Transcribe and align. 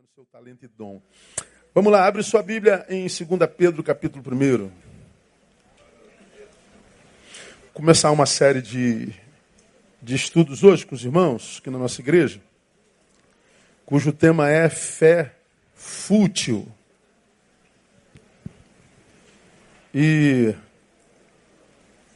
desenvolvendo 0.00 0.08
seu 0.14 0.24
talento 0.26 0.64
e 0.64 0.68
dom. 0.68 1.00
Vamos 1.74 1.92
lá, 1.92 2.06
abre 2.06 2.22
sua 2.22 2.42
Bíblia 2.42 2.86
em 2.88 3.02
2 3.02 3.18
Pedro, 3.56 3.82
capítulo 3.82 4.24
1. 4.34 4.70
Começar 7.72 8.10
uma 8.10 8.26
série 8.26 8.62
de, 8.62 9.12
de 10.00 10.14
estudos 10.14 10.64
hoje 10.64 10.86
com 10.86 10.94
os 10.94 11.04
irmãos, 11.04 11.58
aqui 11.58 11.70
na 11.70 11.78
nossa 11.78 12.00
igreja, 12.00 12.40
cujo 13.84 14.12
tema 14.12 14.50
é 14.50 14.68
fé 14.68 15.34
fútil. 15.74 16.66
E 19.94 20.54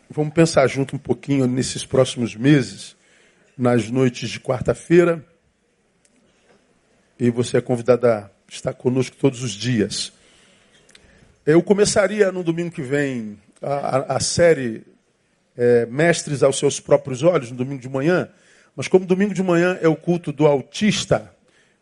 vamos 0.08 0.32
pensar 0.32 0.66
junto 0.68 0.96
um 0.96 0.98
pouquinho 0.98 1.46
nesses 1.46 1.84
próximos 1.84 2.34
meses, 2.34 2.96
nas 3.56 3.90
noites 3.90 4.30
de 4.30 4.40
quarta-feira 4.40 5.24
e 7.18 7.30
você 7.30 7.58
é 7.58 7.60
convidado 7.60 8.06
a 8.06 8.30
estar 8.48 8.72
conosco 8.72 9.16
todos 9.16 9.42
os 9.42 9.52
dias. 9.52 10.12
Eu 11.46 11.62
começaria 11.62 12.32
no 12.32 12.42
domingo 12.42 12.70
que 12.70 12.82
vem 12.82 13.38
a, 13.60 14.16
a 14.16 14.20
série 14.20 14.82
é, 15.56 15.86
Mestres 15.86 16.42
aos 16.42 16.58
Seus 16.58 16.80
Próprios 16.80 17.22
Olhos, 17.22 17.50
no 17.50 17.56
domingo 17.56 17.80
de 17.80 17.88
manhã, 17.88 18.28
mas 18.76 18.88
como 18.88 19.06
domingo 19.06 19.34
de 19.34 19.42
manhã 19.42 19.78
é 19.80 19.88
o 19.88 19.96
culto 19.96 20.32
do 20.32 20.46
autista, 20.46 21.30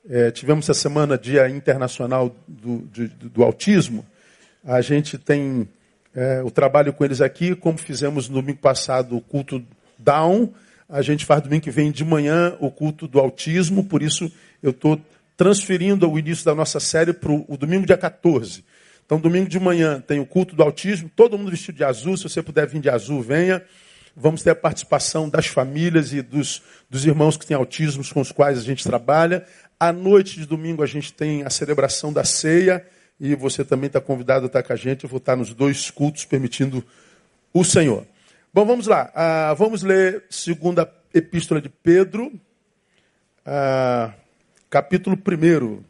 é, 0.09 0.31
tivemos 0.31 0.69
essa 0.69 0.79
semana 0.79 1.17
Dia 1.17 1.49
Internacional 1.49 2.35
do, 2.47 2.79
do, 2.79 3.09
do 3.09 3.43
Autismo, 3.43 4.05
a 4.65 4.81
gente 4.81 5.17
tem 5.17 5.69
é, 6.15 6.43
o 6.43 6.51
trabalho 6.51 6.93
com 6.93 7.05
eles 7.05 7.21
aqui, 7.21 7.55
como 7.55 7.79
fizemos 7.79 8.29
no 8.29 8.41
domingo 8.41 8.59
passado 8.59 9.17
o 9.17 9.21
culto 9.21 9.65
Down, 9.99 10.53
a 10.89 11.01
gente 11.01 11.25
faz 11.25 11.41
domingo 11.43 11.63
que 11.63 11.71
vem 11.71 11.91
de 11.91 12.05
manhã 12.05 12.55
o 12.61 12.71
culto 12.71 13.09
do 13.09 13.19
autismo, 13.19 13.85
por 13.85 14.03
isso 14.03 14.31
eu 14.63 14.73
estou 14.73 15.01
transferindo 15.43 16.09
o 16.09 16.17
início 16.17 16.45
da 16.45 16.55
nossa 16.55 16.79
série 16.79 17.13
para 17.13 17.33
o 17.33 17.57
domingo 17.57 17.85
dia 17.85 17.99
14. 17.99 18.65
Então, 19.05 19.19
domingo 19.19 19.49
de 19.49 19.59
manhã 19.59 20.01
tem 20.01 20.21
o 20.21 20.25
culto 20.25 20.55
do 20.55 20.63
autismo, 20.63 21.11
todo 21.17 21.37
mundo 21.37 21.51
vestido 21.51 21.75
de 21.75 21.83
azul. 21.83 22.17
Se 22.17 22.23
você 22.23 22.41
puder 22.41 22.65
vir 22.69 22.81
de 22.81 22.89
azul, 22.89 23.21
venha. 23.21 23.61
Vamos 24.15 24.45
ter 24.45 24.51
a 24.51 24.55
participação 24.55 25.29
das 25.29 25.49
famílias 25.49 26.13
e 26.13 26.23
dos, 26.23 26.63
dos 26.89 27.05
irmãos 27.05 27.37
que 27.37 27.45
têm 27.45 27.57
autismo 27.57 28.05
com 28.15 28.21
os 28.21 28.31
quais 28.31 28.57
a 28.57 28.63
gente 28.63 28.85
trabalha. 28.85 29.45
À 29.81 29.93
noite 29.93 30.39
de 30.39 30.47
domingo 30.47 30.81
a 30.81 30.87
gente 30.87 31.13
tem 31.13 31.43
a 31.43 31.51
celebração 31.51 32.13
da 32.13 32.23
ceia 32.23 32.87
e 33.19 33.35
você 33.35 33.65
também 33.65 33.89
está 33.89 34.01
convidado 34.01 34.45
a 34.45 34.47
estar 34.47 34.63
com 34.63 34.73
a 34.73 34.77
gente. 34.77 35.03
Eu 35.03 35.11
vou 35.11 35.19
estar 35.19 35.35
nos 35.35 35.53
dois 35.53 35.91
cultos, 35.91 36.25
permitindo 36.25 36.85
o 37.53 37.65
Senhor. 37.65 38.07
Bom, 38.55 38.65
vamos 38.65 38.87
lá. 38.87 39.11
Ah, 39.13 39.55
vamos 39.59 39.83
ler 39.83 40.23
segunda 40.31 40.89
epístola 41.13 41.61
de 41.61 41.69
Pedro. 41.69 42.33
Ah, 43.45 44.15
capítulo 44.73 45.15
1, 45.15 45.85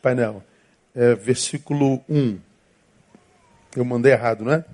painel, 0.00 0.40
é, 0.94 1.16
versículo 1.16 2.04
1. 2.08 2.38
Eu 3.74 3.84
mandei 3.84 4.12
errado, 4.12 4.44
não 4.44 4.52
é? 4.52 4.64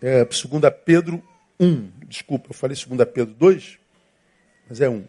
É 0.00 0.24
2 0.24 0.40
Pedro 0.84 1.20
1. 1.58 1.90
Desculpa, 2.06 2.50
eu 2.50 2.54
falei 2.54 2.76
2 2.76 3.10
Pedro 3.12 3.34
2, 3.34 3.78
mas 4.68 4.80
é 4.80 4.88
1. 4.88 5.04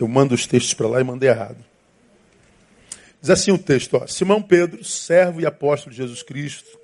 Eu 0.00 0.08
mando 0.08 0.34
os 0.34 0.44
textos 0.44 0.74
para 0.74 0.88
lá 0.88 1.00
e 1.00 1.04
mandei 1.04 1.28
errado. 1.28 1.64
Diz 3.20 3.30
assim 3.30 3.52
o 3.52 3.58
texto: 3.58 3.94
ó, 3.96 4.08
Simão 4.08 4.42
Pedro, 4.42 4.82
servo 4.82 5.40
e 5.40 5.46
apóstolo 5.46 5.92
de 5.92 5.98
Jesus 5.98 6.20
Cristo, 6.24 6.83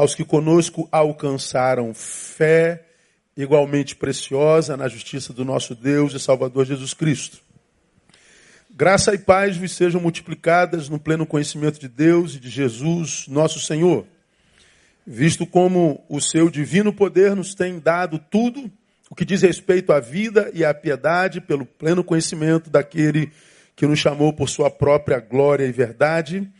aos 0.00 0.14
que 0.14 0.24
conosco 0.24 0.88
alcançaram 0.90 1.92
fé 1.92 2.86
igualmente 3.36 3.94
preciosa 3.94 4.74
na 4.74 4.88
justiça 4.88 5.30
do 5.30 5.44
nosso 5.44 5.74
Deus 5.74 6.14
e 6.14 6.18
Salvador 6.18 6.64
Jesus 6.64 6.94
Cristo. 6.94 7.36
Graça 8.70 9.12
e 9.12 9.18
paz 9.18 9.58
vos 9.58 9.72
sejam 9.72 10.00
multiplicadas 10.00 10.88
no 10.88 10.98
pleno 10.98 11.26
conhecimento 11.26 11.78
de 11.78 11.86
Deus 11.86 12.34
e 12.34 12.40
de 12.40 12.48
Jesus, 12.48 13.26
nosso 13.28 13.60
Senhor, 13.60 14.06
visto 15.06 15.44
como 15.44 16.02
o 16.08 16.18
seu 16.18 16.48
divino 16.48 16.94
poder 16.94 17.36
nos 17.36 17.54
tem 17.54 17.78
dado 17.78 18.18
tudo 18.18 18.72
o 19.10 19.14
que 19.14 19.26
diz 19.26 19.42
respeito 19.42 19.92
à 19.92 20.00
vida 20.00 20.50
e 20.54 20.64
à 20.64 20.72
piedade 20.72 21.42
pelo 21.42 21.66
pleno 21.66 22.02
conhecimento 22.02 22.70
daquele 22.70 23.30
que 23.76 23.86
nos 23.86 23.98
chamou 23.98 24.32
por 24.32 24.48
sua 24.48 24.70
própria 24.70 25.20
glória 25.20 25.66
e 25.66 25.72
verdade 25.72 26.50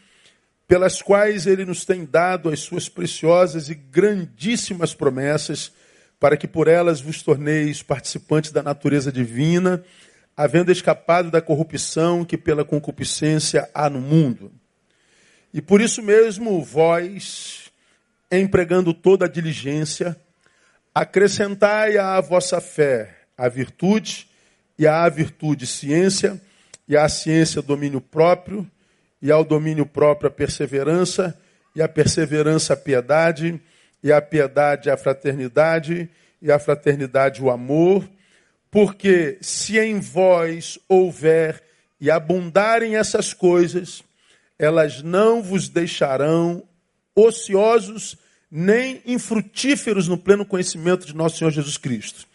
pelas 0.71 1.03
quais 1.03 1.49
ele 1.49 1.65
nos 1.65 1.85
tem 1.85 2.05
dado 2.05 2.49
as 2.49 2.61
suas 2.61 2.89
preciosas 2.89 3.69
e 3.69 3.75
grandíssimas 3.75 4.95
promessas, 4.95 5.73
para 6.21 6.37
que 6.37 6.47
por 6.47 6.69
elas 6.69 7.01
vos 7.01 7.25
torneis 7.25 7.83
participantes 7.83 8.53
da 8.53 8.63
natureza 8.63 9.11
divina, 9.11 9.83
havendo 10.37 10.71
escapado 10.71 11.29
da 11.29 11.43
corrupção 11.43 12.25
que 12.25 12.39
pela 12.39 12.65
concupiscência 12.65 13.69
há 13.75 13.91
no 13.91 14.01
mundo. 14.01 14.53
E 15.53 15.61
por 15.61 15.81
isso 15.81 16.05
mesmo, 16.05 16.63
vós, 16.63 17.73
empregando 18.31 18.95
toda 18.95 19.25
a 19.25 19.29
diligência, 19.29 20.17
acrescentai 20.95 21.99
à 21.99 22.21
vossa 22.21 22.61
fé 22.61 23.17
a 23.37 23.49
virtude, 23.49 24.29
e 24.79 24.87
à 24.87 25.09
virtude 25.09 25.67
ciência, 25.67 26.41
e 26.87 26.97
à 26.97 27.09
ciência 27.09 27.61
domínio 27.61 28.01
próprio, 28.01 28.65
e 29.23 29.31
ao 29.31 29.45
domínio 29.45 29.85
próprio 29.85 30.29
a 30.29 30.31
perseverança, 30.31 31.39
e 31.75 31.83
a 31.83 31.89
perseverança 31.89 32.73
a 32.73 32.77
piedade, 32.77 33.61
e 34.03 34.11
a 34.11 34.21
piedade 34.21 34.91
a 34.91 34.97
fraternidade, 34.97 36.09
e 36.41 36.51
a 36.51 36.59
fraternidade 36.59 37.43
o 37.43 37.51
amor, 37.51 38.09
porque 38.71 39.39
se 39.41 39.79
em 39.79 40.01
vós 40.01 40.79
houver 40.89 41.63
e 42.01 42.11
abundarem 42.11 42.97
essas 42.97 43.35
coisas, 43.35 44.03
elas 44.59 45.03
não 45.03 45.43
vos 45.43 45.69
deixarão 45.69 46.63
ociosos 47.15 48.17
nem 48.51 49.03
infrutíferos 49.05 50.09
no 50.09 50.17
pleno 50.17 50.47
conhecimento 50.47 51.07
de 51.07 51.15
nosso 51.15 51.39
Senhor 51.39 51.51
Jesus 51.51 51.77
Cristo. 51.77 52.27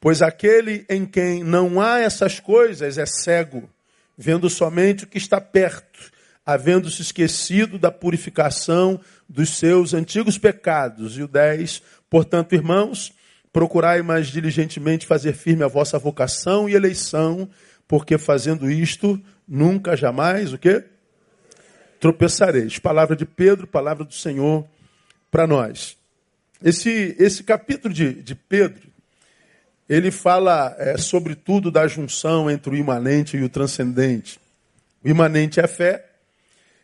Pois 0.00 0.22
aquele 0.22 0.86
em 0.88 1.04
quem 1.04 1.42
não 1.42 1.80
há 1.80 1.98
essas 1.98 2.40
coisas 2.40 2.96
é 2.96 3.04
cego, 3.04 3.68
vendo 4.16 4.48
somente 4.48 5.04
o 5.04 5.06
que 5.06 5.18
está 5.18 5.40
perto 5.40 6.12
havendo 6.52 6.90
se 6.90 7.02
esquecido 7.02 7.78
da 7.78 7.90
purificação 7.90 9.00
dos 9.28 9.56
seus 9.56 9.94
antigos 9.94 10.36
pecados. 10.36 11.16
E 11.16 11.22
o 11.22 11.28
10, 11.28 11.82
portanto, 12.08 12.54
irmãos, 12.54 13.12
procurai 13.52 14.02
mais 14.02 14.28
diligentemente 14.28 15.06
fazer 15.06 15.32
firme 15.32 15.64
a 15.64 15.68
vossa 15.68 15.98
vocação 15.98 16.68
e 16.68 16.74
eleição, 16.74 17.48
porque 17.86 18.18
fazendo 18.18 18.70
isto, 18.70 19.20
nunca 19.46 19.96
jamais, 19.96 20.52
o 20.52 20.58
quê? 20.58 20.84
Tropeçareis. 21.98 22.78
Palavra 22.78 23.14
de 23.14 23.24
Pedro, 23.26 23.66
palavra 23.66 24.04
do 24.04 24.14
Senhor 24.14 24.66
para 25.30 25.46
nós. 25.46 25.96
Esse, 26.62 27.16
esse 27.18 27.42
capítulo 27.42 27.92
de, 27.92 28.14
de 28.14 28.34
Pedro, 28.34 28.88
ele 29.88 30.10
fala 30.10 30.74
é, 30.78 30.96
sobretudo 30.96 31.70
da 31.70 31.86
junção 31.86 32.50
entre 32.50 32.70
o 32.70 32.76
imanente 32.76 33.36
e 33.36 33.42
o 33.42 33.48
transcendente. 33.48 34.38
O 35.02 35.08
imanente 35.08 35.58
é 35.58 35.64
a 35.64 35.68
fé, 35.68 36.09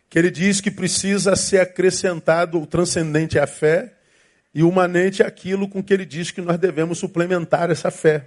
que 0.08 0.18
ele 0.18 0.30
diz 0.30 0.60
que 0.60 0.70
precisa 0.70 1.34
ser 1.36 1.60
acrescentado 1.60 2.60
o 2.60 2.66
transcendente 2.66 3.38
à 3.38 3.46
fé 3.46 3.94
e 4.54 4.62
o 4.62 4.72
manente 4.72 5.22
aquilo 5.22 5.68
com 5.68 5.82
que 5.82 5.92
ele 5.92 6.06
diz 6.06 6.30
que 6.30 6.40
nós 6.40 6.58
devemos 6.58 6.98
suplementar 6.98 7.70
essa 7.70 7.90
fé. 7.90 8.24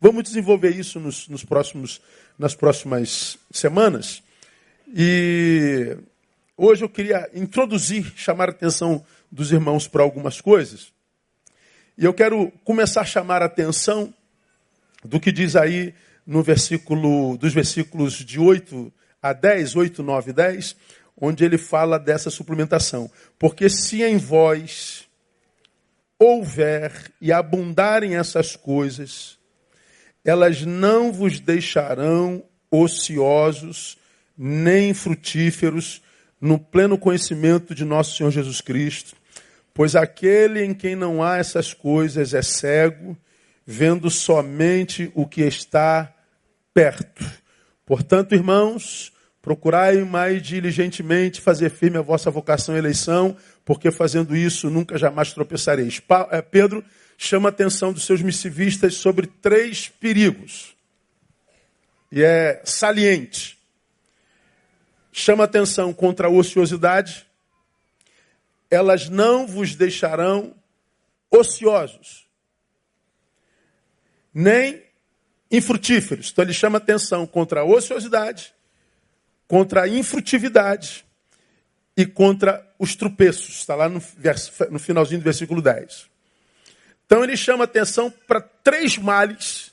Vamos 0.00 0.24
desenvolver 0.24 0.70
isso 0.70 1.00
nos, 1.00 1.28
nos 1.28 1.44
próximos, 1.44 2.00
nas 2.38 2.54
próximas 2.54 3.38
semanas. 3.50 4.22
E 4.94 5.96
hoje 6.56 6.84
eu 6.84 6.88
queria 6.88 7.28
introduzir, 7.34 8.12
chamar 8.16 8.48
a 8.48 8.52
atenção 8.52 9.04
dos 9.30 9.52
irmãos 9.52 9.88
para 9.88 10.02
algumas 10.02 10.40
coisas. 10.40 10.92
E 11.98 12.04
eu 12.04 12.14
quero 12.14 12.52
começar 12.62 13.00
a 13.00 13.06
chamar 13.06 13.42
a 13.42 13.46
atenção 13.46 14.14
do 15.04 15.18
que 15.18 15.32
diz 15.32 15.56
aí 15.56 15.94
no 16.26 16.42
versículo, 16.42 17.36
dos 17.38 17.52
versículos 17.54 18.14
de 18.14 18.38
8 18.38 18.92
a 19.22 19.32
10, 19.32 19.76
8, 19.76 20.02
9 20.02 20.30
e 20.30 20.34
10, 20.34 20.76
onde 21.16 21.44
ele 21.44 21.58
fala 21.58 21.98
dessa 21.98 22.30
suplementação. 22.30 23.10
Porque 23.38 23.68
se 23.68 24.02
em 24.02 24.16
vós 24.16 25.08
houver 26.18 26.92
e 27.20 27.32
abundarem 27.32 28.16
essas 28.16 28.56
coisas, 28.56 29.38
elas 30.24 30.62
não 30.62 31.12
vos 31.12 31.40
deixarão 31.40 32.44
ociosos 32.70 33.96
nem 34.36 34.92
frutíferos 34.92 36.02
no 36.40 36.58
pleno 36.58 36.98
conhecimento 36.98 37.74
de 37.74 37.84
nosso 37.84 38.16
Senhor 38.16 38.30
Jesus 38.30 38.60
Cristo. 38.60 39.16
Pois 39.72 39.94
aquele 39.94 40.64
em 40.64 40.74
quem 40.74 40.96
não 40.96 41.22
há 41.22 41.36
essas 41.36 41.72
coisas 41.72 42.34
é 42.34 42.42
cego, 42.42 43.16
vendo 43.66 44.10
somente 44.10 45.10
o 45.14 45.26
que 45.26 45.42
está 45.42 46.12
perto. 46.72 47.24
Portanto, 47.84 48.34
irmãos, 48.34 49.12
Procurai 49.46 49.98
mais 50.02 50.42
diligentemente 50.42 51.40
fazer 51.40 51.70
firme 51.70 51.96
a 51.96 52.02
vossa 52.02 52.28
vocação 52.32 52.74
e 52.74 52.78
eleição, 52.78 53.36
porque 53.64 53.92
fazendo 53.92 54.34
isso 54.34 54.68
nunca 54.68 54.98
jamais 54.98 55.32
tropeçareis. 55.32 56.02
Eh, 56.32 56.42
Pedro 56.42 56.84
chama 57.16 57.48
a 57.48 57.50
atenção 57.50 57.92
dos 57.92 58.04
seus 58.04 58.20
missivistas 58.20 58.94
sobre 58.94 59.28
três 59.28 59.88
perigos. 59.88 60.74
E 62.10 62.24
é 62.24 62.60
saliente. 62.64 63.56
Chama 65.12 65.44
atenção 65.44 65.94
contra 65.94 66.26
a 66.26 66.30
ociosidade. 66.30 67.24
Elas 68.68 69.08
não 69.08 69.46
vos 69.46 69.76
deixarão 69.76 70.56
ociosos, 71.30 72.26
nem 74.34 74.82
infrutíferos. 75.48 76.30
Então 76.32 76.44
ele 76.44 76.52
chama 76.52 76.78
atenção 76.78 77.24
contra 77.28 77.60
a 77.60 77.64
ociosidade, 77.64 78.55
contra 79.48 79.82
a 79.82 79.88
infrutividade 79.88 81.04
e 81.96 82.04
contra 82.04 82.66
os 82.78 82.94
tropeços. 82.94 83.58
Está 83.58 83.74
lá 83.74 83.88
no, 83.88 84.02
no 84.70 84.78
finalzinho 84.78 85.20
do 85.20 85.24
versículo 85.24 85.62
10. 85.62 86.08
Então 87.06 87.22
ele 87.22 87.36
chama 87.36 87.64
atenção 87.64 88.10
para 88.10 88.40
três 88.40 88.98
males 88.98 89.72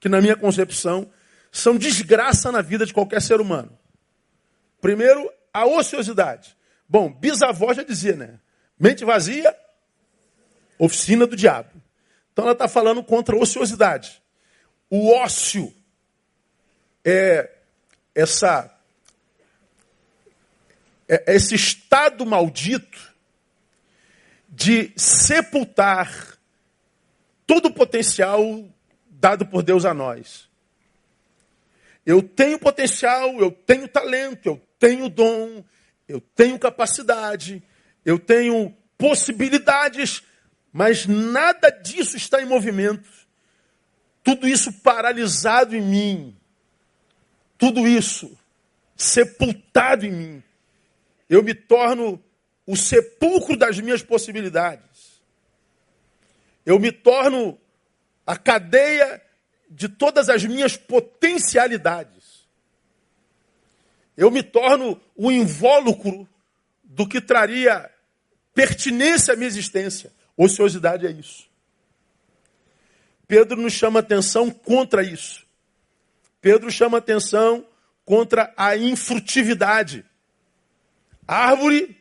que, 0.00 0.08
na 0.08 0.20
minha 0.20 0.36
concepção, 0.36 1.10
são 1.52 1.76
desgraça 1.76 2.50
na 2.50 2.62
vida 2.62 2.86
de 2.86 2.94
qualquer 2.94 3.20
ser 3.20 3.40
humano. 3.40 3.78
Primeiro, 4.80 5.30
a 5.52 5.66
ociosidade. 5.66 6.56
Bom, 6.88 7.12
bisavó 7.12 7.72
já 7.74 7.82
dizia, 7.82 8.16
né? 8.16 8.40
Mente 8.78 9.04
vazia, 9.04 9.54
oficina 10.78 11.26
do 11.26 11.36
diabo. 11.36 11.70
Então 12.32 12.44
ela 12.44 12.52
está 12.52 12.66
falando 12.66 13.04
contra 13.04 13.36
a 13.36 13.38
ociosidade. 13.38 14.22
O 14.88 15.12
ócio 15.12 15.72
é 17.04 17.58
essa 18.14 18.74
esse 21.26 21.54
estado 21.56 22.24
maldito 22.24 23.10
de 24.48 24.92
sepultar 24.96 26.38
todo 27.46 27.66
o 27.66 27.74
potencial 27.74 28.64
dado 29.08 29.44
por 29.44 29.62
Deus 29.62 29.84
a 29.84 29.92
nós. 29.92 30.48
Eu 32.06 32.22
tenho 32.22 32.58
potencial, 32.58 33.40
eu 33.40 33.50
tenho 33.50 33.88
talento, 33.88 34.46
eu 34.46 34.62
tenho 34.78 35.08
dom, 35.08 35.64
eu 36.08 36.20
tenho 36.20 36.58
capacidade, 36.58 37.62
eu 38.04 38.18
tenho 38.18 38.74
possibilidades, 38.96 40.22
mas 40.72 41.06
nada 41.06 41.70
disso 41.70 42.16
está 42.16 42.40
em 42.40 42.46
movimento. 42.46 43.08
Tudo 44.22 44.46
isso 44.46 44.72
paralisado 44.72 45.76
em 45.76 45.82
mim. 45.82 46.36
Tudo 47.58 47.86
isso 47.86 48.38
sepultado 48.96 50.06
em 50.06 50.12
mim. 50.12 50.42
Eu 51.30 51.44
me 51.44 51.54
torno 51.54 52.20
o 52.66 52.76
sepulcro 52.76 53.56
das 53.56 53.78
minhas 53.78 54.02
possibilidades. 54.02 55.22
Eu 56.66 56.78
me 56.80 56.90
torno 56.90 57.56
a 58.26 58.36
cadeia 58.36 59.22
de 59.70 59.88
todas 59.88 60.28
as 60.28 60.44
minhas 60.44 60.76
potencialidades. 60.76 62.48
Eu 64.16 64.28
me 64.28 64.42
torno 64.42 65.00
o 65.14 65.30
invólucro 65.30 66.28
do 66.82 67.08
que 67.08 67.20
traria 67.20 67.88
pertinência 68.52 69.32
à 69.32 69.36
minha 69.36 69.46
existência. 69.46 70.12
Ociosidade 70.36 71.06
é 71.06 71.12
isso. 71.12 71.48
Pedro 73.28 73.56
nos 73.56 73.72
chama 73.72 74.00
atenção 74.00 74.50
contra 74.50 75.04
isso. 75.04 75.46
Pedro 76.40 76.72
chama 76.72 76.98
atenção 76.98 77.64
contra 78.04 78.52
a 78.56 78.76
infrutividade. 78.76 80.04
Árvore 81.30 81.96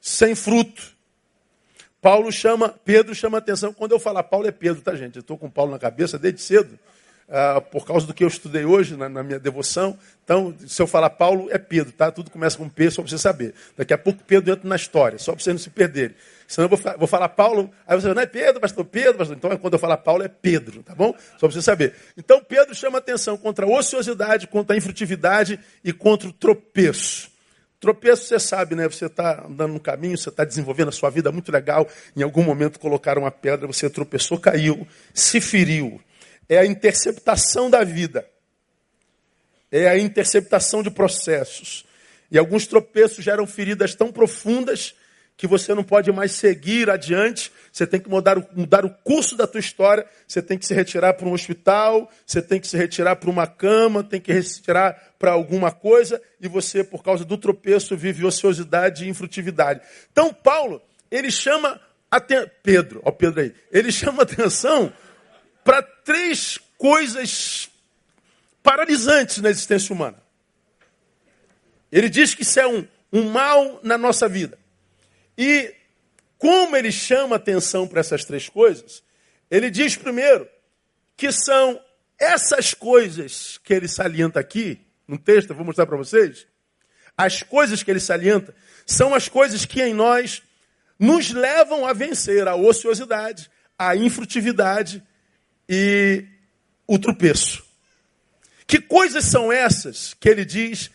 sem 0.00 0.34
fruto. 0.34 0.82
Paulo 2.02 2.32
chama, 2.32 2.74
Pedro 2.84 3.14
chama 3.14 3.38
atenção. 3.38 3.72
Quando 3.72 3.92
eu 3.92 4.00
falar 4.00 4.24
Paulo 4.24 4.48
é 4.48 4.50
Pedro, 4.50 4.82
tá, 4.82 4.96
gente? 4.96 5.14
Eu 5.14 5.20
estou 5.20 5.38
com 5.38 5.48
Paulo 5.48 5.70
na 5.70 5.78
cabeça 5.78 6.18
desde 6.18 6.40
cedo, 6.40 6.76
uh, 7.28 7.60
por 7.70 7.86
causa 7.86 8.04
do 8.04 8.12
que 8.12 8.24
eu 8.24 8.28
estudei 8.28 8.64
hoje 8.64 8.96
na, 8.96 9.08
na, 9.08 9.22
minha 9.22 9.38
devoção. 9.38 9.96
Então, 10.24 10.52
se 10.66 10.82
eu 10.82 10.88
falar 10.88 11.10
Paulo, 11.10 11.48
é 11.52 11.56
Pedro, 11.56 11.92
tá? 11.92 12.10
Tudo 12.10 12.32
começa 12.32 12.58
com 12.58 12.68
P, 12.68 12.90
só 12.90 13.00
para 13.00 13.10
você 13.10 13.16
saber. 13.16 13.54
Daqui 13.76 13.94
a 13.94 13.98
pouco 13.98 14.24
Pedro 14.24 14.52
entra 14.52 14.68
na 14.68 14.74
história, 14.74 15.20
só 15.20 15.32
para 15.32 15.44
vocês 15.44 15.54
não 15.54 15.62
se 15.62 15.70
perderem. 15.70 16.16
Senão 16.48 16.68
eu 16.68 16.76
vou, 16.76 16.98
vou 16.98 17.06
falar 17.06 17.28
Paulo, 17.28 17.70
aí 17.86 17.98
você 17.98 18.12
não 18.12 18.20
é 18.20 18.26
Pedro, 18.26 18.60
pastor 18.60 18.84
Pedro, 18.84 19.18
pastor. 19.18 19.36
Então, 19.36 19.56
quando 19.56 19.74
eu 19.74 19.78
falar 19.78 19.98
Paulo, 19.98 20.24
é 20.24 20.28
Pedro, 20.28 20.82
tá 20.82 20.96
bom? 20.96 21.14
Só 21.38 21.46
para 21.46 21.50
você 21.52 21.62
saber. 21.62 21.94
Então, 22.16 22.42
Pedro 22.42 22.74
chama 22.74 22.98
atenção 22.98 23.36
contra 23.36 23.66
a 23.66 23.68
ociosidade, 23.68 24.48
contra 24.48 24.74
a 24.74 24.76
infrutividade 24.76 25.60
e 25.84 25.92
contra 25.92 26.28
o 26.28 26.32
tropeço. 26.32 27.33
Tropeço, 27.84 28.24
você 28.24 28.40
sabe, 28.40 28.74
né? 28.74 28.88
Você 28.88 29.04
está 29.04 29.44
andando 29.46 29.74
no 29.74 29.78
caminho, 29.78 30.16
você 30.16 30.30
está 30.30 30.42
desenvolvendo 30.42 30.88
a 30.88 30.92
sua 30.92 31.10
vida 31.10 31.30
muito 31.30 31.52
legal. 31.52 31.86
Em 32.16 32.22
algum 32.22 32.42
momento 32.42 32.80
colocaram 32.80 33.20
uma 33.24 33.30
pedra, 33.30 33.66
você 33.66 33.90
tropeçou, 33.90 34.38
caiu, 34.38 34.88
se 35.12 35.38
feriu. 35.38 36.00
É 36.48 36.56
a 36.56 36.64
interceptação 36.64 37.68
da 37.68 37.84
vida. 37.84 38.26
É 39.70 39.86
a 39.86 39.98
interceptação 39.98 40.82
de 40.82 40.90
processos. 40.90 41.84
E 42.30 42.38
alguns 42.38 42.66
tropeços 42.66 43.22
geram 43.22 43.46
feridas 43.46 43.94
tão 43.94 44.10
profundas 44.10 44.94
que 45.36 45.46
você 45.46 45.74
não 45.74 45.82
pode 45.82 46.12
mais 46.12 46.32
seguir 46.32 46.88
adiante, 46.88 47.50
você 47.72 47.86
tem 47.86 47.98
que 47.98 48.08
mudar 48.08 48.38
o, 48.38 48.46
mudar 48.54 48.84
o 48.84 48.90
curso 48.90 49.36
da 49.36 49.46
tua 49.46 49.58
história, 49.58 50.06
você 50.28 50.40
tem 50.40 50.56
que 50.56 50.64
se 50.64 50.72
retirar 50.72 51.14
para 51.14 51.26
um 51.26 51.32
hospital, 51.32 52.08
você 52.24 52.40
tem 52.40 52.60
que 52.60 52.68
se 52.68 52.76
retirar 52.76 53.16
para 53.16 53.28
uma 53.28 53.46
cama, 53.46 54.04
tem 54.04 54.20
que 54.20 54.32
retirar 54.32 55.14
para 55.18 55.32
alguma 55.32 55.72
coisa, 55.72 56.22
e 56.40 56.46
você, 56.46 56.84
por 56.84 57.02
causa 57.02 57.24
do 57.24 57.36
tropeço, 57.36 57.96
vive 57.96 58.24
ociosidade 58.24 59.04
e 59.04 59.08
infrutividade. 59.08 59.80
Então, 60.12 60.32
Paulo, 60.32 60.80
ele 61.10 61.30
chama 61.30 61.80
atenção, 62.10 62.50
Pedro, 62.62 63.02
ó 63.04 63.10
Pedro 63.10 63.40
aí, 63.40 63.54
ele 63.72 63.90
chama 63.90 64.22
atenção 64.24 64.92
para 65.64 65.82
três 65.82 66.60
coisas 66.78 67.68
paralisantes 68.62 69.38
na 69.38 69.50
existência 69.50 69.92
humana. 69.92 70.22
Ele 71.90 72.08
diz 72.08 72.34
que 72.34 72.42
isso 72.42 72.60
é 72.60 72.66
um, 72.66 72.86
um 73.12 73.30
mal 73.30 73.80
na 73.82 73.98
nossa 73.98 74.28
vida. 74.28 74.58
E 75.36 75.74
como 76.38 76.76
ele 76.76 76.92
chama 76.92 77.36
atenção 77.36 77.86
para 77.86 78.00
essas 78.00 78.24
três 78.24 78.48
coisas, 78.48 79.02
ele 79.50 79.70
diz 79.70 79.96
primeiro 79.96 80.48
que 81.16 81.30
são 81.32 81.80
essas 82.18 82.74
coisas 82.74 83.58
que 83.62 83.72
ele 83.72 83.88
salienta 83.88 84.40
aqui, 84.40 84.80
no 85.06 85.18
texto, 85.18 85.50
eu 85.50 85.56
vou 85.56 85.64
mostrar 85.64 85.86
para 85.86 85.96
vocês. 85.96 86.46
As 87.16 87.42
coisas 87.42 87.82
que 87.82 87.90
ele 87.90 88.00
salienta 88.00 88.54
são 88.86 89.14
as 89.14 89.28
coisas 89.28 89.64
que 89.64 89.82
em 89.82 89.94
nós 89.94 90.42
nos 90.98 91.30
levam 91.30 91.86
a 91.86 91.92
vencer 91.92 92.48
a 92.48 92.54
ociosidade, 92.54 93.50
a 93.78 93.94
infrutividade 93.96 95.02
e 95.68 96.24
o 96.86 96.98
tropeço. 96.98 97.64
Que 98.66 98.80
coisas 98.80 99.24
são 99.24 99.52
essas 99.52 100.14
que 100.14 100.28
ele 100.28 100.44
diz 100.44 100.90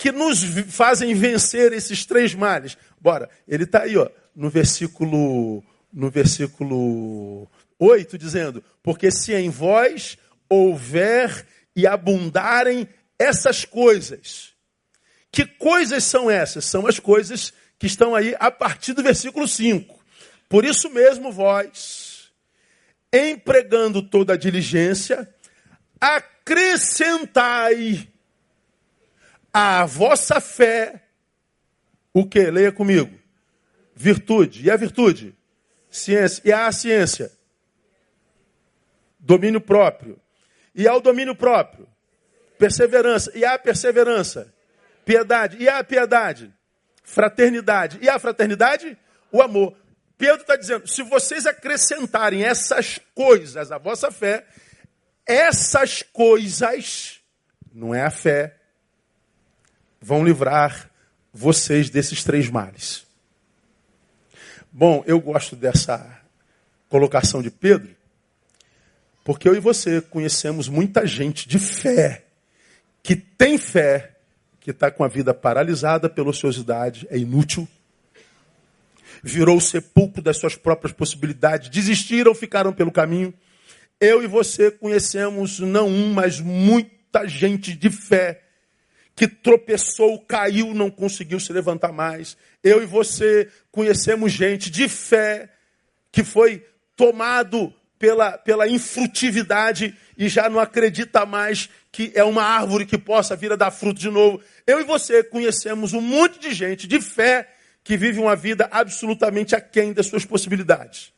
que 0.00 0.10
nos 0.10 0.42
fazem 0.70 1.14
vencer 1.14 1.72
esses 1.74 2.06
três 2.06 2.34
males? 2.34 2.78
Bora, 2.98 3.28
ele 3.46 3.64
está 3.64 3.82
aí, 3.82 3.98
ó, 3.98 4.08
no 4.34 4.48
versículo, 4.48 5.62
no 5.92 6.10
versículo 6.10 7.46
8, 7.78 8.16
dizendo: 8.16 8.64
Porque 8.82 9.10
se 9.10 9.34
em 9.34 9.50
vós 9.50 10.16
houver 10.48 11.46
e 11.76 11.86
abundarem 11.86 12.88
essas 13.18 13.66
coisas. 13.66 14.54
Que 15.30 15.44
coisas 15.44 16.02
são 16.02 16.30
essas? 16.30 16.64
São 16.64 16.86
as 16.86 16.98
coisas 16.98 17.52
que 17.78 17.86
estão 17.86 18.14
aí 18.14 18.34
a 18.40 18.50
partir 18.50 18.94
do 18.94 19.02
versículo 19.02 19.46
5. 19.46 20.02
Por 20.48 20.64
isso 20.64 20.88
mesmo, 20.88 21.30
vós, 21.30 22.30
empregando 23.12 24.00
toda 24.00 24.32
a 24.32 24.38
diligência, 24.38 25.28
acrescentai 26.00 28.08
à 29.52 29.84
vossa 29.84 30.40
fé 30.40 31.02
o 32.12 32.26
que? 32.26 32.50
Leia 32.50 32.72
comigo. 32.72 33.18
Virtude. 33.94 34.64
E 34.66 34.70
a 34.70 34.76
virtude? 34.76 35.34
Ciência. 35.90 36.42
E 36.44 36.52
a 36.52 36.70
ciência? 36.72 37.30
Domínio 39.18 39.60
próprio. 39.60 40.20
E 40.74 40.88
ao 40.88 41.00
domínio 41.00 41.34
próprio? 41.34 41.86
Perseverança. 42.58 43.30
E 43.34 43.44
a 43.44 43.58
perseverança? 43.58 44.52
Piedade. 45.04 45.56
E 45.58 45.68
a 45.68 45.82
piedade? 45.84 46.52
Fraternidade. 47.02 47.98
E 48.02 48.08
a 48.08 48.18
fraternidade? 48.18 48.98
O 49.30 49.40
amor. 49.40 49.76
Pedro 50.18 50.42
está 50.42 50.56
dizendo: 50.56 50.86
se 50.88 51.02
vocês 51.02 51.46
acrescentarem 51.46 52.44
essas 52.44 53.00
coisas 53.14 53.70
à 53.70 53.78
vossa 53.78 54.10
fé, 54.10 54.44
essas 55.24 56.02
coisas, 56.02 57.20
não 57.72 57.94
é 57.94 58.02
a 58.02 58.10
fé, 58.10 58.59
vão 60.00 60.24
livrar 60.24 60.90
vocês 61.32 61.90
desses 61.90 62.24
três 62.24 62.48
males. 62.48 63.04
Bom, 64.72 65.04
eu 65.06 65.20
gosto 65.20 65.54
dessa 65.54 66.20
colocação 66.88 67.42
de 67.42 67.50
Pedro, 67.50 67.94
porque 69.24 69.48
eu 69.48 69.54
e 69.54 69.60
você 69.60 70.00
conhecemos 70.00 70.68
muita 70.68 71.06
gente 71.06 71.48
de 71.48 71.58
fé, 71.58 72.24
que 73.02 73.14
tem 73.14 73.58
fé, 73.58 74.16
que 74.60 74.70
está 74.70 74.90
com 74.90 75.04
a 75.04 75.08
vida 75.08 75.34
paralisada 75.34 76.08
pela 76.08 76.30
ociosidade, 76.30 77.06
é 77.10 77.18
inútil. 77.18 77.68
virou 79.22 79.58
o 79.58 79.60
sepulcro 79.60 80.22
das 80.22 80.38
suas 80.38 80.56
próprias 80.56 80.92
possibilidades, 80.92 81.68
desistiram, 81.68 82.34
ficaram 82.34 82.72
pelo 82.72 82.90
caminho. 82.90 83.34
Eu 84.00 84.22
e 84.22 84.26
você 84.26 84.70
conhecemos 84.70 85.58
não 85.60 85.88
um, 85.88 86.14
mas 86.14 86.40
muita 86.40 87.28
gente 87.28 87.74
de 87.74 87.90
fé 87.90 88.42
que 89.20 89.28
tropeçou, 89.28 90.18
caiu, 90.20 90.72
não 90.72 90.90
conseguiu 90.90 91.38
se 91.38 91.52
levantar 91.52 91.92
mais. 91.92 92.38
Eu 92.64 92.82
e 92.82 92.86
você 92.86 93.50
conhecemos 93.70 94.32
gente 94.32 94.70
de 94.70 94.88
fé 94.88 95.50
que 96.10 96.24
foi 96.24 96.64
tomado 96.96 97.70
pela, 97.98 98.38
pela 98.38 98.66
infrutividade 98.66 99.94
e 100.16 100.26
já 100.26 100.48
não 100.48 100.58
acredita 100.58 101.26
mais 101.26 101.68
que 101.92 102.10
é 102.14 102.24
uma 102.24 102.42
árvore 102.42 102.86
que 102.86 102.96
possa 102.96 103.36
vir 103.36 103.52
a 103.52 103.56
dar 103.56 103.70
fruto 103.70 104.00
de 104.00 104.08
novo. 104.08 104.40
Eu 104.66 104.80
e 104.80 104.84
você 104.84 105.22
conhecemos 105.22 105.92
um 105.92 106.00
monte 106.00 106.40
de 106.40 106.54
gente 106.54 106.86
de 106.86 106.98
fé 106.98 107.46
que 107.84 107.98
vive 107.98 108.18
uma 108.18 108.34
vida 108.34 108.70
absolutamente 108.72 109.54
aquém 109.54 109.92
das 109.92 110.06
suas 110.06 110.24
possibilidades. 110.24 111.12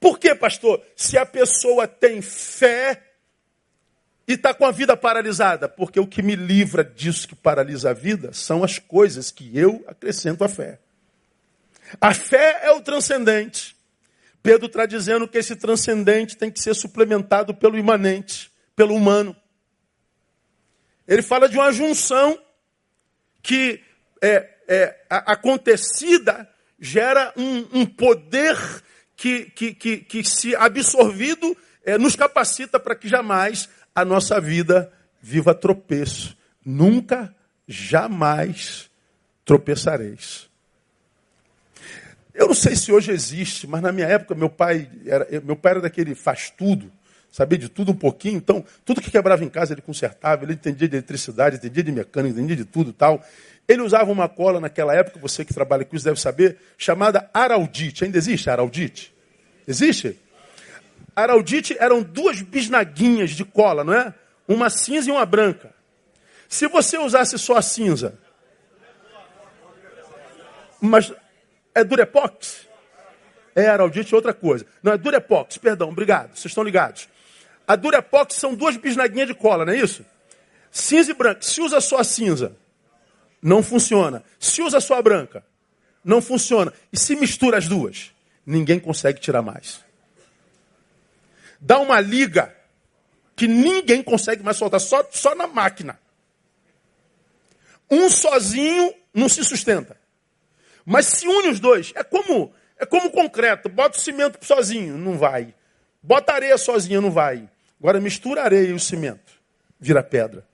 Por 0.00 0.18
que, 0.18 0.34
pastor? 0.34 0.82
Se 0.96 1.16
a 1.16 1.24
pessoa 1.24 1.86
tem 1.86 2.20
fé 2.20 3.05
e 4.26 4.32
está 4.32 4.52
com 4.52 4.64
a 4.64 4.70
vida 4.70 4.96
paralisada? 4.96 5.68
Porque 5.68 6.00
o 6.00 6.06
que 6.06 6.22
me 6.22 6.34
livra 6.34 6.82
disso 6.84 7.28
que 7.28 7.34
paralisa 7.34 7.90
a 7.90 7.92
vida 7.94 8.32
são 8.32 8.64
as 8.64 8.78
coisas 8.78 9.30
que 9.30 9.56
eu 9.56 9.84
acrescento 9.86 10.42
à 10.42 10.48
fé. 10.48 10.80
A 12.00 12.12
fé 12.12 12.60
é 12.64 12.72
o 12.72 12.80
transcendente. 12.80 13.76
Pedro 14.42 14.66
está 14.66 14.86
dizendo 14.86 15.28
que 15.28 15.38
esse 15.38 15.54
transcendente 15.54 16.36
tem 16.36 16.50
que 16.50 16.60
ser 16.60 16.74
suplementado 16.74 17.54
pelo 17.54 17.78
imanente, 17.78 18.50
pelo 18.74 18.94
humano. 18.94 19.34
Ele 21.06 21.22
fala 21.22 21.48
de 21.48 21.56
uma 21.56 21.72
junção 21.72 22.38
que 23.42 23.80
é, 24.20 24.48
é 24.66 25.04
acontecida 25.08 26.48
gera 26.78 27.32
um, 27.36 27.80
um 27.80 27.86
poder 27.86 28.56
que, 29.16 29.44
que, 29.50 29.74
que, 29.74 29.96
que, 29.98 30.24
se 30.24 30.54
absorvido, 30.56 31.56
é, 31.84 31.96
nos 31.96 32.14
capacita 32.14 32.78
para 32.78 32.94
que 32.94 33.08
jamais 33.08 33.68
a 33.96 34.04
nossa 34.04 34.38
vida 34.38 34.92
viva 35.22 35.54
tropeço. 35.54 36.36
Nunca, 36.62 37.34
jamais 37.66 38.90
tropeçareis. 39.42 40.50
Eu 42.34 42.48
não 42.48 42.54
sei 42.54 42.76
se 42.76 42.92
hoje 42.92 43.10
existe, 43.10 43.66
mas 43.66 43.80
na 43.80 43.90
minha 43.90 44.06
época 44.06 44.34
meu 44.34 44.50
pai 44.50 44.90
era, 45.06 45.26
meu 45.40 45.56
pai 45.56 45.72
era 45.72 45.80
daquele 45.80 46.14
faz 46.14 46.50
tudo, 46.50 46.92
sabia 47.32 47.56
de 47.56 47.70
tudo 47.70 47.92
um 47.92 47.94
pouquinho, 47.94 48.36
então 48.36 48.62
tudo 48.84 49.00
que 49.00 49.10
quebrava 49.10 49.42
em 49.42 49.48
casa 49.48 49.72
ele 49.72 49.80
consertava, 49.80 50.44
ele 50.44 50.52
entendia 50.52 50.86
de 50.86 50.96
eletricidade, 50.96 51.56
entendia 51.56 51.82
de 51.82 51.92
mecânica, 51.92 52.38
entendia 52.38 52.56
de 52.56 52.66
tudo 52.66 52.92
tal. 52.92 53.24
Ele 53.66 53.80
usava 53.80 54.12
uma 54.12 54.28
cola 54.28 54.60
naquela 54.60 54.94
época, 54.94 55.18
você 55.18 55.44
que 55.44 55.54
trabalha 55.54 55.84
com 55.84 55.96
isso 55.96 56.04
deve 56.04 56.20
saber, 56.20 56.58
chamada 56.76 57.30
araldite. 57.32 58.04
Ainda 58.04 58.18
existe 58.18 58.50
araldite? 58.50 59.14
Existe? 59.66 60.18
Araldite 61.16 61.74
eram 61.80 62.02
duas 62.02 62.42
bisnaguinhas 62.42 63.30
de 63.30 63.42
cola, 63.42 63.82
não 63.82 63.94
é? 63.94 64.14
Uma 64.46 64.68
cinza 64.68 65.08
e 65.08 65.12
uma 65.12 65.24
branca. 65.24 65.74
Se 66.46 66.68
você 66.68 66.98
usasse 66.98 67.38
só 67.38 67.56
a 67.56 67.62
cinza, 67.62 68.18
mas 70.78 71.10
é 71.74 71.82
Durepox? 71.82 72.66
É 73.54 73.66
Araldite 73.66 74.14
outra 74.14 74.34
coisa. 74.34 74.66
Não, 74.82 74.92
é 74.92 74.98
Durepox, 74.98 75.56
perdão, 75.56 75.88
obrigado. 75.88 76.36
Vocês 76.36 76.46
estão 76.46 76.62
ligados. 76.62 77.08
A 77.66 77.74
Durepox 77.74 78.34
são 78.34 78.54
duas 78.54 78.76
bisnaguinhas 78.76 79.26
de 79.26 79.34
cola, 79.34 79.64
não 79.64 79.72
é 79.72 79.78
isso? 79.78 80.04
Cinza 80.70 81.10
e 81.10 81.14
branca. 81.14 81.40
Se 81.40 81.62
usa 81.62 81.80
só 81.80 81.96
a 81.98 82.04
cinza, 82.04 82.54
não 83.40 83.62
funciona. 83.62 84.22
Se 84.38 84.60
usa 84.60 84.80
só 84.80 84.98
a 84.98 85.02
branca, 85.02 85.42
não 86.04 86.20
funciona. 86.20 86.72
E 86.92 86.98
se 86.98 87.16
mistura 87.16 87.56
as 87.56 87.66
duas, 87.66 88.12
ninguém 88.44 88.78
consegue 88.78 89.18
tirar 89.18 89.40
mais. 89.40 89.85
Dá 91.60 91.78
uma 91.78 92.00
liga 92.00 92.54
que 93.34 93.46
ninguém 93.46 94.02
consegue 94.02 94.42
mais 94.42 94.56
soltar, 94.56 94.80
só, 94.80 95.06
só 95.10 95.34
na 95.34 95.46
máquina. 95.46 95.98
Um 97.90 98.08
sozinho 98.08 98.94
não 99.12 99.28
se 99.28 99.44
sustenta. 99.44 99.96
Mas 100.84 101.06
se 101.06 101.26
une 101.26 101.48
os 101.48 101.60
dois, 101.60 101.92
é 101.94 102.02
como 102.02 102.52
é 102.78 102.84
como 102.84 103.10
concreto. 103.10 103.68
Bota 103.68 103.96
o 103.96 104.00
cimento 104.00 104.44
sozinho, 104.44 104.96
não 104.96 105.18
vai. 105.18 105.54
Bota 106.02 106.32
areia 106.32 106.58
sozinho, 106.58 107.00
não 107.00 107.10
vai. 107.10 107.48
Agora 107.80 108.00
mistura 108.00 108.42
areia 108.42 108.68
e 108.68 108.72
o 108.72 108.80
cimento, 108.80 109.32
vira 109.78 110.02
pedra. 110.02 110.46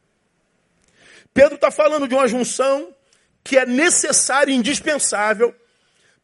Pedro 1.35 1.55
está 1.55 1.71
falando 1.71 2.07
de 2.07 2.15
uma 2.15 2.29
junção 2.29 2.95
que 3.43 3.57
é 3.59 3.67
necessária 3.67 4.53
e 4.53 4.57
indispensável 4.57 5.55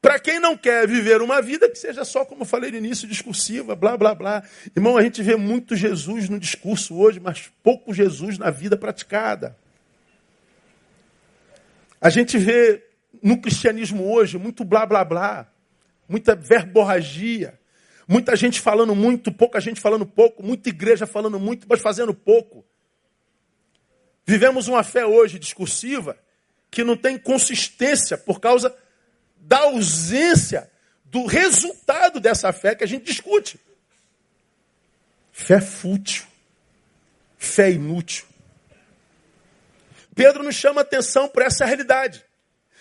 para 0.00 0.20
quem 0.20 0.38
não 0.38 0.56
quer 0.56 0.86
viver 0.86 1.20
uma 1.20 1.42
vida 1.42 1.68
que 1.68 1.76
seja 1.76 2.04
só, 2.04 2.24
como 2.24 2.44
falei 2.44 2.70
no 2.70 2.76
início, 2.76 3.08
discursiva, 3.08 3.74
blá, 3.74 3.96
blá, 3.96 4.14
blá. 4.14 4.42
Irmão, 4.74 4.96
a 4.96 5.02
gente 5.02 5.22
vê 5.22 5.34
muito 5.34 5.74
Jesus 5.74 6.28
no 6.28 6.38
discurso 6.38 6.96
hoje, 6.96 7.18
mas 7.18 7.50
pouco 7.62 7.92
Jesus 7.92 8.38
na 8.38 8.50
vida 8.50 8.76
praticada. 8.76 9.56
A 12.00 12.10
gente 12.10 12.38
vê 12.38 12.84
no 13.20 13.40
cristianismo 13.40 14.08
hoje, 14.08 14.38
muito 14.38 14.64
blá 14.64 14.86
blá 14.86 15.04
blá, 15.04 15.50
muita 16.08 16.36
verborragia, 16.36 17.58
muita 18.06 18.36
gente 18.36 18.60
falando 18.60 18.94
muito, 18.94 19.32
pouca 19.32 19.60
gente 19.60 19.80
falando 19.80 20.06
pouco, 20.06 20.44
muita 20.44 20.68
igreja 20.68 21.08
falando 21.08 21.40
muito, 21.40 21.66
mas 21.68 21.80
fazendo 21.80 22.14
pouco. 22.14 22.64
Vivemos 24.24 24.68
uma 24.68 24.84
fé 24.84 25.04
hoje 25.04 25.40
discursiva 25.40 26.16
que 26.70 26.84
não 26.84 26.96
tem 26.96 27.18
consistência 27.18 28.16
por 28.16 28.38
causa 28.38 28.72
da 29.40 29.59
ausência 29.59 30.71
do 31.04 31.26
resultado 31.26 32.21
dessa 32.21 32.52
fé 32.52 32.75
que 32.75 32.85
a 32.85 32.87
gente 32.87 33.04
discute. 33.04 33.59
Fé 35.33 35.61
fútil, 35.61 36.25
fé 37.38 37.71
inútil. 37.71 38.26
Pedro 40.14 40.42
nos 40.42 40.57
chama 40.57 40.80
atenção 40.80 41.28
para 41.28 41.45
essa 41.47 41.64
realidade. 41.64 42.25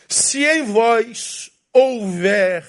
Se 0.08 0.44
em 0.44 0.64
vós 0.64 1.52
houver 1.72 2.66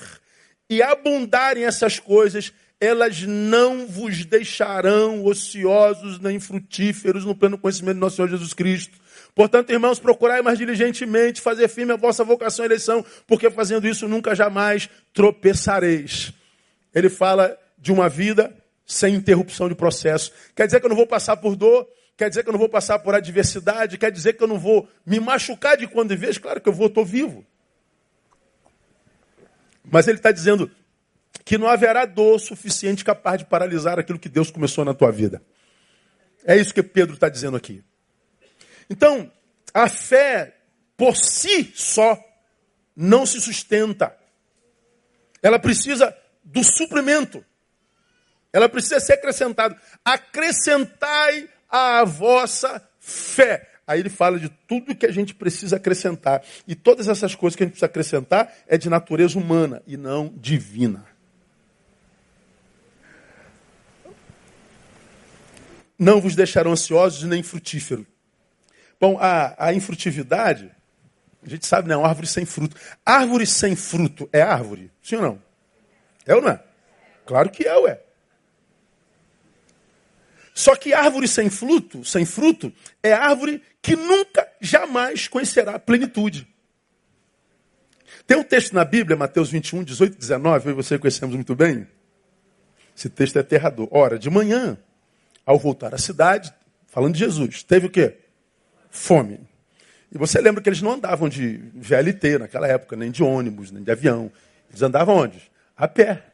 e 0.68 0.82
abundarem 0.82 1.64
essas 1.64 1.98
coisas, 1.98 2.52
elas 2.80 3.22
não 3.22 3.86
vos 3.86 4.24
deixarão 4.24 5.24
ociosos 5.24 6.18
nem 6.18 6.38
frutíferos 6.38 7.24
no 7.24 7.34
pleno 7.34 7.58
conhecimento 7.58 7.96
do 7.96 8.00
nosso 8.00 8.16
Senhor 8.16 8.28
Jesus 8.28 8.52
Cristo. 8.52 8.98
Portanto, 9.38 9.70
irmãos, 9.70 10.00
procurai 10.00 10.42
mais 10.42 10.58
diligentemente 10.58 11.40
fazer 11.40 11.68
firme 11.68 11.92
a 11.92 11.96
vossa 11.96 12.24
vocação 12.24 12.64
e 12.64 12.66
eleição, 12.66 13.06
porque 13.24 13.48
fazendo 13.48 13.86
isso 13.86 14.08
nunca 14.08 14.34
jamais 14.34 14.90
tropeçareis. 15.12 16.32
Ele 16.92 17.08
fala 17.08 17.56
de 17.78 17.92
uma 17.92 18.08
vida 18.08 18.52
sem 18.84 19.14
interrupção 19.14 19.68
de 19.68 19.76
processo. 19.76 20.32
Quer 20.56 20.66
dizer 20.66 20.80
que 20.80 20.86
eu 20.86 20.88
não 20.88 20.96
vou 20.96 21.06
passar 21.06 21.36
por 21.36 21.54
dor, 21.54 21.86
Quer 22.16 22.28
dizer 22.28 22.42
que 22.42 22.48
eu 22.48 22.52
não 22.52 22.58
vou 22.58 22.68
passar 22.68 22.98
por 22.98 23.14
adversidade? 23.14 23.96
Quer 23.96 24.10
dizer 24.10 24.32
que 24.32 24.42
eu 24.42 24.48
não 24.48 24.58
vou 24.58 24.88
me 25.06 25.20
machucar 25.20 25.76
de 25.76 25.86
quando 25.86 26.12
em 26.12 26.16
vez? 26.16 26.36
Claro 26.36 26.60
que 26.60 26.68
eu 26.68 26.72
vou, 26.72 26.88
estou 26.88 27.04
vivo. 27.04 27.46
Mas 29.84 30.08
ele 30.08 30.18
está 30.18 30.32
dizendo 30.32 30.68
que 31.44 31.56
não 31.56 31.68
haverá 31.68 32.06
dor 32.06 32.40
suficiente 32.40 33.04
capaz 33.04 33.38
de 33.38 33.44
paralisar 33.44 34.00
aquilo 34.00 34.18
que 34.18 34.28
Deus 34.28 34.50
começou 34.50 34.84
na 34.84 34.94
tua 34.94 35.12
vida. 35.12 35.40
É 36.44 36.56
isso 36.56 36.74
que 36.74 36.82
Pedro 36.82 37.14
está 37.14 37.28
dizendo 37.28 37.56
aqui. 37.56 37.84
Então, 38.88 39.30
a 39.72 39.88
fé 39.88 40.54
por 40.96 41.16
si 41.16 41.72
só 41.74 42.18
não 42.96 43.24
se 43.24 43.40
sustenta. 43.40 44.16
Ela 45.42 45.58
precisa 45.58 46.16
do 46.42 46.64
suprimento. 46.64 47.44
Ela 48.52 48.68
precisa 48.68 48.98
ser 48.98 49.14
acrescentada. 49.14 49.80
Acrescentai 50.04 51.48
a 51.68 52.04
vossa 52.04 52.82
fé. 52.98 53.68
Aí 53.86 54.00
ele 54.00 54.10
fala 54.10 54.38
de 54.38 54.48
tudo 54.66 54.94
que 54.94 55.06
a 55.06 55.12
gente 55.12 55.34
precisa 55.34 55.76
acrescentar. 55.76 56.42
E 56.66 56.74
todas 56.74 57.08
essas 57.08 57.34
coisas 57.34 57.56
que 57.56 57.62
a 57.62 57.66
gente 57.66 57.72
precisa 57.72 57.86
acrescentar 57.86 58.52
é 58.66 58.76
de 58.76 58.90
natureza 58.90 59.38
humana 59.38 59.82
e 59.86 59.96
não 59.96 60.32
divina. 60.36 61.06
Não 65.98 66.20
vos 66.20 66.34
deixarão 66.34 66.72
ansiosos 66.72 67.22
nem 67.24 67.42
frutíferos. 67.42 68.06
Bom, 69.00 69.18
a, 69.20 69.54
a 69.66 69.72
infrutividade, 69.72 70.70
a 71.44 71.48
gente 71.48 71.66
sabe, 71.66 71.88
né? 71.88 71.94
É 71.94 71.98
árvore 71.98 72.26
sem 72.26 72.44
fruto. 72.44 72.76
Árvore 73.04 73.46
sem 73.46 73.76
fruto 73.76 74.28
é 74.32 74.42
árvore? 74.42 74.90
Sim 75.02 75.16
ou 75.16 75.22
não? 75.22 75.42
É 76.26 76.34
ou 76.34 76.42
não 76.42 76.50
é? 76.50 76.62
Claro 77.24 77.50
que 77.50 77.66
é, 77.66 77.76
ué. 77.78 78.00
Só 80.54 80.74
que 80.74 80.92
árvore 80.92 81.28
sem 81.28 81.48
fruto, 81.48 82.04
sem 82.04 82.24
fruto, 82.24 82.72
é 83.00 83.12
árvore 83.12 83.62
que 83.80 83.94
nunca, 83.94 84.46
jamais 84.60 85.28
conhecerá 85.28 85.76
a 85.76 85.78
plenitude. 85.78 86.48
Tem 88.26 88.36
um 88.36 88.42
texto 88.42 88.72
na 88.72 88.84
Bíblia, 88.84 89.16
Mateus 89.16 89.50
21, 89.50 89.84
18 89.84 90.14
e 90.14 90.18
19, 90.18 90.66
eu 90.66 90.72
e 90.72 90.74
você 90.74 90.98
conhecemos 90.98 91.34
muito 91.34 91.54
bem. 91.54 91.86
Esse 92.96 93.08
texto 93.08 93.36
é 93.36 93.40
aterrador. 93.40 93.86
Ora, 93.92 94.18
de 94.18 94.28
manhã, 94.28 94.76
ao 95.46 95.58
voltar 95.58 95.94
à 95.94 95.98
cidade, 95.98 96.52
falando 96.88 97.14
de 97.14 97.20
Jesus, 97.20 97.62
teve 97.62 97.86
o 97.86 97.90
quê? 97.90 98.18
Fome. 98.90 99.40
E 100.10 100.16
você 100.16 100.40
lembra 100.40 100.62
que 100.62 100.68
eles 100.68 100.80
não 100.80 100.92
andavam 100.92 101.28
de 101.28 101.58
VLT 101.74 102.38
naquela 102.38 102.66
época, 102.66 102.96
nem 102.96 103.10
de 103.10 103.22
ônibus, 103.22 103.70
nem 103.70 103.82
de 103.82 103.90
avião. 103.90 104.30
Eles 104.70 104.82
andavam 104.82 105.16
onde? 105.16 105.50
A 105.76 105.86
pé. 105.86 106.24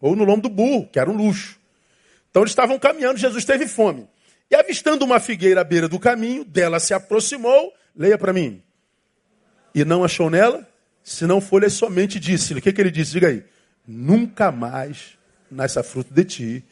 Ou 0.00 0.14
no 0.14 0.24
lombo 0.24 0.42
do 0.42 0.48
burro, 0.48 0.88
que 0.88 0.98
era 0.98 1.10
um 1.10 1.16
luxo. 1.16 1.58
Então 2.30 2.42
eles 2.42 2.52
estavam 2.52 2.78
caminhando, 2.78 3.18
Jesus 3.18 3.44
teve 3.44 3.66
fome. 3.66 4.08
E 4.50 4.54
avistando 4.54 5.04
uma 5.04 5.18
figueira 5.18 5.62
à 5.62 5.64
beira 5.64 5.88
do 5.88 5.98
caminho, 5.98 6.44
dela 6.44 6.78
se 6.78 6.92
aproximou, 6.92 7.72
leia 7.96 8.18
para 8.18 8.32
mim. 8.32 8.62
E 9.74 9.84
não 9.84 10.04
achou 10.04 10.28
nela, 10.28 10.68
senão 11.02 11.40
folhas 11.40 11.72
somente 11.72 12.20
disse-lhe. 12.20 12.60
O 12.60 12.62
que, 12.62 12.72
que 12.72 12.80
ele 12.80 12.90
disse? 12.90 13.12
Diga 13.12 13.28
aí. 13.28 13.44
Nunca 13.86 14.52
mais 14.52 15.18
nasça 15.50 15.82
fruto 15.82 16.12
de 16.12 16.24
ti. 16.24 16.64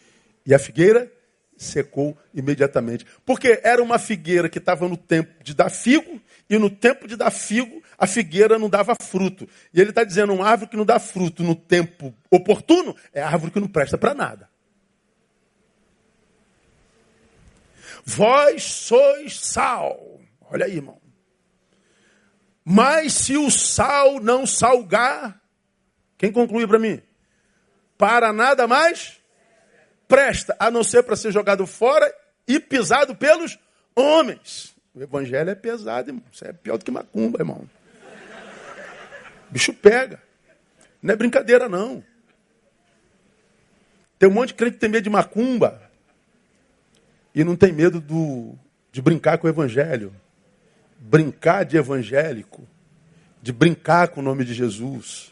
E 0.45 0.55
a 0.55 0.59
figueira 0.59 1.11
secou 1.61 2.17
imediatamente. 2.35 3.07
Porque 3.25 3.61
era 3.63 3.83
uma 3.83 3.99
figueira 3.99 4.49
que 4.49 4.59
estava 4.59 4.89
no 4.89 4.97
tempo 4.97 5.45
de 5.45 5.55
dar 5.55 5.71
figo, 5.71 6.21
e 6.49 6.59
no 6.59 6.71
tempo 6.71 7.07
de 7.07 7.17
dar 7.17 7.31
figo, 7.31 7.83
a 7.99 8.07
figueira 8.07 8.59
não 8.59 8.69
dava 8.69 8.97
fruto. 9.01 9.47
E 9.73 9.81
ele 9.81 9.91
está 9.91 10.03
dizendo: 10.03 10.33
uma 10.33 10.49
árvore 10.49 10.71
que 10.71 10.77
não 10.77 10.87
dá 10.87 10.99
fruto 10.99 11.45
no 11.45 11.55
tempo 11.55 12.15
oportuno 12.31 12.97
é 13.13 13.23
árvore 13.23 13.53
que 13.53 13.61
não 13.61 13.69
presta 13.69 13.99
para 13.99 14.15
nada. 14.15 14.49
Vós 18.05 18.65
sois 18.65 19.39
sal. 19.39 20.19
Olha 20.51 20.65
aí, 20.65 20.77
irmão. 20.77 20.99
Mas 22.65 23.13
se 23.13 23.37
o 23.37 23.51
sal 23.51 24.19
não 24.21 24.47
salgar, 24.47 25.41
quem 26.17 26.33
conclui 26.33 26.67
para 26.67 26.79
mim? 26.79 27.01
Para 27.99 28.33
nada 28.33 28.67
mais 28.67 29.20
presta, 30.11 30.57
a 30.59 30.73
não 30.73 30.83
ser 30.83 31.05
para 31.05 31.15
ser 31.15 31.31
jogado 31.31 31.65
fora 31.69 32.13
e 32.47 32.59
pisado 32.59 33.15
pelos 33.15 33.57
homens. 33.95 34.75
O 34.93 35.01
evangelho 35.01 35.49
é 35.49 35.55
pesado, 35.55 36.11
irmão. 36.11 36.25
Isso 36.33 36.45
é 36.45 36.53
pior 36.53 36.77
do 36.77 36.85
que 36.85 36.91
macumba, 36.91 37.39
irmão. 37.39 37.63
Bicho 39.49 39.73
pega. 39.73 40.21
Não 41.01 41.15
é 41.15 41.17
brincadeira, 41.17 41.69
não. 41.69 42.03
Tem 44.19 44.29
um 44.29 44.33
monte 44.33 44.49
de 44.49 44.55
crente 44.55 44.75
que 44.75 44.81
tem 44.81 44.91
medo 44.91 45.05
de 45.05 45.11
macumba 45.11 45.81
e 47.33 47.45
não 47.45 47.55
tem 47.55 47.73
medo 47.73 48.01
do, 48.01 48.55
de 48.91 49.01
brincar 49.01 49.39
com 49.39 49.47
o 49.47 49.51
evangelho. 49.51 50.13
Brincar 50.99 51.65
de 51.65 51.79
evangélico, 51.79 52.69
de 53.41 53.53
brincar 53.53 54.09
com 54.09 54.21
o 54.21 54.23
nome 54.23 54.45
de 54.45 54.53
Jesus. 54.53 55.30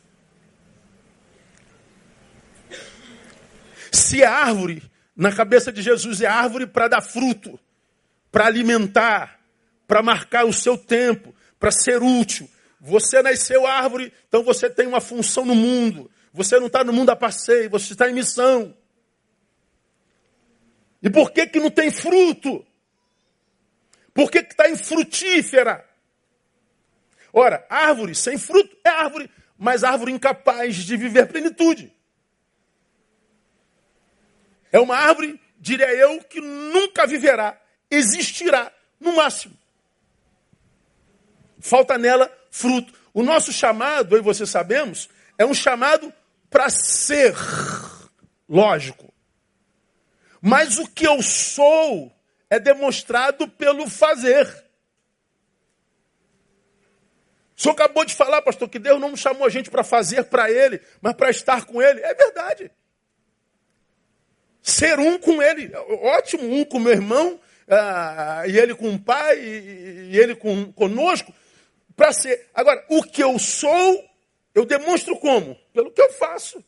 Se 3.99 4.23
a 4.23 4.31
árvore, 4.31 4.83
na 5.15 5.35
cabeça 5.35 5.73
de 5.73 5.83
Jesus, 5.83 6.21
é 6.21 6.27
árvore 6.27 6.67
para 6.69 6.87
dar 6.87 7.01
fruto, 7.01 7.59
para 8.31 8.47
alimentar, 8.47 9.41
para 9.89 10.03
marcar 10.03 10.45
o 10.45 10.53
seu 10.53 10.79
tempo, 10.79 11.35
para 11.59 11.73
ser 11.73 12.01
útil. 12.01 12.49
Você 12.81 13.21
nasceu 13.21 13.67
árvore, 13.67 14.13
então 14.29 14.45
você 14.45 14.71
tem 14.71 14.87
uma 14.87 15.01
função 15.01 15.45
no 15.45 15.55
mundo. 15.55 16.09
Você 16.33 16.61
não 16.61 16.69
está 16.69 16.85
no 16.85 16.93
mundo 16.93 17.11
a 17.11 17.17
passeio, 17.17 17.69
você 17.69 17.93
está 17.93 18.09
em 18.09 18.15
missão. 18.15 18.73
E 21.03 21.11
por 21.11 21.33
que, 21.33 21.47
que 21.49 21.59
não 21.59 21.71
tem 21.71 21.91
fruto? 21.91 22.65
Por 24.15 24.31
que 24.31 24.39
está 24.39 24.71
infrutífera? 24.71 25.85
Ora, 27.33 27.67
árvore 27.69 28.15
sem 28.15 28.39
fruto 28.39 28.77
é 28.85 28.91
árvore, 28.91 29.29
mas 29.59 29.83
árvore 29.83 30.13
incapaz 30.13 30.77
de 30.77 30.97
viver 30.97 31.27
plenitude. 31.27 31.98
É 34.73 34.79
uma 34.79 34.97
árvore, 34.97 35.41
diria 35.59 35.93
eu, 35.93 36.23
que 36.25 36.41
nunca 36.41 37.07
viverá, 37.07 37.61
existirá, 37.91 38.73
no 39.01 39.17
máximo. 39.17 39.57
Falta 41.61 41.99
nela 41.99 42.31
fruto. 42.51 42.93
O 43.13 43.23
nosso 43.23 43.53
chamado, 43.53 44.15
eu 44.15 44.21
e 44.21 44.23
você 44.23 44.47
sabemos, 44.47 45.09
é 45.37 45.45
um 45.45 45.55
chamado 45.55 46.13
para 46.51 46.71
ser. 46.71 47.35
Lógico. 48.49 49.13
Mas 50.41 50.79
o 50.79 50.87
que 50.87 51.07
eu 51.07 51.21
sou 51.23 52.13
é 52.49 52.59
demonstrado 52.59 53.49
pelo 53.49 53.89
fazer. 53.89 54.47
O 57.57 57.61
senhor 57.61 57.75
acabou 57.75 58.05
de 58.05 58.15
falar, 58.15 58.41
pastor, 58.43 58.69
que 58.69 58.79
Deus 58.79 59.01
não 59.01 59.17
chamou 59.17 59.45
a 59.45 59.51
gente 59.51 59.69
para 59.69 59.83
fazer 59.83 60.25
para 60.25 60.49
Ele, 60.49 60.81
mas 61.01 61.15
para 61.15 61.29
estar 61.29 61.65
com 61.65 61.83
Ele. 61.83 62.01
É 62.01 62.15
verdade. 62.15 62.71
Ser 64.69 64.99
um 64.99 65.19
com 65.19 65.43
Ele. 65.43 65.73
Ótimo, 66.03 66.55
um 66.55 66.63
com 66.63 66.79
meu 66.79 66.93
irmão, 66.93 67.41
ah, 67.67 68.43
e 68.47 68.59
ele 68.59 68.75
com 68.75 68.91
o 68.91 68.99
pai, 68.99 69.39
e, 69.39 70.11
e 70.11 70.19
ele 70.19 70.35
com, 70.35 70.71
conosco, 70.73 71.33
para 71.97 72.13
ser. 72.13 72.51
Agora, 72.53 72.85
o 72.91 73.03
que 73.03 73.25
eu 73.25 73.39
sou, 73.39 74.05
eu 74.55 74.67
demonstro 74.67 75.17
como? 75.17 75.57
Pelo 75.73 75.91
que 75.91 76.03
eu 76.03 76.13
faço. 76.13 76.63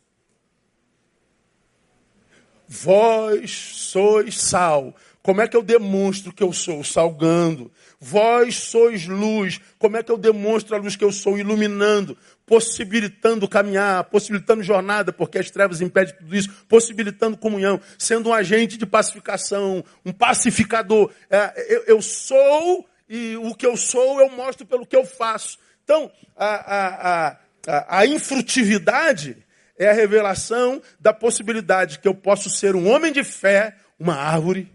Vós 2.67 3.51
sois 3.51 4.41
sal. 4.41 4.97
Como 5.23 5.43
é 5.43 5.47
que 5.47 5.57
eu 5.57 5.63
demonstro 5.63 6.33
que 6.33 6.43
eu 6.43 6.55
sou? 6.55 6.83
Salgando. 6.83 7.71
Vós 8.03 8.57
sois 8.57 9.07
luz. 9.07 9.61
Como 9.79 9.95
é 9.99 10.03
que 10.03 10.11
eu 10.11 10.17
demonstro 10.17 10.75
a 10.75 10.79
luz 10.79 10.97
que 10.97 11.05
eu 11.05 11.13
sou? 11.13 11.39
Iluminando, 11.39 12.17
possibilitando 12.47 13.47
caminhar, 13.47 14.05
possibilitando 14.05 14.63
jornada, 14.63 15.13
porque 15.13 15.39
as 15.39 15.51
trevas 15.51 15.83
impedem 15.83 16.15
tudo 16.17 16.35
isso, 16.35 16.51
possibilitando 16.67 17.37
comunhão, 17.37 17.79
sendo 17.99 18.31
um 18.31 18.33
agente 18.33 18.79
de 18.79 18.87
pacificação, 18.87 19.85
um 20.03 20.13
pacificador. 20.13 21.11
É, 21.29 21.67
eu, 21.69 21.85
eu, 21.87 22.03
sou 22.03 22.89
e 23.07 23.37
o 23.37 23.55
que 23.55 23.67
eu 23.67 23.77
sou 23.77 24.19
eu 24.19 24.31
mostro 24.31 24.65
pelo 24.65 24.87
que 24.87 24.97
eu 24.97 25.05
faço. 25.05 25.59
Então, 25.85 26.11
a, 26.35 26.47
a, 26.47 27.37
a, 27.67 27.99
a 27.99 28.07
infrutividade 28.07 29.37
é 29.79 29.91
a 29.91 29.93
revelação 29.93 30.81
da 30.99 31.13
possibilidade 31.13 31.99
que 31.99 32.09
eu 32.09 32.15
posso 32.15 32.49
ser 32.49 32.75
um 32.75 32.89
homem 32.89 33.13
de 33.13 33.23
fé, 33.23 33.77
uma 33.99 34.15
árvore, 34.15 34.73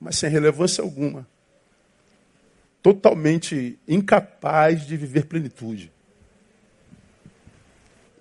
mas 0.00 0.18
sem 0.18 0.30
relevância 0.30 0.82
alguma. 0.82 1.33
Totalmente 2.84 3.78
incapaz 3.88 4.86
de 4.86 4.94
viver 4.94 5.24
plenitude. 5.24 5.90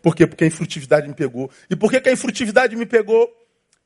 Por 0.02 0.16
quê? 0.16 0.26
Porque 0.26 0.46
a 0.46 0.48
infrutividade 0.48 1.06
me 1.06 1.14
pegou. 1.14 1.52
E 1.70 1.76
por 1.76 1.92
que, 1.92 2.00
que 2.00 2.08
a 2.08 2.14
infrutividade 2.14 2.74
me 2.74 2.86
pegou? 2.86 3.30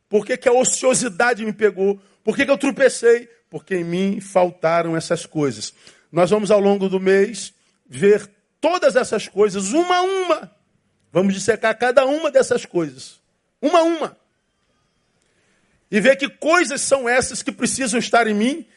Por 0.07 0.23
que, 0.23 0.37
que 0.37 0.47
a 0.47 0.53
ociosidade 0.53 1.43
me 1.43 1.51
pegou? 1.51 1.99
Por 2.23 2.35
que, 2.35 2.45
que 2.45 2.51
eu 2.51 2.59
tropecei? 2.59 3.27
Porque 3.49 3.77
em 3.77 3.83
mim 3.83 4.21
faltaram 4.21 4.95
essas 4.95 5.25
coisas. 5.25 5.73
Nós 6.11 6.29
vamos 6.29 6.51
ao 6.51 6.59
longo 6.59 6.87
do 6.87 6.99
mês 6.99 7.55
ver 7.89 8.29
todas 8.61 8.95
essas 8.95 9.27
coisas, 9.27 9.73
uma 9.73 9.95
a 9.95 10.01
uma. 10.03 10.51
Vamos 11.11 11.33
dissecar 11.33 11.75
cada 11.75 12.05
uma 12.05 12.29
dessas 12.29 12.67
coisas. 12.67 13.19
Uma 13.59 13.79
a 13.79 13.83
uma. 13.83 14.17
E 15.89 15.99
ver 15.99 16.17
que 16.17 16.29
coisas 16.29 16.81
são 16.81 17.09
essas 17.09 17.41
que 17.41 17.51
precisam 17.51 17.99
estar 17.99 18.27
em 18.27 18.35
mim, 18.35 18.67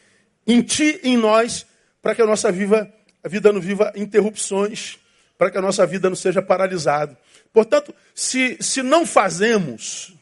em 0.47 0.63
ti, 0.63 0.99
em 1.03 1.15
nós, 1.15 1.67
para 2.01 2.15
que 2.15 2.21
a 2.21 2.25
nossa 2.25 2.51
viva, 2.51 2.91
a 3.23 3.27
vida 3.27 3.51
não 3.51 3.61
viva 3.61 3.91
interrupções, 3.95 4.97
para 5.37 5.51
que 5.51 5.57
a 5.57 5.61
nossa 5.61 5.85
vida 5.85 6.09
não 6.09 6.15
seja 6.15 6.41
paralisada. 6.41 7.17
Portanto, 7.53 7.93
se, 8.13 8.57
se 8.59 8.81
não 8.81 9.05
fazemos, 9.05 10.13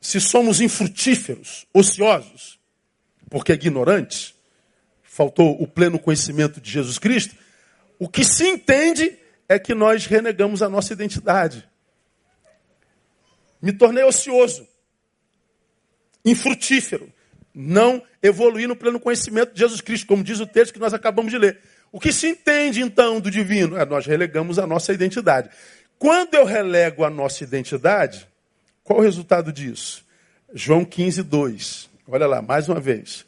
se 0.00 0.20
somos 0.20 0.60
infrutíferos, 0.60 1.66
ociosos, 1.72 2.58
porque 3.28 3.52
ignorantes, 3.52 4.34
faltou 5.02 5.60
o 5.60 5.66
pleno 5.66 5.98
conhecimento 5.98 6.60
de 6.60 6.70
Jesus 6.70 6.98
Cristo, 6.98 7.34
o 7.98 8.08
que 8.08 8.24
se 8.24 8.46
entende 8.46 9.16
é 9.48 9.58
que 9.58 9.74
nós 9.74 10.06
renegamos 10.06 10.62
a 10.62 10.68
nossa 10.68 10.92
identidade. 10.92 11.66
Me 13.60 13.72
tornei 13.72 14.04
ocioso, 14.04 14.68
infrutífero, 16.24 17.12
não 17.58 18.02
evoluí 18.22 18.66
no 18.66 18.76
pleno 18.76 19.00
conhecimento 19.00 19.54
de 19.54 19.60
Jesus 19.60 19.80
Cristo, 19.80 20.06
como 20.06 20.22
diz 20.22 20.40
o 20.40 20.46
texto 20.46 20.74
que 20.74 20.78
nós 20.78 20.92
acabamos 20.92 21.32
de 21.32 21.38
ler. 21.38 21.58
O 21.90 21.98
que 21.98 22.12
se 22.12 22.28
entende 22.28 22.82
então 22.82 23.18
do 23.18 23.30
divino? 23.30 23.78
É, 23.78 23.86
nós 23.86 24.04
relegamos 24.04 24.58
a 24.58 24.66
nossa 24.66 24.92
identidade. 24.92 25.48
Quando 25.98 26.34
eu 26.34 26.44
relego 26.44 27.02
a 27.02 27.08
nossa 27.08 27.42
identidade, 27.42 28.28
qual 28.84 28.98
o 28.98 29.02
resultado 29.02 29.50
disso? 29.50 30.04
João 30.52 30.84
15, 30.84 31.22
2. 31.22 31.88
Olha 32.06 32.26
lá, 32.26 32.42
mais 32.42 32.68
uma 32.68 32.78
vez. 32.78 33.24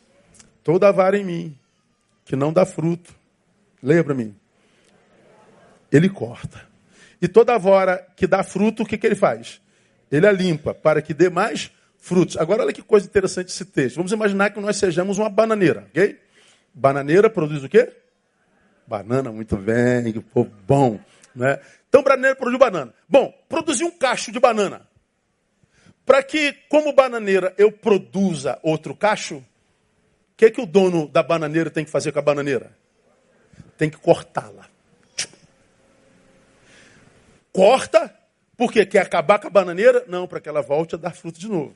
Toda 0.62 0.93
vara 0.93 1.17
em 1.17 1.25
mim 1.25 1.59
que 2.27 2.37
não 2.37 2.53
dá 2.53 2.67
fruto. 2.67 3.14
Mim 3.83 4.35
ele 5.91 6.11
corta. 6.11 6.69
E 7.23 7.27
toda 7.27 7.57
vara 7.57 8.07
que 8.14 8.27
dá 8.27 8.43
fruto, 8.43 8.83
o 8.83 8.87
que, 8.87 8.99
que 8.99 9.07
ele 9.07 9.14
faz? 9.14 9.59
Ele 10.12 10.27
a 10.27 10.33
limpa 10.33 10.75
para 10.75 11.01
que 11.01 11.14
dê 11.14 11.31
mais 11.31 11.71
frutos. 12.09 12.37
Agora, 12.37 12.62
olha 12.62 12.73
que 12.73 12.83
coisa 12.83 13.07
interessante 13.07 13.49
esse 13.49 13.64
texto. 13.64 13.97
Vamos 13.97 14.12
imaginar 14.12 14.51
que 14.51 14.61
nós 14.61 14.77
sejamos 14.77 15.18
uma 15.18 15.29
bananeira, 15.29 15.87
ok? 15.90 16.18
Bananeira 16.73 17.29
produz 17.29 17.62
o 17.62 17.68
quê? 17.68 17.92
Banana, 18.87 19.31
muito 19.31 19.57
bem, 19.57 20.12
que 20.12 20.21
povo 20.21 20.51
bom. 20.66 20.99
Né? 21.35 21.61
Então, 21.88 22.03
bananeira 22.03 22.35
produz 22.37 22.59
banana. 22.59 22.94
Bom, 23.09 23.33
produzir 23.49 23.85
um 23.85 23.90
cacho 23.90 24.33
de 24.33 24.40
banana. 24.40 24.88
Para 26.07 26.23
que, 26.23 26.55
como 26.71 26.94
bananeira, 26.94 27.55
eu 27.59 27.71
produza 27.71 28.59
outro 28.62 28.97
cacho, 28.97 29.37
o 29.37 29.44
que, 30.37 30.51
que 30.51 30.61
o 30.61 30.66
dono 30.66 31.07
da 31.07 31.23
bananeira 31.23 31.68
tem 31.71 31.85
que 31.85 31.90
fazer 31.90 32.12
com 32.12 32.18
a 32.18 32.23
bananeira? 32.23 32.73
tem 33.79 33.88
que 33.88 33.97
cortá-la. 33.97 34.66
Corta, 37.53 38.14
porque 38.57 38.85
quer 38.85 39.01
acabar 39.01 39.38
com 39.38 39.47
a 39.47 39.51
bananeira? 39.51 40.05
Não, 40.09 40.27
para 40.27 40.40
que 40.40 40.49
ela 40.49 40.61
volte 40.61 40.97
a 40.97 40.99
dar 40.99 41.14
fruto 41.14 41.38
de 41.38 41.49
novo. 41.49 41.75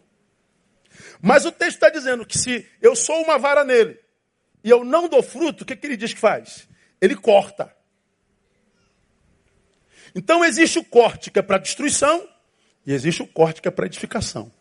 Mas 1.21 1.45
o 1.45 1.53
texto 1.53 1.77
está 1.77 1.91
dizendo 1.91 2.27
que 2.27 2.39
se 2.39 2.67
eu 2.81 2.95
sou 2.97 3.23
uma 3.23 3.39
vara 3.39 3.65
nele 3.65 3.99
e 4.65 4.71
eu 4.71 4.85
não 4.85 5.09
dou 5.09 5.23
fruto, 5.23 5.63
o 5.63 5.67
que, 5.67 5.77
que 5.77 5.87
ele 5.87 5.97
diz 5.97 6.13
que 6.13 6.21
faz? 6.21 6.69
Ele 7.01 7.17
corta. 7.17 7.75
Então 10.15 10.45
existe 10.45 10.79
o 10.79 10.85
corte 10.85 11.31
que 11.31 11.39
é 11.39 11.43
para 11.43 11.59
destruição 11.59 12.29
e 12.87 12.93
existe 12.93 13.23
o 13.23 13.27
corte 13.27 13.63
que 13.63 13.69
é 13.69 13.71
para 13.71 13.87
edificação. 13.87 14.53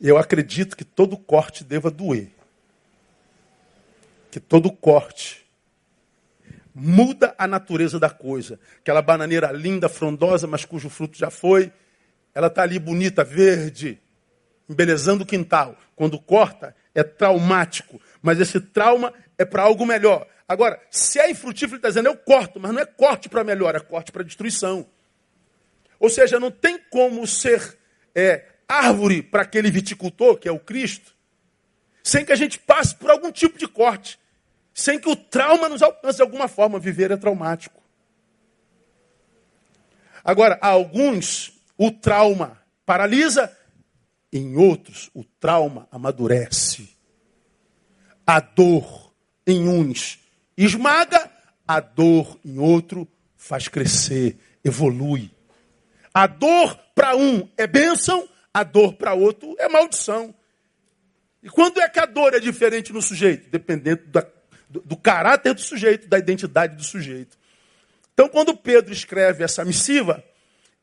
Eu 0.00 0.16
acredito 0.16 0.76
que 0.76 0.84
todo 0.84 1.16
corte 1.16 1.64
deva 1.64 1.90
doer. 1.90 2.30
Que 4.30 4.38
todo 4.38 4.70
corte 4.70 5.47
muda 6.78 7.34
a 7.36 7.46
natureza 7.46 7.98
da 7.98 8.08
coisa. 8.08 8.58
Aquela 8.78 9.02
bananeira 9.02 9.50
linda, 9.50 9.88
frondosa, 9.88 10.46
mas 10.46 10.64
cujo 10.64 10.88
fruto 10.88 11.18
já 11.18 11.30
foi, 11.30 11.72
ela 12.34 12.46
está 12.46 12.62
ali 12.62 12.78
bonita, 12.78 13.24
verde, 13.24 14.00
embelezando 14.68 15.24
o 15.24 15.26
quintal. 15.26 15.76
Quando 15.96 16.18
corta, 16.18 16.74
é 16.94 17.02
traumático. 17.02 18.00
Mas 18.22 18.40
esse 18.40 18.60
trauma 18.60 19.12
é 19.36 19.44
para 19.44 19.62
algo 19.62 19.84
melhor. 19.84 20.26
Agora, 20.46 20.80
se 20.90 21.18
é 21.18 21.30
infrutífero, 21.30 21.72
ele 21.72 21.78
está 21.78 21.88
dizendo, 21.88 22.08
eu 22.08 22.16
corto, 22.16 22.60
mas 22.60 22.72
não 22.72 22.80
é 22.80 22.86
corte 22.86 23.28
para 23.28 23.44
melhor, 23.44 23.74
é 23.74 23.80
corte 23.80 24.12
para 24.12 24.22
destruição. 24.22 24.86
Ou 25.98 26.08
seja, 26.08 26.38
não 26.38 26.50
tem 26.50 26.78
como 26.90 27.26
ser 27.26 27.76
é, 28.14 28.44
árvore 28.68 29.22
para 29.22 29.42
aquele 29.42 29.70
viticultor, 29.70 30.38
que 30.38 30.48
é 30.48 30.52
o 30.52 30.60
Cristo, 30.60 31.14
sem 32.02 32.24
que 32.24 32.32
a 32.32 32.36
gente 32.36 32.58
passe 32.58 32.94
por 32.94 33.10
algum 33.10 33.32
tipo 33.32 33.58
de 33.58 33.66
corte, 33.66 34.18
sem 34.78 34.96
que 34.96 35.08
o 35.08 35.16
trauma 35.16 35.68
nos 35.68 35.82
alcance 35.82 36.18
de 36.18 36.22
alguma 36.22 36.46
forma. 36.46 36.78
Viver 36.78 37.10
é 37.10 37.16
traumático. 37.16 37.82
Agora, 40.22 40.56
a 40.62 40.68
alguns, 40.68 41.52
o 41.76 41.90
trauma 41.90 42.62
paralisa, 42.86 43.54
em 44.32 44.56
outros, 44.56 45.10
o 45.12 45.24
trauma 45.24 45.88
amadurece. 45.90 46.96
A 48.24 48.38
dor 48.38 49.12
em 49.44 49.68
uns 49.68 50.20
esmaga, 50.56 51.28
a 51.66 51.80
dor 51.80 52.38
em 52.44 52.58
outro 52.58 53.08
faz 53.36 53.66
crescer, 53.66 54.38
evolui. 54.64 55.28
A 56.14 56.28
dor 56.28 56.78
para 56.94 57.16
um 57.16 57.48
é 57.56 57.66
bênção, 57.66 58.28
a 58.54 58.62
dor 58.62 58.94
para 58.94 59.12
outro 59.12 59.56
é 59.58 59.68
maldição. 59.68 60.32
E 61.42 61.48
quando 61.48 61.80
é 61.80 61.88
que 61.88 61.98
a 61.98 62.06
dor 62.06 62.32
é 62.34 62.38
diferente 62.38 62.92
no 62.92 63.02
sujeito? 63.02 63.50
Dependendo 63.50 64.06
da, 64.06 64.26
do, 64.68 64.80
do 64.80 64.96
caráter 64.96 65.54
do 65.54 65.60
sujeito, 65.60 66.08
da 66.08 66.18
identidade 66.18 66.76
do 66.76 66.84
sujeito. 66.84 67.38
Então, 68.12 68.28
quando 68.28 68.56
Pedro 68.56 68.92
escreve 68.92 69.44
essa 69.44 69.64
missiva, 69.64 70.24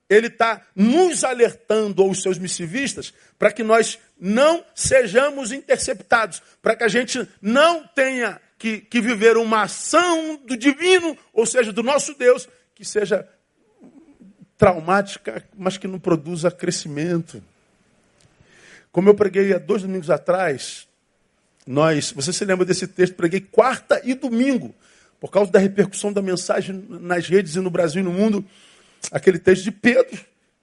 ele 0.10 0.28
está 0.28 0.62
nos 0.76 1.24
alertando 1.24 2.02
aos 2.02 2.22
seus 2.22 2.38
missivistas 2.38 3.14
para 3.38 3.52
que 3.52 3.64
nós 3.64 4.00
não 4.20 4.64
sejamos 4.74 5.52
interceptados, 5.52 6.42
para 6.62 6.76
que 6.76 6.84
a 6.84 6.88
gente 6.88 7.28
não 7.42 7.86
tenha 7.88 8.40
que, 8.58 8.80
que, 8.80 9.02
viver 9.02 9.36
uma 9.36 9.64
ação 9.64 10.38
do 10.46 10.56
divino, 10.56 11.18
ou 11.34 11.46
seja, 11.46 11.74
do 11.74 11.84
nosso 11.84 12.14
Deus, 12.14 12.48
que 12.74 12.86
seja 12.86 13.28
traumática, 14.58 15.44
mas 15.58 15.78
que 15.78 15.88
não 15.88 16.00
produza 16.00 16.50
crescimento. 16.50 17.44
Como 18.92 19.10
eu 19.10 19.16
preguei 19.16 19.54
há 19.54 19.58
dois 19.58 19.82
domingos 19.82 20.10
atrás, 20.10 20.88
nós, 21.66 22.12
você 22.12 22.32
se 22.32 22.46
lembra 22.46 22.66
desse 22.66 22.88
texto? 22.88 23.16
Preguei 23.16 23.42
quarta 23.42 24.02
e 24.04 24.14
domingo, 24.14 24.74
por 25.20 25.32
causa 25.32 25.52
da 25.52 25.60
repercussão 25.60 26.14
da 26.14 26.22
mensagem 26.22 26.86
nas 26.88 27.28
redes 27.28 27.56
e 27.56 27.60
no 27.60 27.70
Brasil 27.70 28.02
e 28.02 28.04
no 28.04 28.12
mundo. 28.12 28.46
Aquele 29.12 29.40
texto 29.40 29.64
de 29.64 29.72
Pedro, 29.72 30.20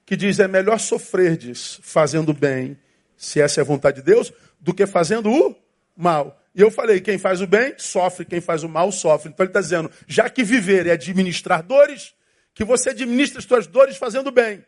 que 0.07 0.17
diz: 0.17 0.39
é 0.39 0.47
melhor 0.47 0.79
sofrerdes 0.79 1.81
fazendo 1.83 2.33
bem, 2.33 2.79
se 3.17 3.41
essa 3.41 3.61
é 3.61 3.63
a 3.63 3.65
vontade 3.65 3.97
de 3.97 4.03
Deus, 4.03 4.33
do 4.61 4.73
que 4.73 4.87
fazendo 4.87 5.31
o 5.31 5.57
mal. 5.97 6.41
E 6.55 6.61
eu 6.61 6.71
falei: 6.71 7.01
quem 7.01 7.19
faz 7.19 7.41
o 7.41 7.47
bem, 7.47 7.75
sofre, 7.79 8.25
quem 8.25 8.41
faz 8.41 8.63
o 8.63 8.69
mal, 8.69 8.93
sofre. 8.93 9.31
Então 9.31 9.45
ele 9.45 9.51
está 9.51 9.61
dizendo: 9.61 9.91
já 10.07 10.31
que 10.31 10.45
viver 10.45 10.87
é 10.87 10.93
administrar 10.93 11.63
dores, 11.63 12.15
que 12.55 12.65
você 12.65 12.91
administre 12.91 13.39
as 13.39 13.45
suas 13.45 13.67
dores 13.67 13.97
fazendo 13.97 14.31
bem. 14.31 14.65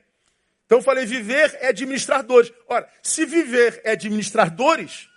Então 0.67 0.79
eu 0.79 0.83
falei, 0.83 1.05
viver 1.05 1.57
é 1.61 1.69
administrar 1.69 2.23
dores. 2.23 2.53
Ora, 2.69 2.89
se 3.03 3.27
viver 3.27 3.81
é 3.85 3.93
administrar 3.93 4.51
dores, 4.51 5.09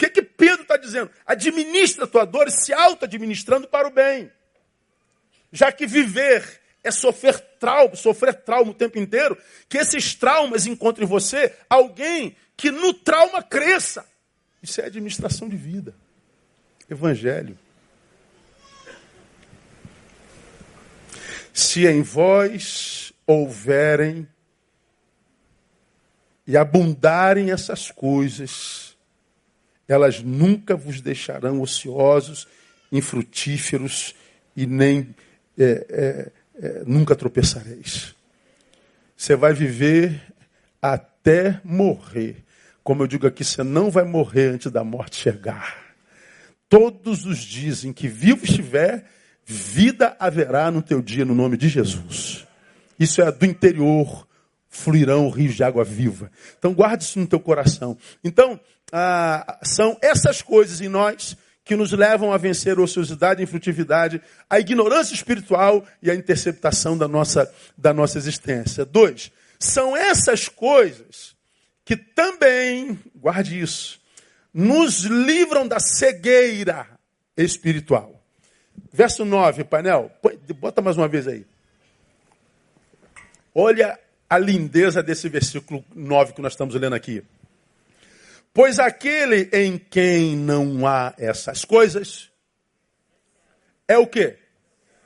que, 0.00 0.08
que 0.08 0.22
Pedro 0.22 0.62
está 0.62 0.78
dizendo? 0.78 1.10
Administra 1.26 2.04
a 2.04 2.08
tua 2.08 2.24
dor 2.24 2.50
se 2.50 2.72
auto-administrando 2.72 3.68
para 3.68 3.86
o 3.86 3.90
bem. 3.90 4.32
Já 5.52 5.70
que 5.70 5.86
viver 5.86 6.60
é 6.82 6.90
sofrer 6.90 7.38
trauma, 7.58 7.94
sofrer 7.94 8.34
trauma 8.34 8.70
o 8.70 8.74
tempo 8.74 8.98
inteiro, 8.98 9.36
que 9.68 9.76
esses 9.76 10.14
traumas 10.14 10.66
encontrem 10.66 11.06
em 11.06 11.08
você 11.08 11.54
alguém 11.68 12.34
que 12.56 12.70
no 12.70 12.94
trauma 12.94 13.42
cresça. 13.42 14.06
Isso 14.62 14.80
é 14.80 14.86
administração 14.86 15.48
de 15.48 15.56
vida. 15.56 15.94
Evangelho. 16.88 17.58
Se 21.52 21.86
em 21.86 22.00
vós 22.00 23.12
houverem 23.26 24.26
e 26.46 26.56
abundarem 26.56 27.50
essas 27.50 27.90
coisas, 27.90 28.89
elas 29.92 30.22
nunca 30.22 30.76
vos 30.76 31.00
deixarão 31.00 31.60
ociosos, 31.60 32.46
infrutíferos 32.92 34.14
e 34.56 34.66
nem 34.66 35.14
é, 35.58 35.86
é, 35.90 36.32
é, 36.62 36.82
nunca 36.86 37.14
tropeçareis. 37.14 38.14
Você 39.16 39.36
vai 39.36 39.52
viver 39.52 40.20
até 40.80 41.60
morrer. 41.64 42.44
Como 42.82 43.02
eu 43.02 43.06
digo 43.06 43.26
aqui, 43.26 43.44
você 43.44 43.62
não 43.62 43.90
vai 43.90 44.04
morrer 44.04 44.48
antes 44.48 44.70
da 44.70 44.82
morte 44.82 45.16
chegar. 45.16 45.94
Todos 46.68 47.26
os 47.26 47.38
dias 47.38 47.84
em 47.84 47.92
que 47.92 48.08
vivo 48.08 48.44
estiver, 48.44 49.04
vida 49.44 50.16
haverá 50.18 50.70
no 50.70 50.80
teu 50.80 51.02
dia, 51.02 51.24
no 51.24 51.34
nome 51.34 51.56
de 51.56 51.68
Jesus. 51.68 52.46
Isso 52.98 53.20
é 53.20 53.30
do 53.30 53.44
interior 53.44 54.26
fluirão 54.70 55.28
rios 55.28 55.56
de 55.56 55.64
água 55.64 55.84
viva. 55.84 56.30
Então 56.56 56.72
guarde 56.72 57.02
isso 57.02 57.18
no 57.18 57.26
teu 57.26 57.40
coração. 57.40 57.98
Então, 58.22 58.58
ah, 58.92 59.58
são 59.62 59.98
essas 60.00 60.40
coisas 60.40 60.80
em 60.80 60.88
nós 60.88 61.36
que 61.64 61.76
nos 61.76 61.92
levam 61.92 62.32
a 62.32 62.38
vencer 62.38 62.78
a 62.78 62.82
ociosidade, 62.82 63.40
a 63.40 63.44
infrutividade, 63.44 64.22
a 64.48 64.58
ignorância 64.58 65.14
espiritual 65.14 65.84
e 66.00 66.10
a 66.10 66.14
interceptação 66.14 66.96
da 66.96 67.06
nossa, 67.06 67.52
da 67.76 67.92
nossa 67.92 68.16
existência. 68.16 68.84
Dois, 68.84 69.30
são 69.58 69.96
essas 69.96 70.48
coisas 70.48 71.36
que 71.84 71.96
também, 71.96 72.98
guarde 73.14 73.60
isso, 73.60 74.00
nos 74.54 75.02
livram 75.02 75.66
da 75.66 75.78
cegueira 75.78 76.86
espiritual. 77.36 78.20
Verso 78.92 79.24
9, 79.24 79.64
painel, 79.64 80.10
bota 80.56 80.80
mais 80.80 80.96
uma 80.96 81.08
vez 81.08 81.28
aí. 81.28 81.46
Olha 83.54 83.98
a 84.30 84.38
lindeza 84.38 85.02
desse 85.02 85.28
versículo 85.28 85.84
9 85.92 86.34
que 86.34 86.40
nós 86.40 86.52
estamos 86.52 86.76
lendo 86.76 86.94
aqui. 86.94 87.24
Pois 88.54 88.78
aquele 88.78 89.50
em 89.52 89.76
quem 89.76 90.36
não 90.36 90.86
há 90.86 91.12
essas 91.18 91.64
coisas 91.64 92.30
é 93.88 93.98
o 93.98 94.06
que? 94.06 94.38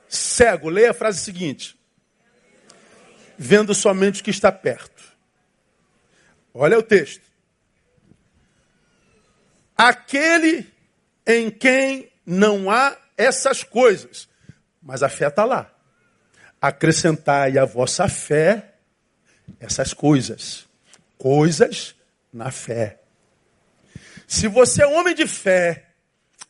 Cego. 0.07 0.69
Leia 0.69 0.91
a 0.91 0.93
frase 0.93 1.19
seguinte: 1.19 1.75
vendo 3.35 3.73
somente 3.73 4.21
o 4.21 4.23
que 4.23 4.29
está 4.29 4.51
perto. 4.51 5.03
Olha 6.53 6.77
o 6.77 6.83
texto. 6.83 7.25
Aquele 9.75 10.71
em 11.25 11.49
quem 11.49 12.11
não 12.23 12.69
há 12.69 12.95
essas 13.17 13.63
coisas, 13.63 14.29
mas 14.81 15.01
a 15.01 15.09
fé 15.09 15.27
está 15.27 15.43
lá. 15.43 15.71
Acrescentai 16.61 17.57
a 17.57 17.65
vossa 17.65 18.07
fé 18.07 18.74
essas 19.59 19.93
coisas. 19.93 20.65
Coisas 21.17 21.95
na 22.31 22.51
fé. 22.51 22.99
Se 24.27 24.47
você 24.47 24.83
é 24.83 24.87
homem 24.87 25.15
de 25.15 25.27
fé, 25.27 25.89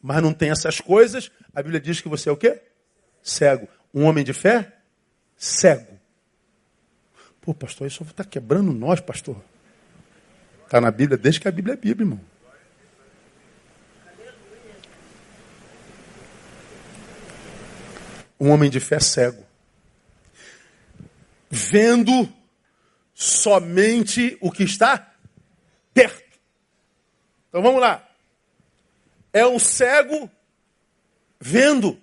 mas 0.02 0.22
não 0.22 0.34
tem 0.34 0.50
essas 0.50 0.80
coisas, 0.80 1.32
a 1.54 1.62
Bíblia 1.62 1.80
diz 1.80 2.02
que 2.02 2.10
você 2.10 2.30
é 2.30 2.32
o 2.32 2.38
quê? 2.38 2.62
Cego. 3.22 3.68
Um 3.94 4.06
homem 4.06 4.24
de 4.24 4.34
fé? 4.34 4.74
Cego. 5.38 6.00
Pô, 7.42 7.54
pastor, 7.54 7.88
isso 7.88 8.04
está 8.04 8.24
quebrando 8.24 8.74
nós, 8.74 9.00
pastor. 9.00 9.40
Está 10.64 10.82
na 10.82 10.90
Bíblia 10.90 11.18
desde 11.18 11.40
que 11.40 11.48
a 11.48 11.52
Bíblia 11.52 11.74
é 11.74 11.78
Bíblia, 11.78 12.06
irmão. 12.06 12.22
Um 18.40 18.50
homem 18.50 18.70
de 18.70 18.80
fé 18.80 19.00
cego. 19.00 19.46
Vendo 21.50 22.28
somente 23.16 24.38
o 24.42 24.52
que 24.52 24.64
está 24.64 25.16
perto. 25.94 26.38
Então 27.48 27.62
vamos 27.62 27.80
lá. 27.80 28.06
É 29.32 29.48
um 29.48 29.58
cego 29.58 30.30
vendo. 31.40 32.00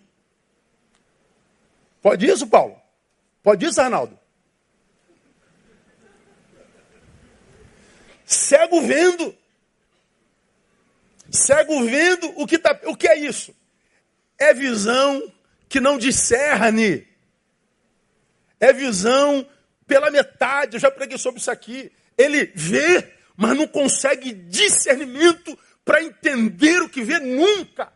Pode 2.00 2.26
isso, 2.26 2.46
Paulo? 2.46 2.80
Pode 3.42 3.66
isso, 3.66 3.80
Arnaldo? 3.80 4.18
Cego 8.24 8.80
vendo. 8.80 9.36
Cego 11.30 11.84
vendo 11.84 12.32
o 12.40 12.46
que, 12.46 12.58
tá, 12.58 12.78
o 12.84 12.96
que 12.96 13.06
é 13.06 13.18
isso? 13.18 13.54
É 14.38 14.54
visão 14.54 15.32
que 15.68 15.80
não 15.80 15.98
discerne. 15.98 17.06
É 18.58 18.72
visão 18.72 19.46
pela 19.86 20.10
metade. 20.10 20.76
Eu 20.76 20.80
já 20.80 20.90
preguei 20.90 21.18
sobre 21.18 21.40
isso 21.40 21.50
aqui. 21.50 21.90
Ele 22.16 22.52
vê, 22.54 23.12
mas 23.36 23.56
não 23.56 23.66
consegue 23.66 24.32
discernimento 24.32 25.58
para 25.84 26.02
entender 26.02 26.82
o 26.82 26.88
que 26.88 27.02
vê 27.02 27.18
nunca. 27.18 27.92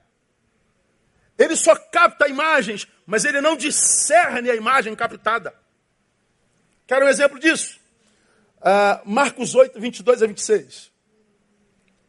Ele 1.38 1.55
só 1.55 1.75
capta 1.77 2.29
imagens, 2.29 2.88
mas 3.07 3.25
ele 3.25 3.40
não 3.40 3.57
discerne 3.57 4.51
a 4.51 4.55
imagem 4.55 4.94
captada. 4.94 5.55
Quero 6.87 7.05
um 7.05 7.09
exemplo 7.09 7.38
disso. 7.38 7.79
Uh, 8.59 9.09
Marcos 9.09 9.55
8, 9.55 9.79
22 9.79 10.22
a 10.22 10.27
26. 10.27 10.90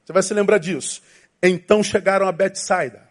Você 0.05 0.13
vai 0.13 0.23
se 0.23 0.33
lembrar 0.33 0.57
disso. 0.57 1.01
Então 1.43 1.83
chegaram 1.83 2.27
a 2.27 2.31
Betsaida. 2.31 3.07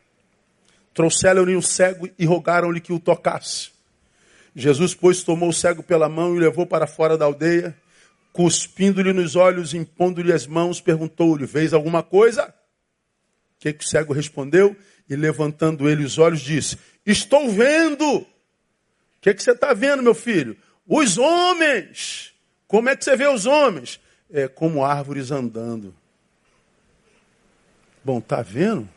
Trouxeram-lhe 0.95 1.55
um 1.55 1.63
cego 1.63 2.09
e 2.19 2.25
rogaram-lhe 2.25 2.81
que 2.81 2.93
o 2.93 2.99
tocasse. 2.99 3.71
Jesus, 4.59 4.95
pois, 4.95 5.23
tomou 5.23 5.51
o 5.51 5.53
cego 5.53 5.83
pela 5.83 6.09
mão 6.09 6.35
e 6.35 6.39
o 6.39 6.41
levou 6.41 6.67
para 6.67 6.87
fora 6.87 7.19
da 7.19 7.27
aldeia, 7.27 7.77
cuspindo-lhe 8.33 9.13
nos 9.13 9.37
olhos, 9.37 9.75
impondo-lhe 9.75 10.33
as 10.33 10.47
mãos, 10.47 10.81
perguntou-lhe: 10.81 11.45
Vês 11.45 11.75
alguma 11.75 12.03
coisa? 12.03 12.47
O 12.47 13.61
que, 13.61 13.75
que 13.75 13.85
o 13.85 13.87
cego 13.87 14.15
respondeu? 14.15 14.75
E 15.11 15.15
levantando 15.15 15.91
ele 15.91 16.03
os 16.03 16.17
olhos, 16.17 16.41
disse: 16.41 16.79
Estou 17.05 17.51
vendo. 17.51 18.07
O 18.07 18.27
que, 19.21 19.35
que 19.35 19.43
você 19.43 19.51
está 19.51 19.75
vendo, 19.75 20.03
meu 20.03 20.15
filho? 20.15 20.57
Os 20.87 21.19
homens. 21.19 22.33
Como 22.67 22.89
é 22.89 22.97
que 22.97 23.05
você 23.05 23.15
vê 23.15 23.27
os 23.27 23.45
homens? 23.45 24.01
É 24.31 24.49
como 24.49 24.83
árvores 24.83 25.31
andando. 25.31 25.95
Bom, 28.03 28.23
tá 28.23 28.41
vendo? 28.41 28.89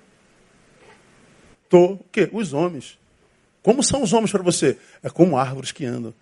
Tô, 1.67 1.93
o 1.93 2.05
quê? 2.11 2.29
Os 2.31 2.53
homens. 2.53 2.97
Como 3.61 3.83
são 3.83 4.01
os 4.01 4.13
homens 4.13 4.31
para 4.31 4.41
você? 4.41 4.77
É 5.03 5.09
como 5.09 5.37
árvores 5.37 5.71
que 5.71 5.85
andam. 5.85 6.13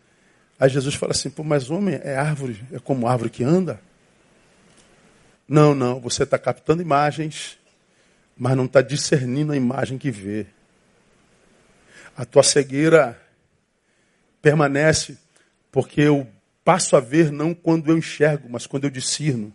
Aí 0.60 0.70
Jesus 0.70 0.96
fala 0.96 1.12
assim, 1.12 1.30
Pô, 1.30 1.44
mas 1.44 1.70
homem 1.70 2.00
é 2.04 2.16
árvore, 2.16 2.64
é 2.72 2.80
como 2.80 3.08
árvore 3.08 3.30
que 3.30 3.44
anda? 3.44 3.80
Não, 5.48 5.74
não, 5.74 6.00
você 6.00 6.24
está 6.24 6.38
captando 6.38 6.82
imagens, 6.82 7.58
mas 8.36 8.58
não 8.58 8.66
está 8.66 8.82
discernindo 8.82 9.54
a 9.54 9.56
imagem 9.56 9.98
que 9.98 10.12
vê. 10.12 10.48
A 12.16 12.26
tua 12.26 12.44
cegueira 12.44 13.20
permanece 14.42 15.18
porque 15.72 16.02
eu 16.02 16.28
passo 16.66 16.96
a 16.96 17.00
ver 17.00 17.32
não 17.32 17.54
quando 17.54 17.92
eu 17.92 17.98
enxergo, 17.98 18.50
mas 18.50 18.66
quando 18.66 18.86
eu 18.86 18.90
discerno. 18.90 19.54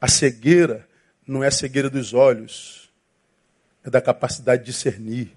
A 0.00 0.08
cegueira 0.08 0.86
não 1.26 1.42
é 1.42 1.46
a 1.46 1.52
cegueira 1.52 1.88
dos 1.88 2.12
olhos, 2.12 2.90
é 3.84 3.88
da 3.88 4.00
capacidade 4.00 4.64
de 4.64 4.72
discernir 4.72 5.34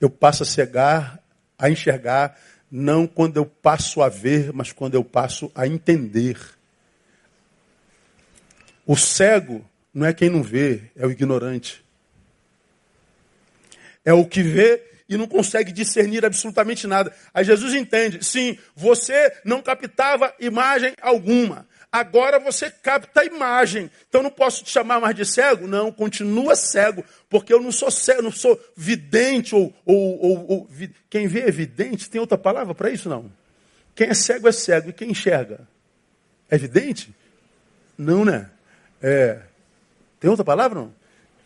eu 0.00 0.08
passo 0.08 0.42
a 0.42 0.46
cegar, 0.46 1.22
a 1.58 1.68
enxergar, 1.70 2.38
não 2.70 3.06
quando 3.06 3.36
eu 3.36 3.46
passo 3.46 4.02
a 4.02 4.08
ver, 4.08 4.52
mas 4.52 4.72
quando 4.72 4.94
eu 4.94 5.04
passo 5.04 5.50
a 5.54 5.66
entender. 5.66 6.38
O 8.86 8.96
cego 8.96 9.64
não 9.92 10.06
é 10.06 10.12
quem 10.12 10.30
não 10.30 10.42
vê, 10.42 10.90
é 10.96 11.06
o 11.06 11.10
ignorante. 11.10 11.84
É 14.04 14.12
o 14.12 14.24
que 14.24 14.42
vê 14.42 14.82
e 15.08 15.16
não 15.16 15.26
consegue 15.26 15.72
discernir 15.72 16.24
absolutamente 16.24 16.86
nada. 16.86 17.14
Aí 17.32 17.44
Jesus 17.44 17.74
entende, 17.74 18.24
sim, 18.24 18.58
você 18.74 19.32
não 19.44 19.62
captava 19.62 20.34
imagem 20.40 20.92
alguma. 21.00 21.66
Agora 21.90 22.38
você 22.38 22.70
capta 22.70 23.22
a 23.22 23.24
imagem. 23.24 23.90
Então 24.08 24.22
não 24.22 24.30
posso 24.30 24.62
te 24.62 24.70
chamar 24.70 25.00
mais 25.00 25.16
de 25.16 25.24
cego? 25.24 25.66
Não, 25.66 25.90
continua 25.90 26.54
cego, 26.54 27.02
porque 27.30 27.52
eu 27.52 27.60
não 27.60 27.72
sou 27.72 27.90
cego, 27.90 28.22
não 28.22 28.30
sou 28.30 28.60
vidente 28.76 29.54
ou, 29.54 29.74
ou, 29.86 30.20
ou, 30.20 30.46
ou 30.48 30.68
quem 31.08 31.26
vê 31.26 31.40
é 31.40 31.50
vidente. 31.50 32.10
Tem 32.10 32.20
outra 32.20 32.36
palavra 32.36 32.74
para 32.74 32.90
isso 32.90 33.08
não? 33.08 33.30
Quem 33.94 34.08
é 34.08 34.14
cego 34.14 34.48
é 34.48 34.52
cego 34.52 34.90
e 34.90 34.92
quem 34.92 35.10
enxerga 35.10 35.66
é 36.50 36.58
vidente? 36.58 37.14
Não, 37.96 38.24
né? 38.24 38.50
É, 39.02 39.40
tem 40.20 40.28
outra 40.28 40.44
palavra 40.44 40.78
não? 40.78 40.94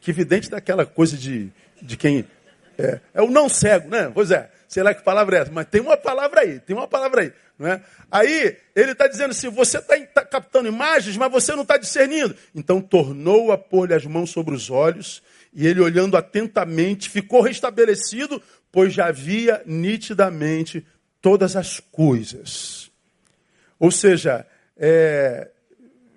Que 0.01 0.13
vidente 0.13 0.51
daquela 0.51 0.85
coisa 0.85 1.17
de, 1.17 1.51
de 1.81 1.97
quem 1.97 2.27
é, 2.77 3.01
é 3.15 3.23
o 3.23 3.31
não 3.31 3.49
cego, 3.49 3.89
né? 3.89 4.11
Pois 4.13 4.31
é. 4.33 4.51
Sei 4.73 4.83
lá 4.83 4.95
que 4.95 5.03
palavra 5.03 5.37
é 5.37 5.41
essa, 5.43 5.53
mas 5.53 5.67
tem 5.67 5.83
uma 5.83 5.99
palavra 5.99 6.41
aí, 6.41 6.59
tem 6.59 6.75
uma 6.75 6.89
palavra 6.89 7.21
aí. 7.21 7.33
Não 7.59 7.69
é? 7.69 7.83
Aí 8.11 8.57
ele 8.75 8.93
está 8.93 9.07
dizendo 9.07 9.33
assim: 9.33 9.51
você 9.51 9.77
está 9.77 10.01
tá 10.07 10.25
captando 10.25 10.67
imagens, 10.67 11.15
mas 11.15 11.31
você 11.31 11.55
não 11.55 11.61
está 11.61 11.77
discernindo. 11.77 12.35
Então 12.55 12.81
tornou 12.81 13.53
a 13.53 13.59
pôr-lhe 13.59 13.93
as 13.93 14.07
mãos 14.07 14.31
sobre 14.31 14.55
os 14.55 14.71
olhos, 14.71 15.23
e 15.53 15.67
ele, 15.67 15.83
olhando 15.83 16.17
atentamente, 16.17 17.11
ficou 17.11 17.43
restabelecido, 17.43 18.43
pois 18.73 18.95
já 18.95 19.11
via 19.13 19.63
nitidamente 19.67 20.87
todas 21.21 21.55
as 21.55 21.79
coisas. 21.79 22.91
Ou 23.79 23.91
seja, 23.91 24.47
é, 24.75 25.51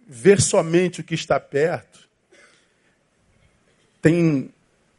ver 0.07 0.39
somente 0.39 1.01
o 1.01 1.03
que 1.03 1.13
está 1.13 1.41
perto 1.41 2.07
tem 4.01 4.49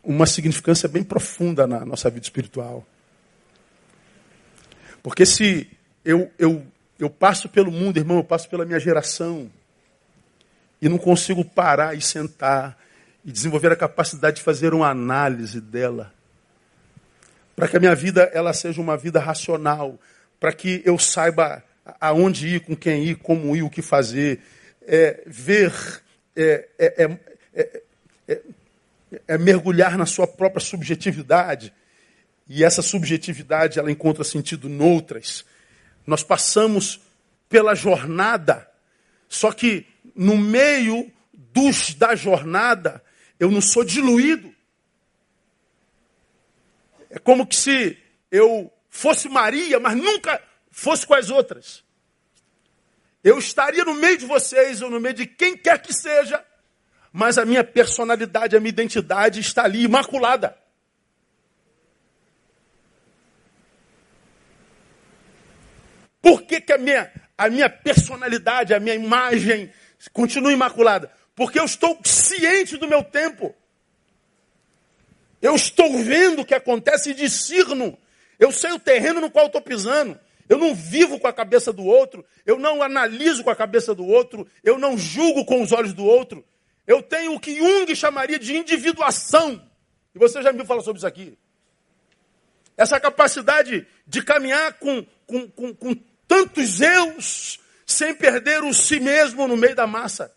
uma 0.05 0.27
significância 0.27 0.87
bem 0.91 1.03
profunda 1.03 1.67
na 1.67 1.87
nossa 1.87 2.11
vida 2.11 2.27
espiritual. 2.27 2.87
Porque 5.07 5.25
se 5.25 5.71
eu, 6.05 6.33
eu, 6.37 6.67
eu 6.99 7.09
passo 7.09 7.49
pelo 7.49 7.71
mundo, 7.71 7.97
irmão, 7.97 8.17
eu 8.17 8.25
passo 8.25 8.49
pela 8.49 8.65
minha 8.65 8.81
geração. 8.81 9.49
E 10.83 10.89
não 10.89 10.99
consigo 10.99 11.45
parar 11.45 11.97
e 11.97 12.01
sentar 12.01 12.77
e 13.25 13.31
desenvolver 13.31 13.71
a 13.71 13.77
capacidade 13.77 14.39
de 14.39 14.43
fazer 14.43 14.75
uma 14.75 14.91
análise 14.91 15.61
dela. 15.61 16.13
Para 17.55 17.69
que 17.69 17.77
a 17.77 17.79
minha 17.79 17.95
vida 17.95 18.29
ela 18.35 18.53
seja 18.53 18.81
uma 18.81 18.97
vida 18.97 19.21
racional. 19.21 19.97
Para 20.41 20.53
que 20.53 20.83
eu 20.85 20.99
saiba 20.99 21.63
aonde 22.01 22.57
ir, 22.57 22.61
com 22.63 22.75
quem 22.75 23.05
ir, 23.05 23.15
como 23.15 23.55
ir, 23.55 23.63
o 23.63 23.71
que 23.71 23.83
fazer. 23.83 24.41
É, 24.85 25.23
ver, 25.25 25.73
é, 26.35 26.69
é, 26.81 27.19
é, 28.27 28.43
é 29.29 29.39
mergulhar 29.39 29.97
na 29.97 30.05
sua 30.05 30.27
própria 30.27 30.61
subjetividade. 30.61 31.73
E 32.49 32.63
essa 32.65 32.83
subjetividade 32.83 33.79
ela 33.79 33.91
encontra 33.91 34.23
sentido 34.23 34.69
noutras. 34.69 35.45
Nós 36.07 36.23
passamos 36.23 37.01
pela 37.49 37.75
jornada, 37.75 38.69
só 39.29 39.53
que 39.53 39.87
no 40.15 40.37
meio 40.37 41.11
dos 41.33 41.95
da 41.95 42.15
jornada, 42.15 43.03
eu 43.39 43.51
não 43.51 43.61
sou 43.61 43.85
diluído. 43.85 44.55
É 47.11 47.19
como 47.19 47.47
que 47.47 47.57
se 47.57 47.99
eu 48.31 48.73
fosse 48.91 49.29
Maria, 49.29 49.81
mas 49.81 49.97
nunca 49.97 50.41
fosse 50.71 51.07
com 51.07 51.15
as 51.15 51.31
outras. 51.31 51.85
Eu 53.25 53.39
estaria 53.39 53.85
no 53.85 53.95
meio 53.95 54.19
de 54.19 54.27
vocês 54.27 54.83
ou 54.83 54.91
no 54.91 55.01
meio 55.01 55.15
de 55.15 55.27
quem 55.27 55.57
quer 55.57 55.81
que 55.83 55.93
seja, 55.93 56.45
mas 57.13 57.39
a 57.39 57.45
minha 57.45 57.65
personalidade, 57.65 58.57
a 58.57 58.61
minha 58.61 58.69
identidade 58.69 59.41
está 59.41 59.65
ali 59.65 59.83
imaculada. 59.83 60.57
Por 66.27 66.43
que, 66.43 66.61
que 66.61 66.73
a, 66.73 66.79
minha, 66.79 67.09
a 67.39 67.49
minha 67.49 67.71
personalidade, 67.71 68.75
a 68.75 68.81
minha 68.81 68.97
imagem 68.97 69.71
continua 70.13 70.53
imaculada? 70.53 71.09
Porque 71.37 71.57
eu 71.57 71.65
estou 71.65 72.01
ciente 72.03 72.77
do 72.77 72.89
meu 72.89 73.05
tempo. 73.05 73.55
Eu 75.41 75.55
estou 75.55 75.97
vendo 75.99 76.43
o 76.43 76.45
que 76.45 76.53
acontece 76.53 77.11
e 77.11 77.15
discerno. 77.15 77.97
Eu 78.41 78.51
sei 78.51 78.73
o 78.73 78.79
terreno 78.81 79.21
no 79.21 79.31
qual 79.31 79.47
estou 79.47 79.63
pisando. 79.63 80.19
Eu 80.49 80.59
não 80.59 80.75
vivo 80.75 81.21
com 81.21 81.29
a 81.29 81.33
cabeça 81.33 81.73
do 81.73 81.85
outro. 81.85 82.27
Eu 82.45 82.59
não 82.59 82.83
analiso 82.83 83.45
com 83.45 83.51
a 83.51 83.55
cabeça 83.55 83.95
do 83.95 84.05
outro. 84.05 84.49
Eu 84.65 84.81
não 84.81 84.99
julgo 84.99 85.45
com 85.45 85.63
os 85.63 85.71
olhos 85.71 85.93
do 85.93 86.05
outro. 86.05 86.45
Eu 86.89 87.05
tenho 87.05 87.37
o 87.37 87.41
que 87.41 87.55
Jung 87.55 87.95
chamaria 87.95 88.41
de 88.41 88.57
individuação. 88.57 89.65
E 90.13 90.19
você 90.19 90.43
já 90.43 90.53
me 90.53 90.67
falar 90.67 90.81
sobre 90.81 90.99
isso 90.99 91.07
aqui. 91.07 91.39
Essa 92.77 92.99
capacidade 92.99 93.87
de 94.05 94.23
caminhar 94.25 94.73
com, 94.81 95.07
com, 95.25 95.49
com, 95.49 95.73
com 95.73 95.97
tantos 96.27 96.81
eus 96.81 97.59
sem 97.87 98.15
perder 98.15 98.63
o 98.65 98.75
si 98.75 98.99
mesmo 98.99 99.47
no 99.47 99.57
meio 99.57 99.75
da 99.75 99.87
massa. 99.87 100.35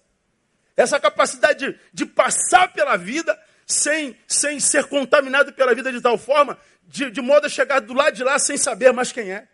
Essa 0.77 0.99
capacidade 0.99 1.65
de, 1.65 1.79
de 1.91 2.05
passar 2.05 2.71
pela 2.71 2.95
vida 2.95 3.37
sem, 3.65 4.15
sem 4.27 4.59
ser 4.59 4.85
contaminado 4.85 5.51
pela 5.53 5.75
vida 5.75 5.91
de 5.91 6.01
tal 6.01 6.17
forma, 6.17 6.57
de, 6.87 7.11
de 7.11 7.21
modo 7.21 7.45
a 7.45 7.49
chegar 7.49 7.79
do 7.79 7.93
lado 7.93 8.15
de 8.15 8.23
lá 8.23 8.39
sem 8.39 8.57
saber 8.57 8.91
mais 8.91 9.11
quem 9.11 9.31
é. 9.31 9.47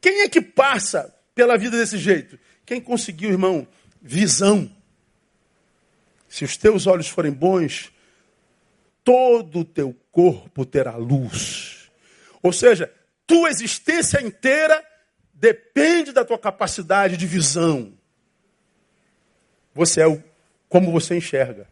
Quem 0.00 0.22
é 0.22 0.28
que 0.28 0.40
passa 0.40 1.14
pela 1.34 1.58
vida 1.58 1.76
desse 1.76 1.98
jeito? 1.98 2.38
Quem 2.64 2.80
conseguiu, 2.80 3.30
irmão, 3.30 3.66
visão. 4.00 4.70
Se 6.28 6.44
os 6.44 6.56
teus 6.56 6.86
olhos 6.86 7.08
forem 7.08 7.32
bons, 7.32 7.90
todo 9.02 9.60
o 9.60 9.64
teu 9.64 9.96
corpo 10.12 10.64
terá 10.64 10.96
luz. 10.96 11.90
Ou 12.42 12.52
seja, 12.52 12.92
tua 13.26 13.48
existência 13.48 14.22
inteira 14.22 14.84
depende 15.38 16.12
da 16.12 16.24
tua 16.24 16.38
capacidade 16.38 17.16
de 17.16 17.26
visão. 17.26 17.92
Você 19.74 20.00
é 20.00 20.06
o, 20.06 20.22
como 20.68 20.90
você 20.90 21.16
enxerga. 21.16 21.68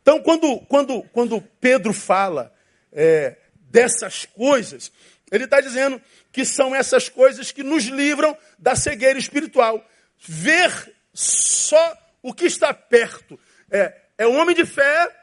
Então, 0.00 0.20
quando, 0.22 0.58
quando, 0.60 1.02
quando 1.12 1.40
Pedro 1.60 1.92
fala 1.92 2.52
é, 2.92 3.36
dessas 3.70 4.24
coisas, 4.26 4.90
ele 5.30 5.44
está 5.44 5.60
dizendo 5.60 6.00
que 6.32 6.44
são 6.44 6.74
essas 6.74 7.08
coisas 7.08 7.52
que 7.52 7.62
nos 7.62 7.84
livram 7.84 8.36
da 8.58 8.74
cegueira 8.74 9.18
espiritual. 9.18 9.86
Ver 10.18 10.94
só 11.12 11.98
o 12.22 12.32
que 12.32 12.46
está 12.46 12.72
perto. 12.72 13.38
É, 13.70 13.94
é 14.16 14.26
um 14.26 14.38
homem 14.38 14.54
de 14.54 14.64
fé, 14.64 15.14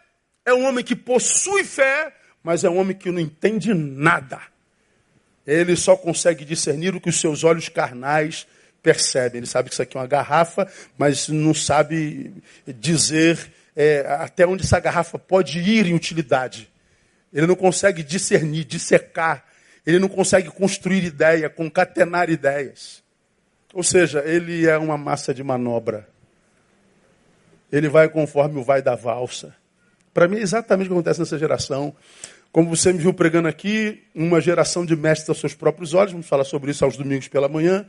é 0.45 0.53
um 0.53 0.65
homem 0.65 0.83
que 0.83 0.95
possui 0.95 1.63
fé, 1.63 2.15
mas 2.43 2.63
é 2.63 2.69
um 2.69 2.77
homem 2.77 2.95
que 2.95 3.11
não 3.11 3.19
entende 3.19 3.73
nada. 3.73 4.50
Ele 5.45 5.75
só 5.75 5.95
consegue 5.95 6.45
discernir 6.45 6.95
o 6.95 7.01
que 7.01 7.09
os 7.09 7.19
seus 7.19 7.43
olhos 7.43 7.69
carnais 7.69 8.47
percebem. 8.81 9.39
Ele 9.39 9.47
sabe 9.47 9.69
que 9.69 9.73
isso 9.73 9.81
aqui 9.81 9.97
é 9.97 9.99
uma 9.99 10.07
garrafa, 10.07 10.67
mas 10.97 11.27
não 11.27 11.53
sabe 11.53 12.33
dizer 12.67 13.51
é, 13.75 14.05
até 14.19 14.45
onde 14.45 14.63
essa 14.63 14.79
garrafa 14.79 15.17
pode 15.17 15.59
ir 15.59 15.87
em 15.87 15.93
utilidade. 15.93 16.69
Ele 17.33 17.47
não 17.47 17.55
consegue 17.55 18.03
discernir, 18.03 18.65
dissecar. 18.65 19.45
Ele 19.85 19.99
não 19.99 20.09
consegue 20.09 20.49
construir 20.49 21.03
ideia, 21.03 21.49
concatenar 21.49 22.29
ideias. 22.29 23.01
Ou 23.73 23.83
seja, 23.83 24.21
ele 24.25 24.67
é 24.67 24.77
uma 24.77 24.97
massa 24.97 25.33
de 25.33 25.43
manobra. 25.43 26.07
Ele 27.71 27.87
vai 27.87 28.09
conforme 28.09 28.59
o 28.59 28.63
vai 28.63 28.81
da 28.81 28.95
valsa. 28.95 29.55
Para 30.13 30.27
mim 30.27 30.37
é 30.37 30.41
exatamente 30.41 30.87
o 30.87 30.89
que 30.89 30.93
acontece 30.93 31.21
nessa 31.21 31.39
geração. 31.39 31.95
Como 32.51 32.69
você 32.69 32.91
me 32.91 32.99
viu 32.99 33.13
pregando 33.13 33.47
aqui, 33.47 34.03
uma 34.13 34.41
geração 34.41 34.85
de 34.85 34.93
mestres 34.95 35.29
aos 35.29 35.39
seus 35.39 35.53
próprios 35.53 35.93
olhos, 35.93 36.11
vamos 36.11 36.27
falar 36.27 36.43
sobre 36.43 36.71
isso 36.71 36.83
aos 36.83 36.97
domingos 36.97 37.29
pela 37.29 37.47
manhã. 37.47 37.85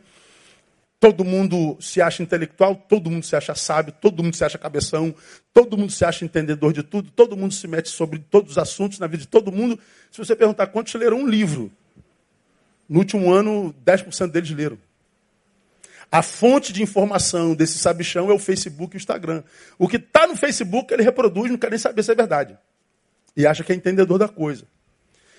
Todo 1.01 1.25
mundo 1.25 1.77
se 1.81 2.01
acha 2.01 2.23
intelectual, 2.23 2.77
todo 2.77 3.11
mundo 3.11 3.27
se 3.27 3.35
acha 3.35 3.57
sábio, 3.57 3.93
todo 4.01 4.23
mundo 4.23 4.37
se 4.37 4.45
acha 4.45 4.57
cabeção, 4.57 5.13
todo 5.53 5.77
mundo 5.77 5.91
se 5.91 6.05
acha 6.05 6.25
entendedor 6.25 6.73
de 6.73 6.85
tudo, 6.85 7.11
todo 7.11 7.37
mundo 7.37 7.53
se 7.53 7.67
mete 7.67 7.89
sobre 7.89 8.21
todos 8.21 8.53
os 8.53 8.59
assuntos 8.59 9.01
na 9.01 9.09
vida 9.09 9.23
de 9.23 9.29
todo 9.29 9.51
mundo. 9.51 9.77
Se 10.13 10.19
você 10.19 10.37
perguntar 10.37 10.69
quantos 10.69 10.95
leram 10.95 11.17
um 11.17 11.27
livro, 11.27 11.73
no 12.89 13.01
último 13.01 13.33
ano, 13.33 13.75
10% 13.85 14.31
deles 14.31 14.51
leram. 14.51 14.79
A 16.09 16.23
fonte 16.23 16.73
de 16.73 16.85
informação 16.85 17.53
desse 17.53 17.79
sabichão 17.79 18.31
é 18.31 18.33
o 18.33 18.39
Facebook 18.39 18.95
e 18.95 18.97
o 18.97 19.01
Instagram. 19.01 19.43
O 19.77 19.89
que 19.89 19.97
está 19.97 20.29
no 20.29 20.37
Facebook 20.37 20.95
ele 20.95 21.03
reproduz, 21.03 21.51
não 21.51 21.59
quer 21.59 21.71
nem 21.71 21.81
saber 21.81 22.05
se 22.05 22.13
é 22.13 22.15
verdade. 22.15 22.57
E 23.37 23.47
acha 23.47 23.65
que 23.65 23.73
é 23.73 23.75
entendedor 23.75 24.19
da 24.19 24.29
coisa. 24.29 24.67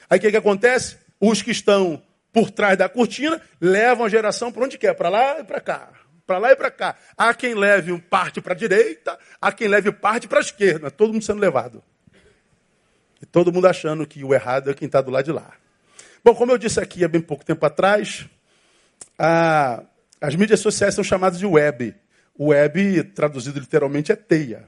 Aí 0.10 0.18
o 0.18 0.22
que, 0.22 0.32
que 0.32 0.38
acontece? 0.38 0.98
Os 1.20 1.42
que 1.42 1.52
estão 1.52 2.02
por 2.32 2.50
trás 2.50 2.78
da 2.78 2.90
cortina 2.90 3.40
levam 3.62 4.06
a 4.06 4.10
geração 4.10 4.52
para 4.52 4.66
onde 4.66 4.78
quer, 4.78 4.94
para 4.96 5.10
lá 5.10 5.40
e 5.40 5.44
para 5.44 5.62
cá. 5.62 5.90
Para 6.26 6.38
lá 6.38 6.52
e 6.52 6.56
para 6.56 6.72
cá. 6.72 6.96
Há 7.18 7.34
quem 7.34 7.54
leve 7.54 7.98
parte 8.00 8.42
para 8.42 8.54
a 8.54 8.56
direita, 8.56 9.18
há 9.40 9.52
quem 9.52 9.68
leve 9.68 9.92
parte 9.92 10.28
para 10.28 10.40
a 10.40 10.42
esquerda. 10.42 10.90
Todo 10.90 11.14
mundo 11.14 11.24
sendo 11.24 11.40
levado. 11.40 11.84
E 13.22 13.26
todo 13.26 13.54
mundo 13.54 13.68
achando 13.68 14.06
que 14.06 14.24
o 14.24 14.34
errado 14.34 14.70
é 14.70 14.74
quem 14.74 14.86
está 14.86 15.02
do 15.02 15.12
lado 15.12 15.26
de 15.26 15.32
lá. 15.32 15.54
Bom, 16.24 16.34
como 16.34 16.52
eu 16.52 16.58
disse 16.58 16.80
aqui 16.80 17.04
há 17.04 17.08
bem 17.08 17.22
pouco 17.22 17.46
tempo 17.46 17.66
atrás, 17.66 18.26
a, 19.18 19.84
as 20.20 20.36
mídias 20.36 20.60
sociais 20.60 20.96
são 20.96 21.04
chamadas 21.04 21.40
de 21.40 21.46
web. 21.46 21.94
Web, 22.40 23.04
traduzido 23.16 23.60
literalmente, 23.60 24.12
é 24.12 24.16
teia. 24.16 24.68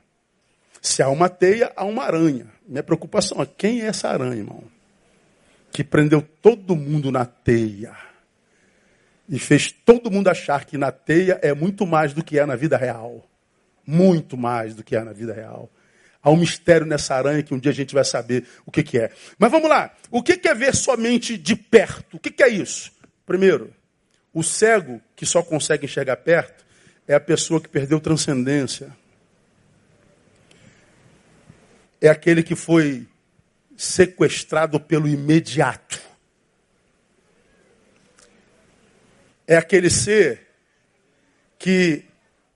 Se 0.82 1.02
há 1.02 1.10
uma 1.10 1.30
teia, 1.30 1.72
há 1.76 1.84
uma 1.84 2.04
aranha. 2.04 2.48
Minha 2.68 2.84
preocupação 2.84 3.42
é 3.42 3.46
quem 3.46 3.82
é 3.82 3.86
essa 3.86 4.10
aranha, 4.10 4.36
irmão? 4.36 4.64
Que 5.72 5.84
prendeu 5.84 6.22
todo 6.42 6.76
mundo 6.76 7.12
na 7.12 7.26
teia. 7.26 7.96
E 9.30 9.38
fez 9.38 9.72
todo 9.72 10.10
mundo 10.10 10.30
achar 10.30 10.66
que 10.66 10.78
na 10.78 10.92
teia 10.92 11.40
é 11.42 11.54
muito 11.54 11.86
mais 11.86 12.14
do 12.14 12.24
que 12.24 12.40
é 12.40 12.46
na 12.46 12.56
vida 12.56 12.78
real. 12.78 13.28
Muito 13.86 14.36
mais 14.36 14.74
do 14.74 14.84
que 14.84 14.96
é 14.96 15.04
na 15.04 15.14
vida 15.14 15.34
real. 15.34 15.70
Há 16.24 16.32
um 16.32 16.38
mistério 16.38 16.88
nessa 16.88 17.14
aranha 17.14 17.44
que 17.44 17.54
um 17.54 17.60
dia 17.60 17.72
a 17.72 17.76
gente 17.76 17.94
vai 17.94 18.04
saber 18.04 18.48
o 18.66 18.72
que, 18.72 18.82
que 18.82 18.98
é. 18.98 19.12
Mas 19.38 19.52
vamos 19.52 19.70
lá. 19.70 19.94
O 20.10 20.24
que, 20.24 20.38
que 20.38 20.48
é 20.48 20.56
ver 20.56 20.74
somente 20.74 21.38
de 21.38 21.56
perto? 21.56 22.18
O 22.18 22.20
que, 22.20 22.32
que 22.32 22.42
é 22.42 22.50
isso? 22.50 22.92
Primeiro, 23.28 23.72
o 24.34 24.44
cego 24.44 25.00
que 25.16 25.26
só 25.26 25.44
consegue 25.44 25.86
enxergar 25.86 26.18
perto 26.18 26.66
é 27.08 27.14
a 27.14 27.20
pessoa 27.20 27.62
que 27.62 27.70
perdeu 27.70 28.00
transcendência 28.00 28.92
é 32.06 32.10
aquele 32.10 32.44
que 32.44 32.56
foi 32.56 33.08
sequestrado 33.76 34.80
pelo 34.80 35.08
imediato. 35.08 36.00
É 39.48 39.58
aquele 39.58 39.90
ser 39.90 40.48
que 41.58 42.06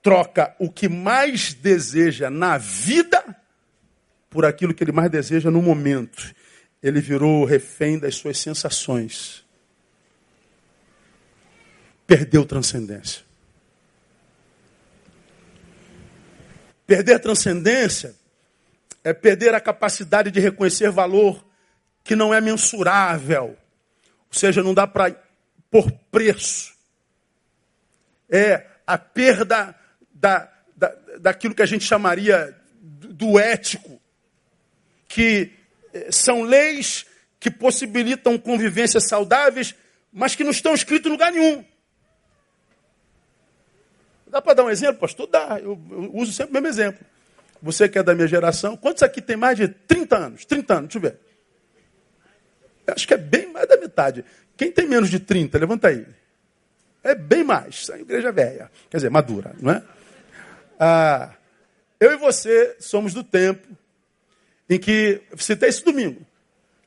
troca 0.02 0.54
o 0.58 0.70
que 0.70 0.88
mais 0.88 1.52
deseja 1.52 2.30
na 2.30 2.58
vida 2.58 3.36
por 4.28 4.44
aquilo 4.44 4.72
que 4.72 4.84
ele 4.84 4.92
mais 4.92 5.10
deseja 5.10 5.50
no 5.50 5.60
momento. 5.60 6.32
Ele 6.80 7.00
virou 7.00 7.44
refém 7.44 7.98
das 7.98 8.14
suas 8.14 8.38
sensações. 8.38 9.44
Perdeu 12.06 12.46
transcendência. 12.46 13.22
Perder 16.86 17.14
a 17.14 17.18
transcendência 17.18 18.19
é 19.02 19.12
perder 19.12 19.54
a 19.54 19.60
capacidade 19.60 20.30
de 20.30 20.40
reconhecer 20.40 20.90
valor 20.90 21.44
que 22.04 22.16
não 22.16 22.32
é 22.32 22.40
mensurável. 22.40 23.56
Ou 24.28 24.38
seja, 24.38 24.62
não 24.62 24.74
dá 24.74 24.86
para 24.86 25.14
pôr 25.70 25.90
preço. 26.10 26.72
É 28.28 28.66
a 28.86 28.98
perda 28.98 29.74
da, 30.12 30.50
da, 30.76 30.94
daquilo 31.18 31.54
que 31.54 31.62
a 31.62 31.66
gente 31.66 31.84
chamaria 31.84 32.56
do 32.80 33.38
ético, 33.38 34.00
que 35.08 35.52
eh, 35.92 36.08
são 36.10 36.42
leis 36.42 37.06
que 37.38 37.50
possibilitam 37.50 38.38
convivências 38.38 39.08
saudáveis, 39.08 39.74
mas 40.12 40.34
que 40.34 40.44
não 40.44 40.50
estão 40.50 40.74
escritas 40.74 41.06
em 41.06 41.12
lugar 41.12 41.32
nenhum. 41.32 41.64
Dá 44.26 44.40
para 44.40 44.54
dar 44.54 44.64
um 44.64 44.70
exemplo, 44.70 45.00
pastor? 45.00 45.26
Dá. 45.26 45.58
Eu, 45.60 45.80
eu 45.90 46.14
uso 46.14 46.32
sempre 46.32 46.50
o 46.50 46.54
mesmo 46.54 46.68
exemplo. 46.68 47.04
Você 47.62 47.88
que 47.88 47.98
é 47.98 48.02
da 48.02 48.14
minha 48.14 48.26
geração, 48.26 48.76
quantos 48.76 49.02
aqui 49.02 49.20
tem 49.20 49.36
mais 49.36 49.56
de 49.56 49.68
30 49.68 50.16
anos? 50.16 50.44
30 50.44 50.74
anos, 50.74 50.88
deixa 50.88 50.98
eu 50.98 51.10
ver. 51.10 51.18
Eu 52.86 52.94
acho 52.94 53.06
que 53.06 53.14
é 53.14 53.18
bem 53.18 53.52
mais 53.52 53.68
da 53.68 53.76
metade. 53.76 54.24
Quem 54.56 54.72
tem 54.72 54.86
menos 54.86 55.10
de 55.10 55.20
30, 55.20 55.58
levanta 55.58 55.88
aí. 55.88 56.06
É 57.02 57.14
bem 57.14 57.44
mais. 57.44 57.88
É 57.90 58.00
igreja 58.00 58.32
velha. 58.32 58.70
Quer 58.90 58.98
dizer, 58.98 59.10
madura, 59.10 59.54
não 59.60 59.72
é? 59.72 59.82
Ah, 60.78 61.30
eu 61.98 62.12
e 62.12 62.16
você 62.16 62.76
somos 62.80 63.12
do 63.12 63.22
tempo 63.22 63.68
em 64.68 64.78
que, 64.78 65.20
citei 65.36 65.68
esse 65.68 65.84
domingo, 65.84 66.24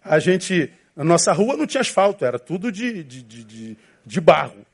a 0.03 0.17
gente, 0.17 0.71
na 0.95 1.03
nossa 1.03 1.31
rua 1.31 1.55
não 1.55 1.67
tinha 1.67 1.81
asfalto, 1.81 2.25
era 2.25 2.39
tudo 2.39 2.71
de, 2.71 3.03
de, 3.03 3.21
de, 3.21 3.77
de 4.05 4.21
barro. 4.21 4.65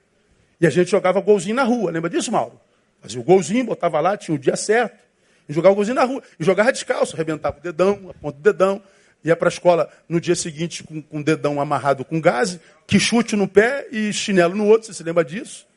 E 0.61 0.67
a 0.67 0.69
gente 0.69 0.91
jogava 0.91 1.19
golzinho 1.21 1.55
na 1.55 1.63
rua, 1.63 1.91
lembra 1.91 2.09
disso, 2.09 2.31
Mauro? 2.31 2.59
Fazia 3.01 3.19
o 3.19 3.23
golzinho, 3.23 3.65
botava 3.65 3.99
lá, 3.99 4.17
tinha 4.17 4.35
o 4.35 4.39
dia 4.39 4.55
certo. 4.55 5.08
E 5.49 5.53
jogava 5.53 5.73
o 5.73 5.75
golzinho 5.75 5.95
na 5.95 6.03
rua. 6.03 6.21
E 6.39 6.43
jogava 6.43 6.71
descalço, 6.71 7.15
arrebentava 7.15 7.57
o 7.57 7.61
dedão, 7.61 8.11
a 8.11 8.13
ponta 8.13 8.37
do 8.37 8.43
dedão. 8.43 8.81
Ia 9.23 9.35
para 9.35 9.47
a 9.47 9.51
escola 9.51 9.91
no 10.07 10.21
dia 10.21 10.35
seguinte 10.35 10.83
com, 10.83 11.01
com 11.01 11.19
o 11.19 11.23
dedão 11.23 11.59
amarrado 11.59 12.05
com 12.05 12.21
gás, 12.21 12.59
que 12.87 12.99
chute 12.99 13.35
no 13.35 13.47
pé 13.47 13.87
e 13.91 14.13
chinelo 14.13 14.55
no 14.55 14.67
outro. 14.67 14.87
Você 14.87 14.93
se 14.93 15.03
lembra 15.03 15.25
disso? 15.25 15.67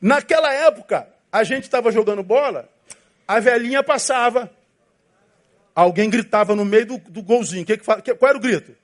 Naquela 0.00 0.52
época, 0.52 1.08
a 1.32 1.42
gente 1.42 1.64
estava 1.64 1.90
jogando 1.90 2.22
bola, 2.22 2.68
a 3.26 3.40
velhinha 3.40 3.82
passava. 3.82 4.50
Alguém 5.74 6.10
gritava 6.10 6.54
no 6.54 6.64
meio 6.64 6.86
do, 6.86 6.98
do 6.98 7.22
golzinho. 7.22 7.64
Que 7.64 7.78
que, 7.78 8.02
que, 8.02 8.14
qual 8.14 8.28
era 8.28 8.38
o 8.38 8.40
grito? 8.40 8.76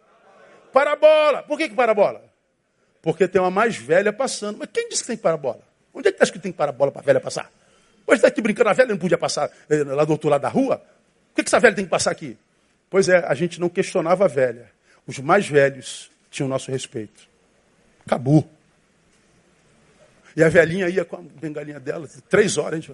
Para 0.73 0.93
a 0.93 0.97
bola. 0.97 1.43
Por 1.43 1.59
que, 1.59 1.69
que 1.69 1.75
para 1.75 1.93
a 1.93 1.95
bola? 1.95 2.25
Porque 3.03 3.29
tem 3.29 3.41
uma 3.41 3.51
mais 3.51 3.77
velha 3.77 4.13
passando. 4.13 4.59
Mas 4.59 4.69
quem 4.73 4.89
disse 4.89 5.03
que 5.03 5.09
tem 5.09 5.17
que 5.17 5.23
parar 5.23 5.35
a 5.35 5.39
bola? 5.39 5.61
Onde 5.93 6.09
é 6.09 6.11
que 6.11 6.17
está 6.17 6.25
escrito 6.25 6.41
que 6.41 6.45
tem 6.45 6.53
que 6.53 6.59
parar 6.59 6.71
a 6.71 6.73
bola 6.73 6.91
para 6.91 7.03
a 7.03 7.05
velha 7.05 7.21
passar? 7.21 7.51
Hoje 8.07 8.17
está 8.17 8.29
aqui 8.29 8.43
brincando, 8.43 8.69
a 8.71 8.73
velha 8.73 8.91
não 8.91 8.99
podia 8.99 9.19
passar 9.19 9.51
eh, 9.69 9.83
lá 9.85 10.05
do 10.05 10.13
outro 10.13 10.29
lado 10.29 10.43
da 10.43 10.49
rua? 10.49 10.79
Por 10.79 11.37
que, 11.37 11.43
que 11.43 11.49
essa 11.49 11.59
velha 11.59 11.75
tem 11.75 11.85
que 11.85 11.91
passar 11.91 12.11
aqui? 12.11 12.37
Pois 12.91 13.09
é, 13.09 13.19
a 13.27 13.35
gente 13.35 13.61
não 13.61 13.69
questionava 13.69 14.25
a 14.25 14.29
velha. 14.29 14.71
Os 15.07 15.19
mais 15.19 15.49
velhos 15.49 16.11
tinham 16.31 16.49
nosso 16.49 16.71
respeito. 16.71 17.29
Acabou. 18.07 18.49
E 20.37 20.43
a 20.43 20.49
velhinha 20.49 20.89
ia 20.89 21.05
com 21.05 21.17
a 21.17 21.21
bengalinha 21.21 21.81
dela, 21.81 22.09
três 22.29 22.59
horas, 22.59 22.73
a 22.73 22.81
gente 22.81 22.93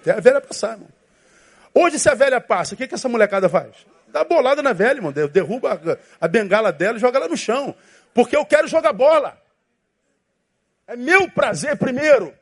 Até 0.00 0.10
a 0.12 0.20
velha 0.20 0.40
passar, 0.40 0.72
irmão. 0.72 0.88
Hoje, 1.72 1.98
se 1.98 2.08
a 2.08 2.14
velha 2.14 2.40
passa, 2.40 2.74
o 2.74 2.76
que, 2.76 2.86
que 2.86 2.94
essa 2.94 3.08
molecada 3.08 3.48
faz? 3.48 3.74
Dá 4.08 4.22
bolada 4.22 4.62
na 4.62 4.72
velha, 4.72 4.98
irmão. 4.98 5.12
Derruba 5.12 5.98
a 6.20 6.28
bengala 6.28 6.72
dela 6.72 6.98
e 6.98 7.00
joga 7.00 7.18
ela 7.18 7.28
no 7.28 7.36
chão. 7.36 7.74
Porque 8.12 8.36
eu 8.36 8.46
quero 8.46 8.68
jogar 8.68 8.92
bola. 8.92 9.36
É 10.86 10.96
meu 10.96 11.30
prazer 11.30 11.76
primeiro. 11.76 12.34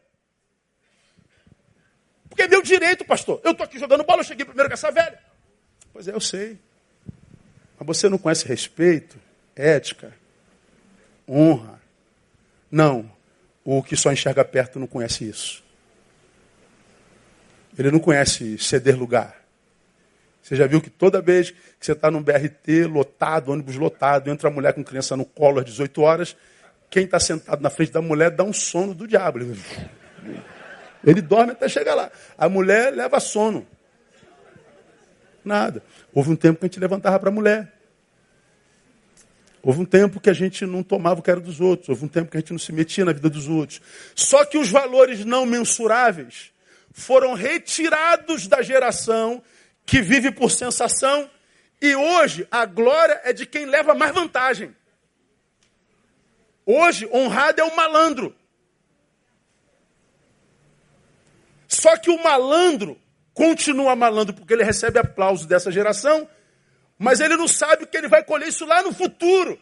Porque 2.28 2.42
é 2.42 2.48
meu 2.48 2.62
direito, 2.62 3.04
pastor. 3.04 3.40
Eu 3.44 3.52
estou 3.52 3.64
aqui 3.64 3.78
jogando 3.78 4.04
bola, 4.04 4.20
eu 4.20 4.24
cheguei 4.24 4.44
primeiro 4.44 4.68
com 4.68 4.74
essa 4.74 4.90
velha. 4.90 5.18
Pois 5.92 6.08
é, 6.08 6.14
eu 6.14 6.20
sei. 6.20 6.58
Mas 7.78 7.86
você 7.86 8.08
não 8.08 8.18
conhece 8.18 8.46
respeito, 8.46 9.18
ética, 9.54 10.14
honra. 11.28 11.80
Não. 12.70 13.10
O 13.64 13.82
que 13.82 13.96
só 13.96 14.10
enxerga 14.10 14.44
perto 14.44 14.78
não 14.78 14.86
conhece 14.86 15.28
isso. 15.28 15.62
Ele 17.78 17.90
não 17.90 18.00
conhece 18.00 18.58
ceder 18.58 18.98
lugar. 18.98 19.42
Você 20.42 20.56
já 20.56 20.66
viu 20.66 20.80
que 20.80 20.90
toda 20.90 21.20
vez 21.20 21.50
que 21.50 21.56
você 21.80 21.92
está 21.92 22.10
num 22.10 22.22
BRT 22.22 22.86
lotado, 22.86 23.50
ônibus 23.50 23.76
lotado, 23.76 24.30
entra 24.30 24.48
a 24.48 24.52
mulher 24.52 24.74
com 24.74 24.82
criança 24.82 25.16
no 25.16 25.24
colo 25.24 25.60
às 25.60 25.64
18 25.64 26.02
horas, 26.02 26.36
quem 26.92 27.04
está 27.04 27.18
sentado 27.18 27.62
na 27.62 27.70
frente 27.70 27.90
da 27.90 28.02
mulher 28.02 28.30
dá 28.30 28.44
um 28.44 28.52
sono 28.52 28.94
do 28.94 29.08
diabo. 29.08 29.38
Ele 31.02 31.22
dorme 31.22 31.52
até 31.52 31.66
chegar 31.66 31.94
lá. 31.94 32.12
A 32.36 32.50
mulher 32.50 32.92
leva 32.92 33.18
sono. 33.18 33.66
Nada. 35.42 35.82
Houve 36.12 36.32
um 36.32 36.36
tempo 36.36 36.60
que 36.60 36.66
a 36.66 36.68
gente 36.68 36.78
levantava 36.78 37.18
para 37.18 37.30
a 37.30 37.32
mulher. 37.32 37.72
Houve 39.62 39.80
um 39.80 39.84
tempo 39.86 40.20
que 40.20 40.28
a 40.28 40.34
gente 40.34 40.66
não 40.66 40.82
tomava 40.82 41.20
o 41.20 41.22
que 41.22 41.30
era 41.30 41.40
dos 41.40 41.62
outros. 41.62 41.88
Houve 41.88 42.04
um 42.04 42.08
tempo 42.08 42.30
que 42.30 42.36
a 42.36 42.40
gente 42.40 42.52
não 42.52 42.58
se 42.58 42.72
metia 42.72 43.06
na 43.06 43.14
vida 43.14 43.30
dos 43.30 43.48
outros. 43.48 43.80
Só 44.14 44.44
que 44.44 44.58
os 44.58 44.68
valores 44.68 45.24
não 45.24 45.46
mensuráveis 45.46 46.52
foram 46.92 47.32
retirados 47.32 48.46
da 48.46 48.60
geração 48.60 49.42
que 49.86 50.02
vive 50.02 50.30
por 50.30 50.50
sensação. 50.50 51.30
E 51.80 51.96
hoje 51.96 52.46
a 52.50 52.66
glória 52.66 53.18
é 53.24 53.32
de 53.32 53.46
quem 53.46 53.64
leva 53.64 53.94
mais 53.94 54.12
vantagem. 54.12 54.74
Hoje, 56.64 57.08
honrado 57.12 57.60
é 57.60 57.64
o 57.64 57.74
malandro. 57.74 58.34
Só 61.66 61.96
que 61.96 62.10
o 62.10 62.22
malandro 62.22 63.00
continua 63.34 63.96
malandro 63.96 64.34
porque 64.34 64.52
ele 64.52 64.62
recebe 64.62 64.98
aplauso 64.98 65.48
dessa 65.48 65.72
geração, 65.72 66.28
mas 66.98 67.20
ele 67.20 67.36
não 67.36 67.48
sabe 67.48 67.86
que 67.86 67.96
ele 67.96 68.08
vai 68.08 68.22
colher 68.22 68.48
isso 68.48 68.64
lá 68.66 68.82
no 68.82 68.92
futuro. 68.92 69.58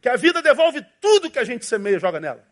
Que 0.00 0.08
a 0.08 0.16
vida 0.16 0.42
devolve 0.42 0.84
tudo 1.00 1.30
que 1.30 1.38
a 1.38 1.44
gente 1.44 1.64
semeia 1.64 1.96
e 1.96 2.00
joga 2.00 2.20
nela. 2.20 2.44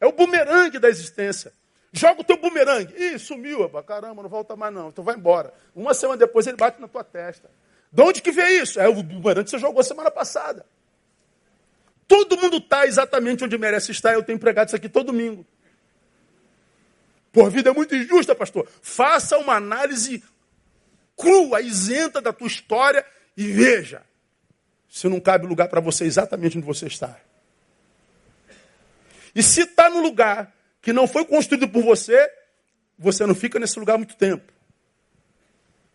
É 0.00 0.06
o 0.06 0.12
bumerangue 0.12 0.78
da 0.78 0.88
existência. 0.88 1.52
Joga 1.92 2.20
o 2.20 2.24
teu 2.24 2.36
bumerangue. 2.36 2.94
Ih, 2.94 3.18
sumiu. 3.18 3.68
Caramba, 3.82 4.22
não 4.22 4.28
volta 4.28 4.54
mais 4.54 4.72
não. 4.72 4.88
Então 4.88 5.02
vai 5.02 5.16
embora. 5.16 5.52
Uma 5.74 5.94
semana 5.94 6.18
depois 6.18 6.46
ele 6.46 6.56
bate 6.56 6.80
na 6.80 6.86
tua 6.86 7.02
testa. 7.02 7.50
De 7.90 8.02
onde 8.02 8.20
que 8.20 8.30
veio 8.30 8.62
isso? 8.62 8.78
É 8.78 8.88
o 8.88 9.02
bumerangue 9.02 9.44
que 9.44 9.50
você 9.50 9.58
jogou 9.58 9.82
semana 9.82 10.10
passada. 10.10 10.66
Todo 12.08 12.38
mundo 12.38 12.56
está 12.56 12.86
exatamente 12.86 13.44
onde 13.44 13.58
merece 13.58 13.92
estar. 13.92 14.14
Eu 14.14 14.22
tenho 14.22 14.38
pregado 14.38 14.68
isso 14.68 14.76
aqui 14.76 14.88
todo 14.88 15.08
domingo. 15.08 15.46
Por 17.30 17.50
vida 17.50 17.68
é 17.68 17.72
muito 17.72 17.94
injusta, 17.94 18.34
pastor. 18.34 18.66
Faça 18.80 19.36
uma 19.36 19.54
análise 19.54 20.24
crua, 21.14 21.60
isenta 21.60 22.20
da 22.20 22.32
tua 22.32 22.46
história 22.46 23.04
e 23.36 23.46
veja 23.46 24.02
se 24.88 25.06
não 25.06 25.20
cabe 25.20 25.46
lugar 25.46 25.68
para 25.68 25.80
você 25.80 26.04
exatamente 26.04 26.56
onde 26.56 26.66
você 26.66 26.86
está. 26.86 27.20
E 29.34 29.42
se 29.42 29.60
está 29.60 29.90
no 29.90 30.00
lugar 30.00 30.52
que 30.80 30.92
não 30.92 31.06
foi 31.06 31.26
construído 31.26 31.68
por 31.68 31.82
você, 31.82 32.32
você 32.98 33.26
não 33.26 33.34
fica 33.34 33.58
nesse 33.58 33.78
lugar 33.78 33.98
muito 33.98 34.16
tempo. 34.16 34.50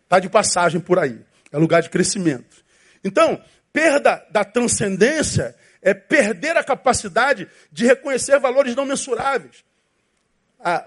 Está 0.04 0.20
de 0.20 0.28
passagem 0.28 0.80
por 0.80 0.98
aí. 0.98 1.20
É 1.50 1.58
lugar 1.58 1.82
de 1.82 1.90
crescimento. 1.90 2.64
Então, 3.02 3.42
perda 3.72 4.24
da 4.30 4.44
transcendência 4.44 5.56
é 5.84 5.92
perder 5.92 6.56
a 6.56 6.64
capacidade 6.64 7.46
de 7.70 7.84
reconhecer 7.84 8.40
valores 8.40 8.74
não 8.74 8.86
mensuráveis. 8.86 9.62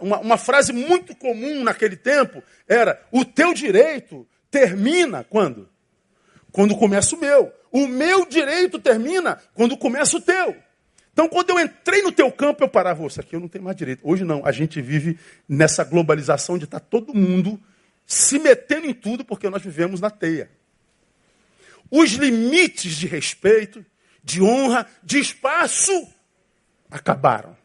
Uma, 0.02 0.20
uma 0.20 0.38
frase 0.38 0.74
muito 0.74 1.16
comum 1.16 1.64
naquele 1.64 1.96
tempo 1.96 2.44
era: 2.68 3.00
o 3.12 3.24
teu 3.24 3.54
direito 3.54 4.28
termina 4.50 5.24
quando? 5.24 5.70
Quando 6.52 6.76
começa 6.76 7.16
o 7.16 7.20
meu. 7.20 7.54
O 7.72 7.88
meu 7.88 8.26
direito 8.26 8.80
termina 8.80 9.40
quando 9.54 9.78
começa 9.78 10.18
o 10.18 10.22
teu. 10.22 10.56
Então, 11.14 11.30
quando 11.30 11.52
eu 11.52 11.60
entrei 11.60 12.02
no 12.02 12.12
teu 12.12 12.32
campo, 12.32 12.64
eu 12.64 12.68
parava, 12.68 13.06
isso 13.06 13.20
aqui 13.20 13.36
eu 13.36 13.40
não 13.40 13.48
tenho 13.48 13.64
mais 13.64 13.76
direito. 13.76 14.02
Hoje 14.04 14.24
não, 14.24 14.44
a 14.46 14.52
gente 14.52 14.82
vive 14.82 15.20
nessa 15.48 15.84
globalização 15.84 16.58
de 16.58 16.66
estar 16.66 16.80
tá 16.80 16.86
todo 16.90 17.14
mundo 17.14 17.60
se 18.06 18.40
metendo 18.40 18.88
em 18.88 18.94
tudo 18.94 19.26
porque 19.26 19.50
nós 19.50 19.62
vivemos 19.62 20.00
na 20.00 20.10
teia. 20.10 20.50
Os 21.92 22.12
limites 22.12 22.96
de 22.96 23.08
respeito, 23.08 23.86
de 24.28 24.44
honra, 24.44 24.86
de 25.02 25.20
espaço, 25.20 26.06
acabaram. 26.92 27.56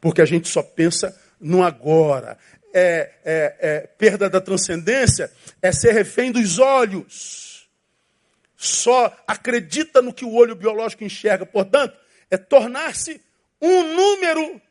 Porque 0.00 0.22
a 0.22 0.24
gente 0.24 0.46
só 0.48 0.62
pensa 0.62 1.20
no 1.40 1.64
agora. 1.64 2.38
É, 2.72 3.14
é, 3.24 3.56
é, 3.58 3.80
perda 3.98 4.30
da 4.30 4.40
transcendência 4.40 5.32
é 5.60 5.72
ser 5.72 5.90
refém 5.90 6.30
dos 6.30 6.60
olhos. 6.60 7.68
Só 8.56 9.12
acredita 9.26 10.00
no 10.00 10.12
que 10.12 10.24
o 10.24 10.34
olho 10.34 10.54
biológico 10.54 11.02
enxerga. 11.02 11.44
Portanto, 11.44 11.98
é 12.30 12.36
tornar-se 12.36 13.20
um 13.60 13.96
número 13.96 14.62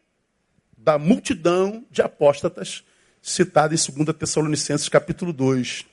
da 0.77 0.97
multidão 0.97 1.85
de 1.91 2.01
apóstatas 2.01 2.85
citada 3.21 3.75
em 3.75 4.05
2 4.05 4.17
Tessalonicenses, 4.17 4.87
capítulo 4.87 5.33
2. 5.33 5.85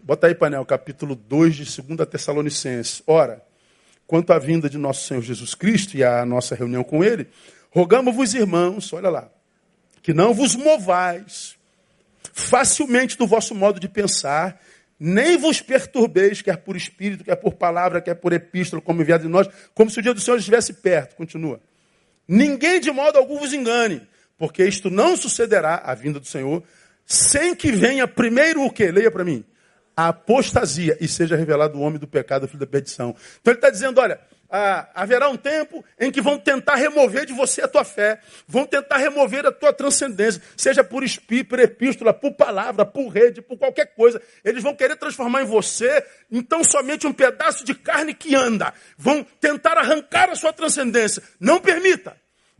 Bota 0.00 0.28
aí, 0.28 0.34
painel, 0.36 0.64
capítulo 0.64 1.16
2 1.16 1.56
de 1.56 1.82
2 1.82 2.08
Tessalonicenses. 2.08 3.02
Ora, 3.04 3.44
quanto 4.06 4.32
à 4.32 4.38
vinda 4.38 4.70
de 4.70 4.78
nosso 4.78 5.06
Senhor 5.06 5.22
Jesus 5.22 5.54
Cristo 5.54 5.96
e 5.96 6.04
à 6.04 6.24
nossa 6.24 6.54
reunião 6.54 6.84
com 6.84 7.02
Ele, 7.02 7.26
rogamos-vos, 7.70 8.34
irmãos, 8.34 8.92
olha 8.92 9.10
lá, 9.10 9.30
que 10.02 10.14
não 10.14 10.32
vos 10.32 10.54
movais 10.54 11.56
facilmente 12.32 13.16
do 13.16 13.26
vosso 13.26 13.54
modo 13.54 13.80
de 13.80 13.88
pensar, 13.88 14.60
nem 14.98 15.36
vos 15.36 15.60
perturbeis, 15.60 16.40
quer 16.42 16.58
por 16.58 16.76
espírito, 16.76 17.24
quer 17.24 17.36
por 17.36 17.54
palavra, 17.54 18.00
quer 18.00 18.14
por 18.14 18.32
epístola, 18.32 18.80
como 18.80 19.02
enviado 19.02 19.24
de 19.24 19.28
nós, 19.28 19.48
como 19.74 19.90
se 19.90 19.98
o 19.98 20.02
dia 20.02 20.14
do 20.14 20.20
Senhor 20.20 20.38
estivesse 20.38 20.74
perto. 20.74 21.16
Continua. 21.16 21.60
Ninguém 22.26 22.80
de 22.80 22.90
modo 22.90 23.18
algum 23.18 23.38
vos 23.38 23.52
engane, 23.52 24.02
porque 24.38 24.64
isto 24.64 24.90
não 24.90 25.16
sucederá, 25.16 25.82
a 25.84 25.94
vinda 25.94 26.18
do 26.20 26.26
Senhor, 26.26 26.62
sem 27.04 27.54
que 27.54 27.72
venha 27.72 28.06
primeiro 28.06 28.62
o 28.62 28.70
que? 28.70 28.90
Leia 28.90 29.10
para 29.10 29.24
mim 29.24 29.44
a 29.96 30.08
apostasia 30.08 30.96
e 31.00 31.08
seja 31.08 31.36
revelado 31.36 31.78
o 31.78 31.80
homem 31.80 31.98
do 31.98 32.06
pecado, 32.06 32.46
filho 32.46 32.60
da 32.60 32.66
perdição. 32.66 33.16
Então 33.40 33.52
ele 33.52 33.58
está 33.58 33.70
dizendo: 33.70 34.00
olha, 34.00 34.20
ah, 34.50 34.88
haverá 34.94 35.28
um 35.28 35.36
tempo 35.36 35.84
em 35.98 36.10
que 36.10 36.20
vão 36.20 36.38
tentar 36.38 36.76
remover 36.76 37.26
de 37.26 37.32
você 37.32 37.62
a 37.62 37.68
tua 37.68 37.84
fé, 37.84 38.20
vão 38.46 38.64
tentar 38.64 38.98
remover 38.98 39.44
a 39.46 39.52
tua 39.52 39.72
transcendência, 39.72 40.40
seja 40.56 40.84
por 40.84 41.02
espírito, 41.02 41.48
por 41.48 41.58
epístola, 41.58 42.12
por 42.12 42.34
palavra, 42.34 42.84
por 42.84 43.08
rede, 43.08 43.42
por 43.42 43.58
qualquer 43.58 43.94
coisa. 43.94 44.20
Eles 44.44 44.62
vão 44.62 44.74
querer 44.74 44.96
transformar 44.96 45.42
em 45.42 45.46
você, 45.46 46.04
então, 46.30 46.62
somente 46.62 47.06
um 47.06 47.12
pedaço 47.12 47.64
de 47.64 47.74
carne 47.74 48.14
que 48.14 48.34
anda. 48.34 48.72
Vão 48.96 49.24
tentar 49.40 49.78
arrancar 49.78 50.30
a 50.30 50.36
sua 50.36 50.52
transcendência. 50.52 51.22
Não 51.40 51.60
permita. 51.60 52.16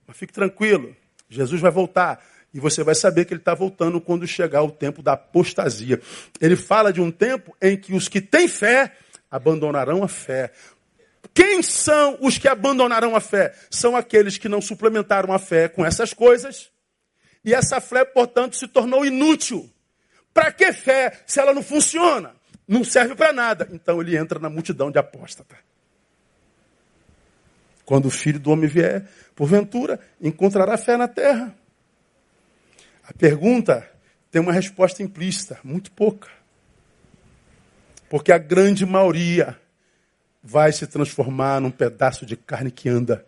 Mas 0.07 0.17
fique 0.17 0.33
tranquilo, 0.33 0.97
Jesus 1.29 1.61
vai 1.61 1.71
voltar. 1.71 2.23
E 2.57 2.59
você 2.59 2.83
vai 2.83 2.95
saber 2.95 3.27
que 3.27 3.35
ele 3.35 3.41
está 3.43 3.53
voltando 3.53 4.01
quando 4.01 4.27
chegar 4.27 4.63
o 4.63 4.71
tempo 4.71 5.03
da 5.03 5.13
apostasia. 5.13 6.01
Ele 6.41 6.57
fala 6.57 6.91
de 6.91 7.03
um 7.03 7.11
tempo 7.11 7.55
em 7.61 7.77
que 7.77 7.93
os 7.93 8.09
que 8.09 8.19
têm 8.19 8.49
fé 8.49 8.97
abandonarão 9.31 10.03
a 10.03 10.09
fé. 10.09 10.51
Quem 11.35 11.63
são 11.63 12.17
os 12.19 12.39
que 12.39 12.49
abandonarão 12.49 13.15
a 13.15 13.21
fé? 13.21 13.55
São 13.71 13.95
aqueles 13.95 14.39
que 14.39 14.49
não 14.49 14.63
suplementaram 14.63 15.35
a 15.35 15.39
fé 15.39 15.69
com 15.69 15.85
essas 15.85 16.15
coisas. 16.15 16.71
E 17.45 17.53
essa 17.53 17.79
fé, 17.79 18.07
portanto, 18.07 18.57
se 18.57 18.67
tornou 18.67 19.05
inútil. 19.05 19.71
Para 20.33 20.51
que 20.51 20.73
fé 20.73 21.13
se 21.27 21.39
ela 21.39 21.53
não 21.53 21.63
funciona? 21.63 22.35
Não 22.67 22.83
serve 22.83 23.15
para 23.15 23.35
nada. 23.35 23.69
Então 23.71 24.01
ele 24.01 24.17
entra 24.17 24.39
na 24.39 24.49
multidão 24.49 24.91
de 24.91 24.99
apóstatas. 24.99 25.59
Quando 27.85 28.07
o 28.07 28.11
filho 28.11 28.41
do 28.41 28.51
homem 28.51 28.67
vier, 28.67 29.07
porventura, 29.35 30.01
encontrará 30.23 30.79
fé 30.79 30.97
na 30.97 31.07
terra. 31.07 31.55
A 33.09 33.13
pergunta 33.15 33.89
tem 34.33 34.43
uma 34.43 34.53
resposta 34.53 35.01
implícita, 35.03 35.59
muito 35.63 35.93
pouca. 35.93 36.29
Porque 38.11 38.33
a 38.33 38.39
grande 38.39 38.85
maioria 38.85 39.57
vai 40.43 40.73
se 40.73 40.87
transformar 40.87 41.61
num 41.61 41.71
pedaço 41.71 42.27
de 42.27 42.37
carne 42.37 42.71
que 42.71 42.89
anda. 42.89 43.25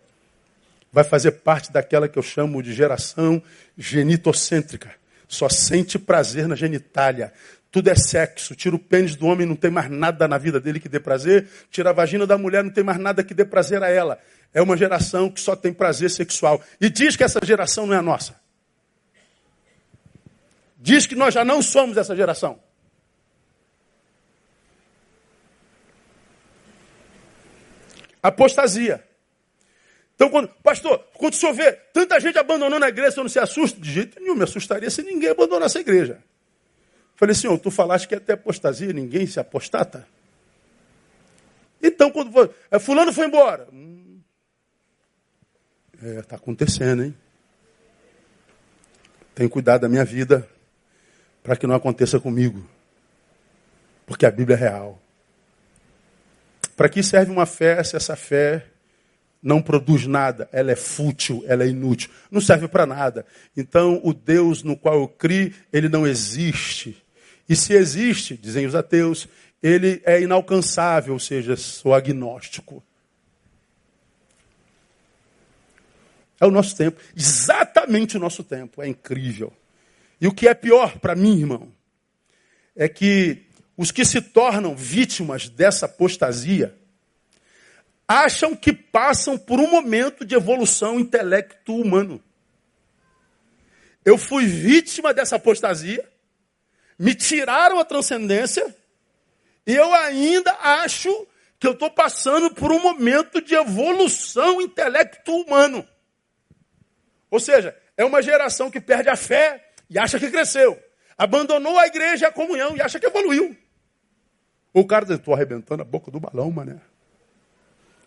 Vai 0.91 1.03
fazer 1.03 1.31
parte 1.31 1.71
daquela 1.71 2.09
que 2.09 2.19
eu 2.19 2.23
chamo 2.23 2.61
de 2.61 2.73
geração 2.73 3.41
genitocêntrica. 3.77 4.91
Só 5.27 5.47
sente 5.47 5.97
prazer 5.97 6.47
na 6.47 6.55
genitália. 6.55 7.31
Tudo 7.71 7.89
é 7.89 7.95
sexo. 7.95 8.55
Tira 8.55 8.75
o 8.75 8.79
pênis 8.79 9.15
do 9.15 9.27
homem, 9.27 9.47
não 9.47 9.55
tem 9.55 9.71
mais 9.71 9.89
nada 9.89 10.27
na 10.27 10.37
vida 10.37 10.59
dele 10.59 10.79
que 10.79 10.89
dê 10.89 10.99
prazer. 10.99 11.47
Tira 11.71 11.91
a 11.91 11.93
vagina 11.93 12.27
da 12.27 12.37
mulher, 12.37 12.63
não 12.63 12.71
tem 12.71 12.83
mais 12.83 12.99
nada 12.99 13.23
que 13.23 13.33
dê 13.33 13.45
prazer 13.45 13.81
a 13.81 13.89
ela. 13.89 14.19
É 14.53 14.61
uma 14.61 14.75
geração 14.75 15.29
que 15.29 15.39
só 15.39 15.55
tem 15.55 15.71
prazer 15.71 16.09
sexual. 16.09 16.61
E 16.81 16.89
diz 16.89 17.15
que 17.15 17.23
essa 17.23 17.39
geração 17.45 17.85
não 17.85 17.93
é 17.93 17.97
a 17.97 18.01
nossa 18.01 18.35
diz 20.79 21.05
que 21.05 21.15
nós 21.15 21.33
já 21.33 21.43
não 21.43 21.61
somos 21.61 21.97
essa 21.97 22.15
geração. 22.15 22.59
Apostasia. 28.23 29.03
Então, 30.15 30.29
quando, 30.29 30.49
pastor, 30.63 30.99
quando 31.13 31.33
o 31.33 31.35
senhor 31.35 31.53
vê 31.53 31.71
tanta 31.71 32.19
gente 32.19 32.37
abandonando 32.37 32.83
a 32.83 32.89
igreja, 32.89 33.09
o 33.09 33.11
senhor 33.13 33.23
não 33.23 33.29
se 33.29 33.39
assusta? 33.39 33.79
De 33.79 33.91
jeito 33.91 34.19
nenhum, 34.19 34.35
me 34.35 34.43
assustaria 34.43 34.89
se 34.89 35.01
ninguém 35.01 35.29
abandonasse 35.29 35.77
a 35.77 35.81
igreja. 35.81 36.21
Falei, 37.15 37.35
senhor, 37.35 37.57
tu 37.59 37.69
falaste 37.69 38.07
que 38.07 38.15
até 38.15 38.33
apostasia, 38.33 38.91
ninguém 38.91 39.27
se 39.27 39.39
apostata? 39.39 40.07
Então, 41.81 42.11
quando 42.11 42.31
foi, 42.31 42.49
é, 42.69 42.79
fulano 42.79 43.13
foi 43.13 43.27
embora. 43.27 43.67
Hum, 43.71 44.19
é, 46.01 46.19
está 46.19 46.35
acontecendo, 46.35 47.03
hein? 47.03 47.15
Tenho 49.33 49.49
cuidado 49.49 49.81
da 49.81 49.89
minha 49.89 50.03
vida 50.03 50.49
para 51.49 51.57
que 51.57 51.65
não 51.65 51.73
aconteça 51.73 52.19
comigo. 52.19 52.63
Porque 54.05 54.23
a 54.23 54.29
Bíblia 54.29 54.55
é 54.55 54.59
real. 54.59 55.01
Para 56.77 56.87
que 56.87 57.01
serve 57.01 57.31
uma 57.31 57.47
fé 57.47 57.83
se 57.83 57.95
essa 57.95 58.15
fé 58.15 58.67
não 59.41 59.59
produz 59.59 60.05
nada? 60.05 60.47
Ela 60.51 60.73
é 60.73 60.75
fútil, 60.75 61.43
ela 61.47 61.63
é 61.63 61.67
inútil, 61.67 62.11
não 62.29 62.39
serve 62.39 62.67
para 62.67 62.85
nada. 62.85 63.25
Então, 63.57 63.99
o 64.03 64.13
Deus 64.13 64.61
no 64.61 64.77
qual 64.77 64.99
eu 64.99 65.07
criei, 65.07 65.51
ele 65.73 65.89
não 65.89 66.05
existe. 66.05 67.03
E 67.49 67.55
se 67.55 67.73
existe, 67.73 68.37
dizem 68.37 68.67
os 68.67 68.75
ateus, 68.75 69.27
ele 69.63 70.03
é 70.05 70.21
inalcançável, 70.21 71.13
ou 71.13 71.19
seja, 71.19 71.57
sou 71.57 71.95
agnóstico. 71.95 72.83
É 76.39 76.45
o 76.45 76.51
nosso 76.51 76.77
tempo, 76.77 77.01
exatamente 77.17 78.17
o 78.17 78.19
nosso 78.19 78.43
tempo, 78.43 78.83
é 78.83 78.87
incrível. 78.87 79.51
E 80.19 80.27
o 80.27 80.33
que 80.33 80.47
é 80.47 80.53
pior 80.53 80.99
para 80.99 81.15
mim, 81.15 81.39
irmão, 81.39 81.71
é 82.75 82.87
que 82.89 83.45
os 83.77 83.91
que 83.91 84.03
se 84.03 84.21
tornam 84.21 84.75
vítimas 84.75 85.47
dessa 85.47 85.85
apostasia 85.85 86.75
acham 88.07 88.55
que 88.55 88.73
passam 88.73 89.37
por 89.37 89.59
um 89.59 89.69
momento 89.69 90.25
de 90.25 90.35
evolução 90.35 90.99
intelecto 90.99 91.75
humano. 91.75 92.21
Eu 94.03 94.17
fui 94.17 94.45
vítima 94.45 95.13
dessa 95.13 95.35
apostasia, 95.35 96.03
me 96.97 97.13
tiraram 97.13 97.79
a 97.79 97.85
transcendência, 97.85 98.75
e 99.65 99.75
eu 99.75 99.93
ainda 99.93 100.51
acho 100.61 101.27
que 101.59 101.67
eu 101.67 101.73
estou 101.73 101.91
passando 101.91 102.49
por 102.51 102.71
um 102.71 102.81
momento 102.81 103.41
de 103.41 103.53
evolução 103.53 104.59
intelecto 104.59 105.31
humano. 105.31 105.87
Ou 107.29 107.39
seja, 107.39 107.77
é 107.95 108.03
uma 108.03 108.21
geração 108.21 108.71
que 108.71 108.81
perde 108.81 109.09
a 109.09 109.15
fé 109.15 109.68
e 109.89 109.97
acha 109.97 110.19
que 110.19 110.29
cresceu. 110.29 110.79
Abandonou 111.17 111.77
a 111.77 111.87
igreja 111.87 112.25
e 112.25 112.27
a 112.27 112.31
comunhão 112.31 112.77
e 112.77 112.81
acha 112.81 112.99
que 112.99 113.05
evoluiu. 113.05 113.55
O 114.73 114.85
cara 114.85 115.05
diz, 115.05 115.17
estou 115.17 115.33
arrebentando 115.33 115.81
a 115.81 115.85
boca 115.85 116.11
do 116.11 116.19
balão, 116.19 116.51
mané. 116.51 116.79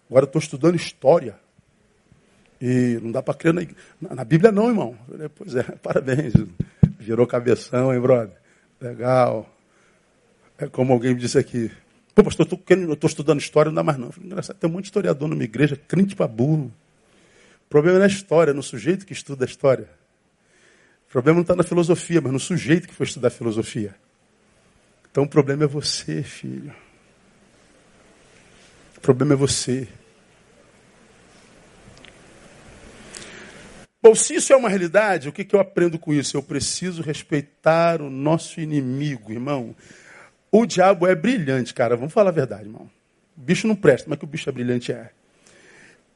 Agora 0.08 0.24
estou 0.24 0.40
estudando 0.40 0.76
história. 0.76 1.38
E 2.60 2.98
não 3.02 3.10
dá 3.10 3.20
para 3.20 3.34
crer 3.34 3.52
na, 3.52 4.14
na, 4.14 4.24
Bíblia 4.24 4.52
não, 4.52 4.68
irmão. 4.68 4.96
Falei, 5.08 5.28
pois 5.28 5.56
é, 5.56 5.62
parabéns. 5.82 6.32
Virou 6.98 7.26
cabeção, 7.26 7.92
hein, 7.92 8.00
brother? 8.00 8.36
Legal. 8.80 9.52
É 10.56 10.68
como 10.68 10.92
alguém 10.92 11.14
me 11.14 11.20
disse 11.20 11.36
aqui. 11.36 11.72
Pô, 12.14 12.22
pastor, 12.22 12.46
eu 12.46 12.92
estou 12.92 13.08
estudando 13.08 13.40
história, 13.40 13.70
não 13.70 13.76
dá 13.76 13.82
mais 13.82 13.98
não. 13.98 14.12
Falei, 14.12 14.28
engraçado, 14.28 14.56
tem 14.58 14.70
um 14.70 14.72
monte 14.74 14.84
de 14.84 14.88
historiador 14.88 15.28
numa 15.28 15.42
igreja, 15.42 15.76
crente 15.76 16.14
para 16.14 16.28
burro. 16.28 16.72
O 17.66 17.68
problema 17.68 17.98
não 17.98 18.04
é 18.04 18.08
a 18.08 18.12
história, 18.12 18.52
no 18.52 18.62
sujeito 18.62 19.04
que 19.04 19.12
estuda 19.12 19.44
a 19.44 19.48
história. 19.48 19.88
O 21.12 21.20
problema 21.20 21.36
não 21.36 21.42
está 21.42 21.54
na 21.54 21.62
filosofia, 21.62 22.22
mas 22.22 22.32
no 22.32 22.40
sujeito 22.40 22.88
que 22.88 22.94
foi 22.94 23.04
estudar 23.04 23.28
filosofia. 23.28 23.94
Então 25.10 25.24
o 25.24 25.28
problema 25.28 25.64
é 25.64 25.66
você, 25.66 26.22
filho. 26.22 26.74
O 28.96 29.00
problema 29.02 29.34
é 29.34 29.36
você. 29.36 29.86
Bom, 34.02 34.14
se 34.14 34.36
isso 34.36 34.54
é 34.54 34.56
uma 34.56 34.70
realidade, 34.70 35.28
o 35.28 35.32
que, 35.32 35.44
que 35.44 35.54
eu 35.54 35.60
aprendo 35.60 35.98
com 35.98 36.14
isso? 36.14 36.34
Eu 36.34 36.42
preciso 36.42 37.02
respeitar 37.02 38.00
o 38.00 38.08
nosso 38.08 38.58
inimigo, 38.58 39.30
irmão. 39.30 39.76
O 40.50 40.64
diabo 40.64 41.06
é 41.06 41.14
brilhante, 41.14 41.74
cara. 41.74 41.94
Vamos 41.94 42.14
falar 42.14 42.30
a 42.30 42.32
verdade, 42.32 42.62
irmão. 42.62 42.90
O 43.36 43.40
bicho 43.42 43.68
não 43.68 43.76
presta, 43.76 44.08
mas 44.08 44.18
que 44.18 44.24
o 44.24 44.28
bicho 44.28 44.48
é 44.48 44.52
brilhante 44.52 44.90
é. 44.92 45.10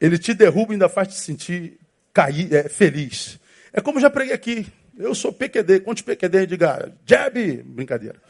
Ele 0.01 0.17
te 0.17 0.33
derruba 0.33 0.73
e 0.73 0.77
ainda 0.77 0.89
faz 0.89 1.09
te 1.09 1.21
sentir 1.21 1.79
cair, 2.15 2.51
é, 2.51 2.67
feliz. 2.71 3.39
É 3.75 3.83
como 3.83 4.01
já 4.01 4.09
preguei 4.09 4.33
aqui. 4.33 4.67
Eu 4.97 5.15
sou 5.15 5.33
PQD. 5.33 5.81
Quantos 5.81 6.03
PQD? 6.03 6.47
Diga, 6.47 6.93
jab! 7.05 7.63
Brincadeira. 7.63 8.21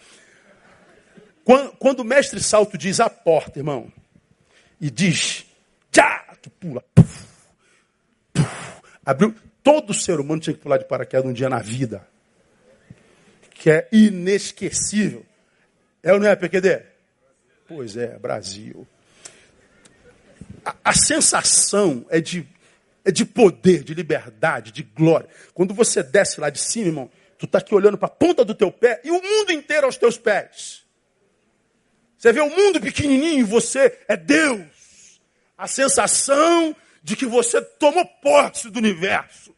Quando, 1.44 1.72
quando 1.76 2.00
o 2.00 2.04
mestre 2.04 2.40
Salto 2.42 2.76
diz 2.76 2.98
a 2.98 3.08
porta, 3.08 3.60
irmão, 3.60 3.92
e 4.80 4.90
diz, 4.90 5.46
tchá, 5.92 6.36
tu 6.42 6.50
pula. 6.50 6.82
Puf, 6.94 7.26
puf, 8.32 8.82
abriu. 9.04 9.34
Todo 9.62 9.94
ser 9.94 10.20
humano 10.20 10.40
tinha 10.40 10.54
que 10.54 10.60
pular 10.60 10.78
de 10.78 10.84
paraquedas 10.84 11.26
um 11.26 11.32
dia 11.32 11.48
na 11.48 11.60
vida. 11.60 12.06
Que 13.50 13.70
é 13.70 13.88
inesquecível. 13.90 15.24
É 16.02 16.12
ou 16.12 16.20
não 16.20 16.28
é, 16.28 16.36
PQD? 16.36 16.82
Pois 17.66 17.96
é, 17.96 18.16
Brasil. 18.18 18.86
A, 20.64 20.74
a 20.84 20.92
sensação 20.92 22.06
é 22.08 22.20
de, 22.20 22.46
é 23.06 23.12
de 23.12 23.24
poder, 23.24 23.84
de 23.84 23.94
liberdade, 23.94 24.72
de 24.72 24.82
glória. 24.82 25.28
Quando 25.54 25.72
você 25.72 26.02
desce 26.02 26.40
lá 26.40 26.50
de 26.50 26.58
cima, 26.58 26.88
irmão, 26.88 27.10
tu 27.38 27.46
está 27.46 27.58
aqui 27.58 27.72
olhando 27.72 27.96
para 27.96 28.08
a 28.08 28.10
ponta 28.10 28.44
do 28.44 28.52
teu 28.52 28.72
pé 28.72 29.00
e 29.04 29.12
o 29.12 29.22
mundo 29.22 29.52
inteiro 29.52 29.86
aos 29.86 29.96
teus 29.96 30.18
pés. 30.18 30.84
Você 32.18 32.32
vê 32.32 32.40
o 32.40 32.50
mundo 32.50 32.80
pequenininho 32.80 33.38
e 33.38 33.44
você 33.44 33.96
é 34.08 34.16
Deus. 34.16 35.20
A 35.56 35.68
sensação 35.68 36.74
de 37.00 37.14
que 37.14 37.26
você 37.26 37.62
tomou 37.62 38.04
posse 38.04 38.68
do 38.70 38.80
universo. 38.80 39.54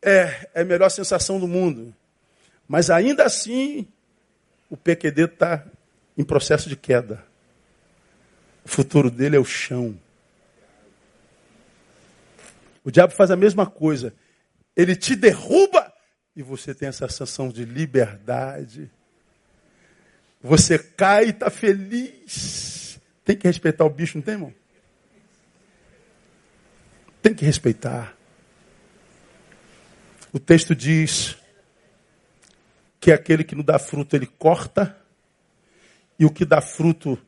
É, 0.00 0.48
é 0.54 0.62
a 0.62 0.64
melhor 0.64 0.88
sensação 0.88 1.38
do 1.38 1.46
mundo. 1.46 1.94
Mas 2.66 2.88
ainda 2.88 3.24
assim, 3.24 3.86
o 4.70 4.78
PQD 4.78 5.24
está 5.24 5.62
em 6.16 6.24
processo 6.24 6.70
de 6.70 6.76
queda. 6.76 7.22
O 8.64 8.68
futuro 8.68 9.10
dele 9.10 9.36
é 9.36 9.38
o 9.38 9.44
chão. 9.44 9.94
O 12.86 12.90
diabo 12.92 13.12
faz 13.12 13.32
a 13.32 13.36
mesma 13.36 13.66
coisa. 13.66 14.14
Ele 14.76 14.94
te 14.94 15.16
derruba 15.16 15.92
e 16.36 16.42
você 16.42 16.72
tem 16.72 16.88
essa 16.88 17.08
sensação 17.08 17.48
de 17.48 17.64
liberdade. 17.64 18.88
Você 20.40 20.78
cai 20.78 21.24
e 21.24 21.30
está 21.30 21.50
feliz. 21.50 23.00
Tem 23.24 23.36
que 23.36 23.48
respeitar 23.48 23.84
o 23.84 23.90
bicho, 23.90 24.16
não 24.16 24.22
tem, 24.22 24.34
irmão? 24.34 24.54
Tem 27.20 27.34
que 27.34 27.44
respeitar. 27.44 28.16
O 30.32 30.38
texto 30.38 30.72
diz: 30.72 31.36
que 33.00 33.10
aquele 33.10 33.42
que 33.42 33.56
não 33.56 33.64
dá 33.64 33.80
fruto, 33.80 34.14
ele 34.14 34.26
corta, 34.26 34.96
e 36.16 36.24
o 36.24 36.30
que 36.30 36.44
dá 36.44 36.60
fruto, 36.60 37.20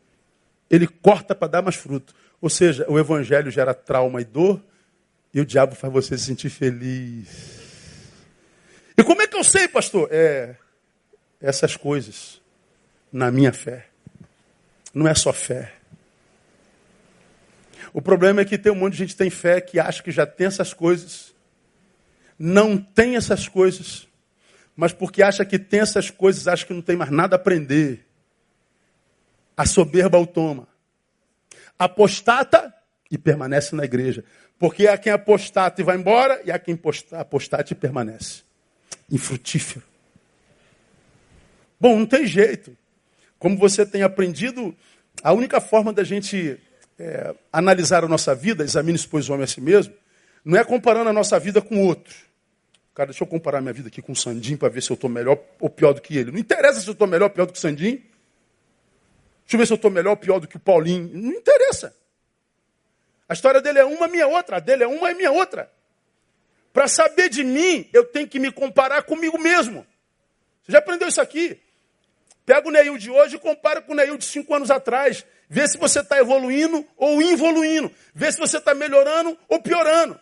ele 0.71 0.87
corta 0.87 1.35
para 1.35 1.49
dar 1.49 1.63
mais 1.63 1.75
fruto. 1.75 2.15
Ou 2.41 2.49
seja, 2.49 2.87
o 2.89 2.97
evangelho 2.97 3.51
gera 3.51 3.75
trauma 3.75 4.21
e 4.21 4.25
dor, 4.25 4.63
e 5.33 5.41
o 5.41 5.47
diabo 5.47 5.75
faz 5.75 5.93
você 5.93 6.17
se 6.17 6.25
sentir 6.25 6.51
feliz. 6.51 7.29
E 8.97 9.05
como 9.05 9.23
é 9.23 9.27
que 9.27 9.37
eu 9.37 9.45
sei, 9.45 9.69
pastor? 9.69 10.09
É 10.11 10.57
essas 11.41 11.77
coisas 11.77 12.41
na 13.13 13.31
minha 13.31 13.53
fé. 13.53 13.87
Não 14.93 15.07
é 15.07 15.15
só 15.15 15.33
fé. 15.33 15.75
O 17.93 18.03
problema 18.03 18.41
é 18.41 18.45
que 18.45 18.59
tem 18.59 18.73
um 18.73 18.75
monte 18.77 18.93
de 18.93 18.99
gente 18.99 19.11
que 19.11 19.17
tem 19.17 19.31
fé 19.31 19.61
que 19.61 19.79
acha 19.79 20.03
que 20.03 20.11
já 20.11 20.27
tem 20.27 20.47
essas 20.49 20.75
coisas. 20.75 21.35
Não 22.39 22.77
tem 22.77 23.17
essas 23.17 23.47
coisas 23.49 24.09
mas 24.79 24.93
porque 24.93 25.25
acha 25.25 25.45
que 25.45 25.59
tem 25.59 25.81
essas 25.81 26.09
coisas, 26.09 26.47
acha 26.47 26.65
que 26.65 26.73
não 26.73 26.81
tem 26.81 26.95
mais 26.95 27.11
nada 27.11 27.35
a 27.35 27.37
aprender. 27.37 28.07
A 29.57 29.67
soberba 29.67 30.17
o 30.21 30.25
toma. 30.25 30.69
Apostata 31.77 32.73
e 33.11 33.19
permanece 33.19 33.75
na 33.75 33.85
igreja. 33.85 34.25
Porque 34.59 34.89
há 34.89 34.99
quem 34.99 35.13
apostata 35.13 35.81
e 35.81 35.85
vai 35.85 35.97
embora, 35.97 36.41
e 36.45 36.51
há 36.51 36.59
quem 36.59 36.79
apostata 37.13 37.73
e 37.73 37.77
permanece. 37.77 38.43
Infrutífero. 39.11 39.85
Bom, 41.81 41.99
não 41.99 42.07
tem 42.07 42.27
jeito. 42.27 42.77
Como 43.39 43.57
você 43.57 43.87
tem 43.87 44.03
aprendido, 44.03 44.75
a 45.23 45.33
única 45.33 45.61
forma 45.61 45.93
da 45.93 46.03
gente 46.03 46.59
é, 46.99 47.35
analisar 47.53 48.05
a 48.05 48.09
nossa 48.09 48.35
vida, 48.35 48.65
examine-se, 48.65 49.07
pois, 49.07 49.29
o 49.29 49.33
homem 49.33 49.45
a 49.45 49.47
si 49.47 49.61
mesmo, 49.61 49.95
não 50.45 50.59
é 50.59 50.65
comparando 50.65 51.11
a 51.11 51.13
nossa 51.13 51.39
vida 51.39 51.63
com 51.63 51.87
outro. 51.87 52.15
Cara, 52.95 53.11
deixa 53.11 53.23
eu 53.23 53.29
comparar 53.29 53.61
minha 53.61 53.73
vida 53.73 53.87
aqui 53.87 54.03
com 54.03 54.11
o 54.11 54.17
Sandinho 54.17 54.59
para 54.59 54.69
ver 54.69 54.83
se 54.83 54.91
eu 54.91 54.95
estou 54.95 55.09
melhor 55.09 55.39
ou 55.61 55.71
pior 55.71 55.93
do 55.93 56.01
que 56.01 56.17
ele. 56.17 56.33
Não 56.33 56.39
interessa 56.39 56.81
se 56.81 56.89
eu 56.89 56.93
estou 56.93 57.07
melhor 57.07 57.27
ou 57.27 57.31
pior 57.31 57.47
do 57.47 57.53
que 57.53 57.59
o 57.59 57.63
Sandinho. 57.63 57.99
Deixa 57.99 59.55
eu 59.55 59.59
ver 59.59 59.67
se 59.67 59.73
eu 59.73 59.77
estou 59.77 59.91
melhor 59.91 60.11
ou 60.11 60.17
pior 60.17 60.41
do 60.41 60.49
que 60.49 60.57
o 60.57 60.61
Paulinho. 60.61 61.09
Não 61.15 61.31
interessa. 61.31 61.95
A 63.29 63.35
história 63.35 63.61
dele 63.61 63.79
é 63.79 63.85
uma, 63.85 64.09
minha 64.09 64.27
outra. 64.27 64.57
A 64.57 64.61
dele 64.61 64.85
é 64.85 64.87
uma, 64.87 65.11
e 65.11 65.15
minha 65.15 65.31
outra. 65.31 65.71
Para 66.73 66.89
saber 66.89 67.29
de 67.29 67.45
mim, 67.45 67.89
eu 67.93 68.05
tenho 68.05 68.27
que 68.27 68.39
me 68.39 68.51
comparar 68.51 69.03
comigo 69.03 69.39
mesmo. 69.39 69.87
Você 70.63 70.73
já 70.73 70.79
aprendeu 70.79 71.09
isso 71.09 71.21
aqui? 71.21 71.61
Pega 72.47 72.67
o 72.67 72.71
Neil 72.71 72.97
de 72.97 73.11
hoje 73.11 73.37
e 73.37 73.39
compara 73.39 73.83
com 73.83 73.93
o 73.93 73.97
Neil 73.97 74.17
de 74.17 74.25
cinco 74.25 74.55
anos 74.55 74.71
atrás. 74.71 75.27
Vê 75.51 75.67
se 75.69 75.77
você 75.77 76.01
está 76.01 76.19
evoluindo 76.19 76.87
ou 76.97 77.21
involuindo. 77.21 77.91
Vê 78.15 78.33
se 78.33 78.39
você 78.39 78.59
está 78.59 78.75
melhorando 78.75 79.37
ou 79.49 79.61
piorando. 79.61 80.19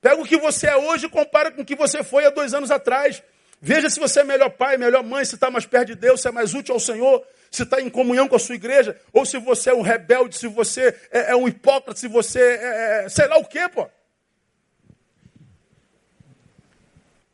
Pega 0.00 0.20
o 0.20 0.24
que 0.24 0.36
você 0.36 0.68
é 0.68 0.76
hoje 0.76 1.06
e 1.06 1.08
compara 1.08 1.50
com 1.50 1.62
o 1.62 1.64
que 1.64 1.74
você 1.74 2.04
foi 2.04 2.24
há 2.24 2.30
dois 2.30 2.54
anos 2.54 2.70
atrás. 2.70 3.22
Veja 3.60 3.90
se 3.90 3.98
você 3.98 4.20
é 4.20 4.24
melhor 4.24 4.50
pai, 4.50 4.76
melhor 4.76 5.02
mãe, 5.02 5.24
se 5.24 5.34
está 5.34 5.50
mais 5.50 5.66
perto 5.66 5.88
de 5.88 5.94
Deus, 5.96 6.20
se 6.20 6.28
é 6.28 6.30
mais 6.30 6.54
útil 6.54 6.74
ao 6.74 6.80
Senhor, 6.80 7.26
se 7.50 7.62
está 7.62 7.80
em 7.80 7.88
comunhão 7.88 8.28
com 8.28 8.36
a 8.36 8.38
sua 8.38 8.54
igreja, 8.54 8.98
ou 9.12 9.24
se 9.24 9.38
você 9.38 9.70
é 9.70 9.74
um 9.74 9.82
rebelde, 9.82 10.36
se 10.36 10.46
você 10.46 10.94
é, 11.10 11.32
é 11.32 11.36
um 11.36 11.48
hipócrita, 11.48 11.98
se 11.98 12.08
você 12.08 12.40
é, 12.40 13.04
é 13.04 13.08
sei 13.08 13.26
lá 13.26 13.36
o 13.38 13.44
quê, 13.44 13.68
pô. 13.68 13.88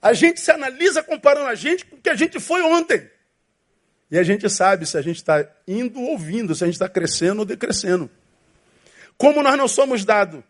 A 0.01 0.13
gente 0.13 0.41
se 0.41 0.51
analisa 0.51 1.03
comparando 1.03 1.47
a 1.47 1.55
gente 1.55 1.87
com 1.87 1.97
o 1.97 2.01
que 2.01 2.11
a 2.11 2.17
gente 2.17 2.41
foi 2.41 2.61
ontem. 2.63 3.09
E 4.11 4.19
a 4.19 4.23
gente 4.23 4.51
sabe 4.51 4.85
se 4.85 4.99
a 4.99 5.03
gente 5.03 5.17
está 5.17 5.49
indo 5.67 6.01
ou 6.01 6.19
vindo, 6.19 6.55
se 6.55 6.65
a 6.65 6.67
gente 6.67 6.75
está 6.75 6.89
crescendo 6.89 7.39
ou 7.39 7.45
decrescendo. 7.45 8.11
Como 9.17 9.43
nós 9.43 9.57
não 9.57 9.69
somos 9.69 10.05
dados 10.05 10.43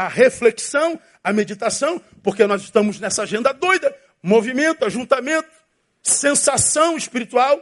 a 0.00 0.08
reflexão, 0.08 0.98
a 1.22 1.30
meditação, 1.30 2.00
porque 2.22 2.46
nós 2.46 2.62
estamos 2.62 2.98
nessa 2.98 3.24
agenda 3.24 3.52
doida, 3.52 3.94
movimento, 4.22 4.86
ajuntamento, 4.86 5.50
sensação 6.02 6.96
espiritual, 6.96 7.60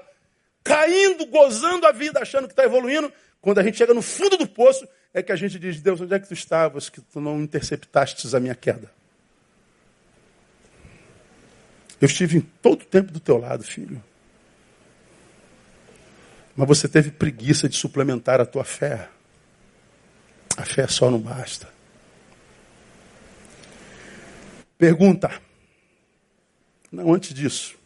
caindo, 0.69 1.27
gozando 1.27 1.87
a 1.87 1.93
vida, 1.93 2.21
achando 2.21 2.47
que 2.47 2.53
está 2.53 2.65
evoluindo. 2.65 3.13
Quando 3.41 3.59
a 3.59 3.63
gente 3.63 3.79
chega 3.79 3.95
no 3.95 4.03
fundo 4.03 4.37
do 4.37 4.47
poço, 4.47 4.87
é 5.15 5.23
que 5.23 5.33
a 5.33 5.37
gente 5.37 5.59
diz: 5.59 5.81
Deus, 5.81 6.01
onde 6.01 6.15
é 6.15 6.21
que 6.21 6.29
tu 6.29 6.35
estavas 6.35 6.91
que 6.91 7.01
tu 7.01 7.21
não 7.21 7.41
interceptastes 7.41 8.35
a 8.35 8.41
minha 8.41 8.55
queda? 8.55 8.93
Eu 12.01 12.07
estive 12.07 12.39
em 12.39 12.41
todo 12.41 12.83
o 12.83 12.85
tempo 12.85 13.11
do 13.11 13.19
teu 13.19 13.39
lado, 13.39 13.65
filho. 13.65 14.03
Mas 16.55 16.69
você 16.69 16.89
teve 16.89 17.11
preguiça 17.11 17.69
de 17.69 17.77
suplementar 17.77 18.41
a 18.41 18.47
tua 18.47 18.65
fé. 18.65 19.09
A 20.57 20.65
fé 20.65 20.87
só 20.87 21.11
não 21.11 21.19
basta. 21.19 21.69
Pergunta. 24.77 25.31
Não, 26.91 27.15
antes 27.15 27.33
disso. 27.35 27.78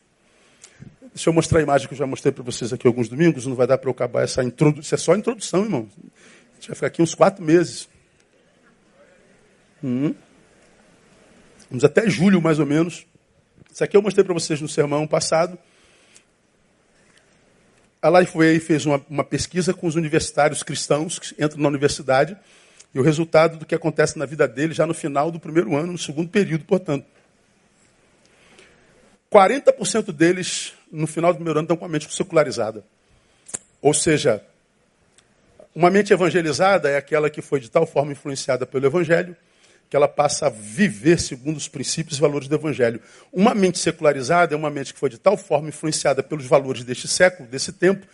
Deixa 1.14 1.28
eu 1.28 1.34
mostrar 1.34 1.58
a 1.58 1.62
imagem 1.62 1.86
que 1.86 1.92
eu 1.92 1.98
já 1.98 2.06
mostrei 2.06 2.32
para 2.32 2.42
vocês 2.42 2.72
aqui 2.72 2.86
alguns 2.86 3.08
domingos. 3.08 3.46
Não 3.46 3.54
vai 3.54 3.66
dar 3.66 3.76
para 3.76 3.88
eu 3.88 3.92
acabar 3.92 4.22
essa 4.22 4.42
introdução. 4.42 4.80
Isso 4.80 4.94
é 4.94 4.98
só 4.98 5.12
a 5.12 5.18
introdução, 5.18 5.62
irmão. 5.64 5.88
A 5.90 6.54
gente 6.54 6.68
vai 6.68 6.74
ficar 6.74 6.86
aqui 6.86 7.02
uns 7.02 7.14
quatro 7.14 7.44
meses. 7.44 7.88
Hum. 9.84 10.14
Vamos 11.68 11.84
até 11.84 12.08
julho, 12.08 12.40
mais 12.40 12.58
ou 12.58 12.66
menos. 12.66 13.06
Isso 13.70 13.84
aqui 13.84 13.96
eu 13.96 14.02
mostrei 14.02 14.24
para 14.24 14.32
vocês 14.32 14.60
no 14.60 14.68
sermão 14.68 15.06
passado. 15.06 15.58
A 18.00 18.08
Lifeway 18.20 18.58
fez 18.58 18.86
uma, 18.86 19.04
uma, 19.08 19.22
pesquisa 19.22 19.72
com 19.72 19.86
os 19.86 19.94
universitários 19.94 20.62
cristãos 20.62 21.18
que 21.18 21.42
entram 21.42 21.60
na 21.60 21.68
universidade 21.68 22.36
e 22.94 22.98
o 22.98 23.02
resultado 23.02 23.58
do 23.58 23.66
que 23.66 23.74
acontece 23.74 24.18
na 24.18 24.26
vida 24.26 24.48
deles 24.48 24.76
já 24.76 24.86
no 24.86 24.92
final 24.92 25.30
do 25.30 25.38
primeiro 25.38 25.76
ano, 25.76 25.92
no 25.92 25.98
segundo 25.98 26.28
período, 26.28 26.64
portanto. 26.64 27.06
40% 29.33 30.12
deles, 30.12 30.74
no 30.91 31.07
final 31.07 31.33
do 31.33 31.37
primeiro 31.37 31.59
ano, 31.59 31.64
estão 31.64 31.76
com 31.76 31.85
a 31.85 31.89
mente 31.89 32.12
secularizada. 32.12 32.85
Ou 33.80 33.95
seja, 33.95 34.45
uma 35.74 35.91
mente 35.91 36.12
evangelizada 36.12 36.91
é 36.91 36.97
aquela 36.97 37.30
que 37.30 37.41
foi 37.41 37.59
de 37.59 37.70
tal 37.70 37.87
forma 37.87 38.12
influenciada 38.12 38.66
pelo 38.66 38.87
evangelho 38.87 39.35
que 39.93 39.97
ela 39.97 40.09
passa 40.09 40.47
a 40.47 40.49
viver 40.49 41.20
segundo 41.20 41.59
os 41.59 41.68
princípios 41.68 42.16
e 42.16 42.20
valores 42.22 42.49
do 42.49 42.55
Evangelho. 42.55 42.99
Uma 43.30 43.55
mente 43.55 43.78
secularizada 43.78 44.55
é 44.55 44.57
uma 44.57 44.70
mente 44.70 44.95
que 44.95 44.99
foi 44.99 45.11
de 45.11 45.18
tal 45.18 45.37
forma 45.37 45.68
influenciada 45.68 46.22
pelos 46.22 46.47
valores 46.47 46.83
deste 46.83 47.07
século, 47.07 47.47
desse 47.47 47.74
tempo, 47.74 48.07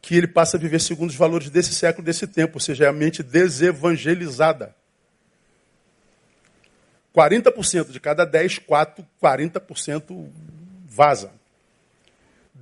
que 0.00 0.16
ele 0.16 0.26
passa 0.26 0.56
a 0.56 0.60
viver 0.60 0.80
segundo 0.80 1.10
os 1.10 1.16
valores 1.16 1.50
desse 1.50 1.74
século, 1.74 2.02
desse 2.02 2.26
tempo, 2.26 2.54
ou 2.54 2.60
seja, 2.60 2.86
é 2.86 2.88
a 2.88 2.94
mente 2.94 3.22
desevangelizada. 3.22 4.74
40% 7.14 7.90
de 7.90 8.00
cada 8.00 8.24
10, 8.24 8.60
4, 8.60 9.06
40% 9.22 10.30
vaza. 10.98 11.30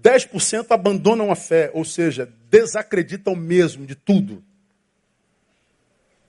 10% 0.03 0.67
abandonam 0.71 1.33
a 1.33 1.35
fé, 1.35 1.71
ou 1.73 1.87
seja, 1.87 2.31
desacreditam 2.51 3.35
mesmo 3.35 3.87
de 3.87 3.95
tudo. 3.95 4.45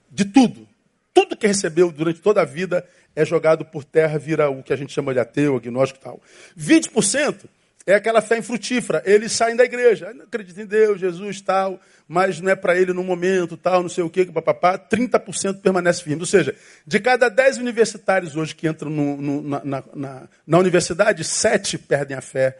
De 0.10 0.24
tudo. 0.24 0.66
Tudo 1.14 1.36
que 1.36 1.46
recebeu 1.46 1.92
durante 1.92 2.22
toda 2.22 2.42
a 2.42 2.46
vida 2.46 2.88
é 3.14 3.26
jogado 3.26 3.66
por 3.66 3.84
terra, 3.84 4.18
vira 4.18 4.50
o 4.50 4.64
que 4.64 4.72
a 4.72 4.76
gente 4.78 4.94
chama 4.94 5.14
de 5.14 5.20
ateu, 5.20 5.58
agnóstico 5.58 6.00
e 6.00 6.04
tal. 6.04 6.22
20% 6.58 7.44
é 7.88 7.96
aquela 7.96 8.22
fé 8.22 8.38
infrutífera. 8.38 9.02
Eles 9.06 9.32
saem 9.32 9.56
da 9.56 9.64
igreja. 9.64 10.14
Não 10.14 10.26
acreditam 10.26 10.66
em 10.66 10.68
Deus, 10.68 11.00
Jesus, 11.00 11.40
tal, 11.40 11.80
mas 12.06 12.42
não 12.42 12.52
é 12.52 12.56
para 12.56 12.78
ele 12.78 12.92
no 12.92 13.02
momento, 13.02 13.56
tal, 13.56 13.82
não 13.82 13.88
sei 13.88 14.04
o 14.04 14.10
quê, 14.10 14.26
papapá. 14.26 14.78
30% 14.78 15.62
permanece 15.62 16.04
firme. 16.04 16.22
Ou 16.22 16.26
seja, 16.26 16.54
de 16.86 17.00
cada 17.00 17.30
10 17.30 17.60
universitários 17.60 18.36
hoje 18.36 18.54
que 18.54 18.68
entram 18.68 18.92
no, 18.92 19.16
no, 19.16 19.42
na, 19.42 19.84
na, 19.96 20.28
na 20.46 20.58
universidade, 20.60 21.24
7 21.24 21.78
perdem 21.78 22.18
a 22.18 22.22
fé 22.22 22.60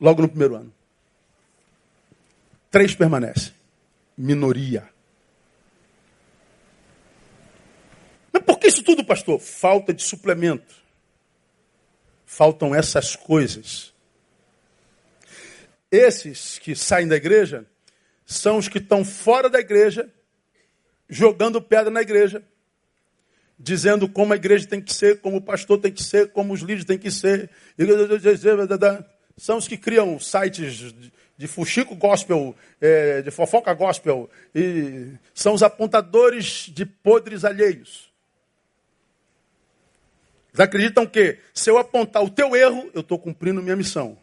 logo 0.00 0.22
no 0.22 0.28
primeiro 0.30 0.56
ano. 0.56 0.72
Três 2.70 2.94
permanecem. 2.94 3.52
Minoria. 4.16 4.88
Mas 8.32 8.42
por 8.42 8.58
que 8.58 8.68
isso 8.68 8.82
tudo, 8.82 9.04
pastor? 9.04 9.38
Falta 9.38 9.92
de 9.92 10.02
suplemento. 10.02 10.81
Faltam 12.34 12.74
essas 12.74 13.14
coisas. 13.14 13.92
Esses 15.90 16.58
que 16.58 16.74
saem 16.74 17.06
da 17.06 17.14
igreja 17.14 17.66
são 18.24 18.56
os 18.56 18.68
que 18.68 18.78
estão 18.78 19.04
fora 19.04 19.50
da 19.50 19.58
igreja, 19.58 20.10
jogando 21.10 21.60
pedra 21.60 21.90
na 21.90 22.00
igreja, 22.00 22.42
dizendo 23.58 24.08
como 24.08 24.32
a 24.32 24.36
igreja 24.36 24.66
tem 24.66 24.80
que 24.80 24.94
ser, 24.94 25.20
como 25.20 25.36
o 25.36 25.42
pastor 25.42 25.78
tem 25.78 25.92
que 25.92 26.02
ser, 26.02 26.32
como 26.32 26.54
os 26.54 26.60
líderes 26.60 26.86
têm 26.86 26.98
que 26.98 27.10
ser. 27.10 27.50
São 29.36 29.58
os 29.58 29.68
que 29.68 29.76
criam 29.76 30.18
sites 30.18 30.94
de 31.36 31.46
fuxico 31.46 31.94
gospel, 31.94 32.56
é, 32.80 33.20
de 33.20 33.30
fofoca 33.30 33.74
gospel, 33.74 34.30
e 34.54 35.18
são 35.34 35.52
os 35.52 35.62
apontadores 35.62 36.70
de 36.72 36.86
podres 36.86 37.44
alheios. 37.44 38.10
Eles 40.52 40.60
acreditam 40.60 41.06
que 41.06 41.38
se 41.54 41.70
eu 41.70 41.78
apontar 41.78 42.22
o 42.22 42.30
teu 42.30 42.54
erro, 42.54 42.90
eu 42.92 43.00
estou 43.00 43.18
cumprindo 43.18 43.62
minha 43.62 43.76
missão. 43.76 44.18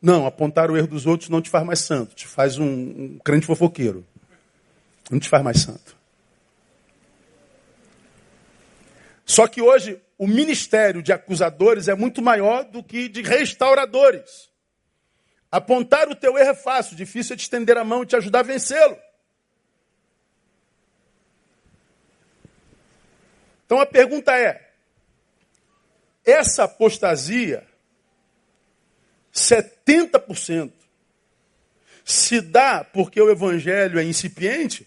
Não, 0.00 0.26
apontar 0.26 0.70
o 0.70 0.76
erro 0.76 0.88
dos 0.88 1.06
outros 1.06 1.28
não 1.28 1.40
te 1.40 1.48
faz 1.48 1.64
mais 1.64 1.80
santo, 1.80 2.14
te 2.14 2.26
faz 2.26 2.58
um, 2.58 2.64
um 2.64 3.18
crente 3.24 3.46
fofoqueiro. 3.46 4.04
Não 5.10 5.18
te 5.18 5.28
faz 5.28 5.42
mais 5.42 5.60
santo. 5.60 5.96
Só 9.24 9.46
que 9.46 9.60
hoje 9.60 10.00
o 10.16 10.26
ministério 10.26 11.02
de 11.02 11.12
acusadores 11.12 11.86
é 11.86 11.94
muito 11.94 12.20
maior 12.20 12.64
do 12.64 12.82
que 12.82 13.08
de 13.08 13.22
restauradores. 13.22 14.48
Apontar 15.50 16.08
o 16.08 16.14
teu 16.14 16.36
erro 16.36 16.50
é 16.50 16.54
fácil, 16.54 16.96
difícil 16.96 17.34
é 17.34 17.36
te 17.36 17.42
estender 17.42 17.76
a 17.78 17.84
mão 17.84 18.02
e 18.02 18.06
te 18.06 18.16
ajudar 18.16 18.40
a 18.40 18.42
vencê-lo. 18.42 18.98
Então 23.64 23.80
a 23.80 23.86
pergunta 23.86 24.32
é: 24.36 24.67
essa 26.30 26.64
apostasia, 26.64 27.66
70%, 29.32 30.72
se 32.04 32.40
dá 32.40 32.84
porque 32.84 33.20
o 33.20 33.30
evangelho 33.30 33.98
é 33.98 34.04
incipiente, 34.04 34.86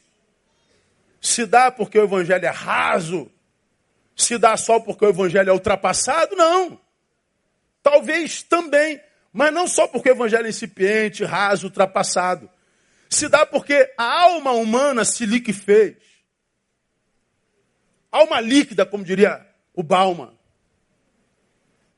se 1.20 1.46
dá 1.46 1.72
porque 1.72 1.98
o 1.98 2.04
evangelho 2.04 2.46
é 2.46 2.50
raso, 2.50 3.32
se 4.16 4.38
dá 4.38 4.56
só 4.56 4.80
porque 4.80 5.06
o 5.06 5.10
evangelho 5.10 5.50
é 5.50 5.54
ultrapassado, 5.54 6.36
não. 6.36 6.80
Talvez 7.82 8.44
também, 8.44 9.02
mas 9.34 9.52
não 9.52 9.68
só 9.68 9.88
porque 9.88 10.10
o 10.10 10.14
evangelho 10.14 10.46
é 10.46 10.50
incipiente, 10.50 11.24
raso, 11.24 11.68
ultrapassado. 11.68 12.50
Se 13.10 13.28
dá 13.28 13.46
porque 13.46 13.94
a 13.98 14.22
alma 14.22 14.52
humana 14.52 15.04
se 15.04 15.26
liquefez. 15.26 15.98
Alma 18.12 18.40
líquida, 18.40 18.86
como 18.86 19.04
diria 19.04 19.46
o 19.74 19.82
Bauman. 19.82 20.41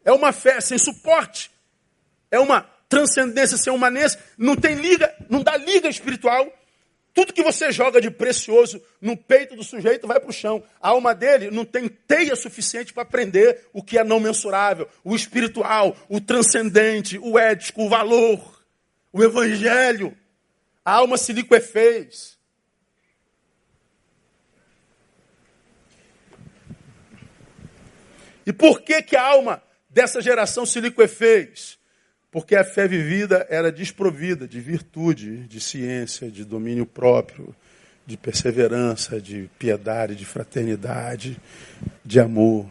É 0.04 0.12
uma 0.12 0.32
fé 0.32 0.60
sem 0.62 0.78
suporte. 0.78 1.52
É 2.30 2.40
uma 2.40 2.62
transcendência 2.90 3.58
sem 3.58 3.72
humanência. 3.72 4.20
Não 4.38 4.56
tem 4.56 4.76
liga, 4.76 5.14
não 5.30 5.42
dá 5.42 5.58
liga 5.58 5.88
espiritual. 5.90 6.52
Tudo 7.14 7.34
que 7.34 7.44
você 7.44 7.72
joga 7.72 8.02
de 8.02 8.10
precioso 8.10 8.82
no 9.00 9.16
peito 9.16 9.56
do 9.56 9.64
sujeito 9.64 10.08
vai 10.08 10.20
para 10.20 10.30
o 10.30 10.34
chão. 10.34 10.64
A 10.82 10.90
alma 10.90 11.14
dele 11.14 11.52
não 11.52 11.64
tem 11.64 11.88
teia 11.88 12.36
suficiente 12.36 12.92
para 12.92 13.04
aprender 13.04 13.68
o 13.72 13.84
que 13.84 14.00
é 14.00 14.04
não 14.04 14.20
mensurável, 14.20 14.90
o 15.04 15.16
espiritual, 15.16 15.96
o 16.10 16.20
transcendente, 16.20 17.20
o 17.20 17.38
ético, 17.38 17.84
o 17.84 17.90
valor, 17.90 18.64
o 19.12 19.24
evangelho. 19.24 20.18
A 20.84 20.94
alma 20.94 21.18
se 21.18 21.32
liquefez. 21.34 22.38
E 28.46 28.52
por 28.52 28.82
que, 28.82 29.02
que 29.04 29.16
a 29.16 29.24
alma 29.24 29.62
dessa 29.94 30.22
geração 30.22 30.66
se 30.66 30.80
liquefez? 30.80 31.78
Porque 32.32 32.56
a 32.56 32.64
fé 32.64 32.88
vivida 32.88 33.46
era 33.50 33.72
desprovida 33.72 34.48
de 34.48 34.60
virtude, 34.60 35.46
de 35.48 35.60
ciência, 35.60 36.32
de 36.32 36.44
domínio 36.44 36.86
próprio, 36.86 37.56
de 38.06 38.18
perseverança, 38.18 39.22
de 39.22 39.50
piedade, 39.60 40.16
de 40.16 40.26
fraternidade, 40.26 41.40
de 42.04 42.20
amor. 42.20 42.68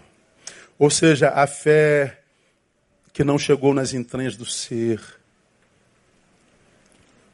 Ou 0.78 0.90
seja, 0.90 1.28
a 1.28 1.46
fé 1.46 2.18
que 3.12 3.22
não 3.22 3.38
chegou 3.38 3.72
nas 3.72 3.94
entranhas 3.94 4.36
do 4.36 4.44
ser. 4.44 5.00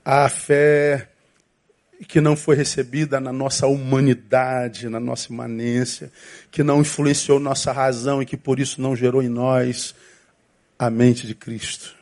A 0.04 0.28
fé 0.28 1.08
que 2.04 2.20
não 2.20 2.36
foi 2.36 2.54
recebida 2.54 3.18
na 3.18 3.32
nossa 3.32 3.66
humanidade, 3.66 4.88
na 4.88 5.00
nossa 5.00 5.32
imanência, 5.32 6.12
que 6.50 6.62
não 6.62 6.80
influenciou 6.80 7.40
nossa 7.40 7.72
razão 7.72 8.22
e 8.22 8.26
que 8.26 8.36
por 8.36 8.60
isso 8.60 8.80
não 8.80 8.94
gerou 8.94 9.22
em 9.22 9.28
nós 9.28 9.94
a 10.78 10.88
mente 10.88 11.26
de 11.26 11.34
Cristo. 11.34 11.96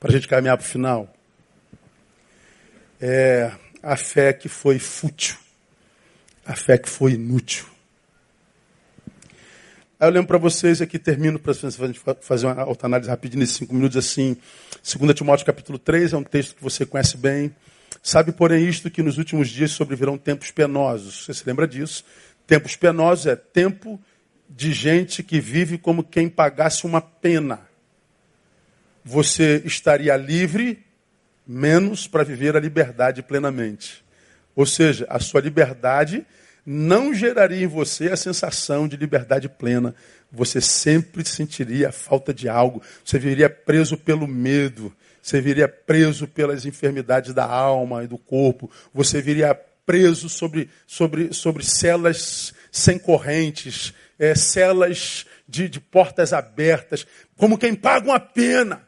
Para 0.00 0.10
a 0.10 0.12
gente 0.12 0.26
caminhar 0.26 0.56
para 0.56 0.64
o 0.64 0.68
final. 0.68 1.14
É 3.00 3.52
a 3.82 3.96
fé 3.96 4.32
que 4.32 4.48
foi 4.48 4.78
fútil, 4.78 5.36
a 6.44 6.56
fé 6.56 6.78
que 6.78 6.88
foi 6.88 7.12
inútil. 7.12 7.66
Aí 10.00 10.08
eu 10.08 10.12
lembro 10.12 10.26
para 10.26 10.38
vocês 10.38 10.82
aqui, 10.82 10.98
termino 10.98 11.38
para 11.38 11.54
fazer 12.20 12.46
uma 12.46 12.62
autoanálise 12.62 13.08
rapidinho 13.08 13.40
nesses 13.40 13.56
cinco 13.56 13.74
minutos 13.74 13.96
assim. 13.96 14.36
2 14.82 15.14
Timóteo 15.14 15.46
capítulo 15.46 15.78
3 15.78 16.12
é 16.12 16.16
um 16.16 16.24
texto 16.24 16.56
que 16.56 16.62
você 16.62 16.84
conhece 16.84 17.16
bem. 17.16 17.54
Sabe, 18.02 18.32
porém, 18.32 18.68
isto 18.68 18.90
que 18.90 19.02
nos 19.02 19.18
últimos 19.18 19.48
dias 19.48 19.70
sobrevirão 19.70 20.18
tempos 20.18 20.50
penosos. 20.50 21.24
Você 21.24 21.34
se 21.34 21.46
lembra 21.46 21.66
disso? 21.66 22.04
Tempos 22.46 22.76
penosos 22.76 23.26
é 23.26 23.36
tempo 23.36 24.00
de 24.48 24.72
gente 24.72 25.22
que 25.22 25.40
vive 25.40 25.78
como 25.78 26.04
quem 26.04 26.28
pagasse 26.28 26.84
uma 26.84 27.00
pena. 27.00 27.60
Você 29.04 29.62
estaria 29.64 30.16
livre, 30.16 30.84
menos 31.46 32.06
para 32.06 32.24
viver 32.24 32.56
a 32.56 32.60
liberdade 32.60 33.22
plenamente. 33.22 34.04
Ou 34.54 34.64
seja, 34.64 35.06
a 35.08 35.18
sua 35.18 35.40
liberdade 35.40 36.24
não 36.64 37.12
geraria 37.12 37.64
em 37.64 37.66
você 37.66 38.08
a 38.08 38.16
sensação 38.16 38.88
de 38.88 38.96
liberdade 38.96 39.48
plena. 39.48 39.94
Você 40.32 40.60
sempre 40.60 41.24
sentiria 41.24 41.92
falta 41.92 42.32
de 42.32 42.48
algo. 42.48 42.82
Você 43.04 43.18
viria 43.18 43.50
preso 43.50 43.96
pelo 43.96 44.26
medo. 44.26 44.94
Você 45.24 45.40
viria 45.40 45.66
preso 45.66 46.28
pelas 46.28 46.66
enfermidades 46.66 47.32
da 47.32 47.46
alma 47.46 48.04
e 48.04 48.06
do 48.06 48.18
corpo. 48.18 48.70
Você 48.92 49.22
viria 49.22 49.54
preso 49.86 50.28
sobre, 50.28 50.68
sobre, 50.86 51.32
sobre 51.32 51.64
celas 51.64 52.52
sem 52.70 52.98
correntes, 52.98 53.94
é, 54.18 54.34
celas 54.34 55.24
de, 55.48 55.66
de 55.66 55.80
portas 55.80 56.34
abertas, 56.34 57.06
como 57.38 57.56
quem 57.56 57.74
paga 57.74 58.06
uma 58.06 58.20
pena. 58.20 58.86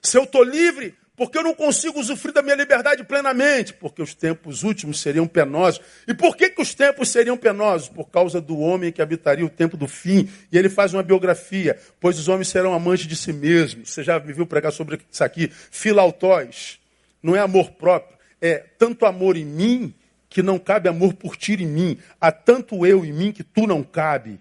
Se 0.00 0.16
eu 0.16 0.24
estou 0.24 0.42
livre, 0.42 0.94
porque 1.16 1.38
eu 1.38 1.42
não 1.42 1.54
consigo 1.54 1.98
usufruir 1.98 2.34
da 2.34 2.42
minha 2.42 2.54
liberdade 2.54 3.02
plenamente? 3.02 3.72
Porque 3.72 4.02
os 4.02 4.14
tempos 4.14 4.62
últimos 4.62 5.00
seriam 5.00 5.26
penosos. 5.26 5.80
E 6.06 6.12
por 6.12 6.36
que, 6.36 6.50
que 6.50 6.60
os 6.60 6.74
tempos 6.74 7.08
seriam 7.08 7.38
penosos? 7.38 7.88
Por 7.88 8.10
causa 8.10 8.38
do 8.38 8.58
homem 8.58 8.92
que 8.92 9.00
habitaria 9.00 9.44
o 9.44 9.48
tempo 9.48 9.78
do 9.78 9.88
fim. 9.88 10.28
E 10.52 10.58
ele 10.58 10.68
faz 10.68 10.92
uma 10.92 11.02
biografia, 11.02 11.78
pois 11.98 12.18
os 12.18 12.28
homens 12.28 12.48
serão 12.48 12.74
amantes 12.74 13.06
de 13.06 13.16
si 13.16 13.32
mesmos. 13.32 13.90
Você 13.90 14.04
já 14.04 14.20
me 14.20 14.32
viu 14.32 14.46
pregar 14.46 14.72
sobre 14.72 15.00
isso 15.10 15.24
aqui? 15.24 15.50
Filautóis. 15.70 16.78
Não 17.22 17.34
é 17.34 17.40
amor 17.40 17.70
próprio. 17.70 18.18
É 18.40 18.58
tanto 18.78 19.06
amor 19.06 19.38
em 19.38 19.44
mim 19.46 19.94
que 20.28 20.42
não 20.42 20.58
cabe 20.58 20.86
amor 20.86 21.14
por 21.14 21.34
ti 21.34 21.54
em 21.54 21.66
mim. 21.66 21.98
Há 22.20 22.30
tanto 22.30 22.84
eu 22.84 23.06
em 23.06 23.12
mim 23.12 23.32
que 23.32 23.42
tu 23.42 23.66
não 23.66 23.82
cabe. 23.82 24.38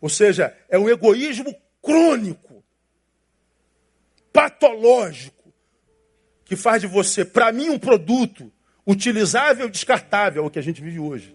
Ou 0.00 0.08
seja, 0.08 0.56
é 0.68 0.78
um 0.78 0.88
egoísmo 0.88 1.52
crônico, 1.82 2.62
patológico 4.32 5.41
que 6.52 6.56
faz 6.56 6.82
de 6.82 6.86
você, 6.86 7.24
para 7.24 7.50
mim, 7.50 7.70
um 7.70 7.78
produto 7.78 8.52
utilizável 8.86 9.70
descartável, 9.70 10.44
é 10.44 10.46
o 10.46 10.50
que 10.50 10.58
a 10.58 10.62
gente 10.62 10.82
vive 10.82 10.98
hoje. 10.98 11.34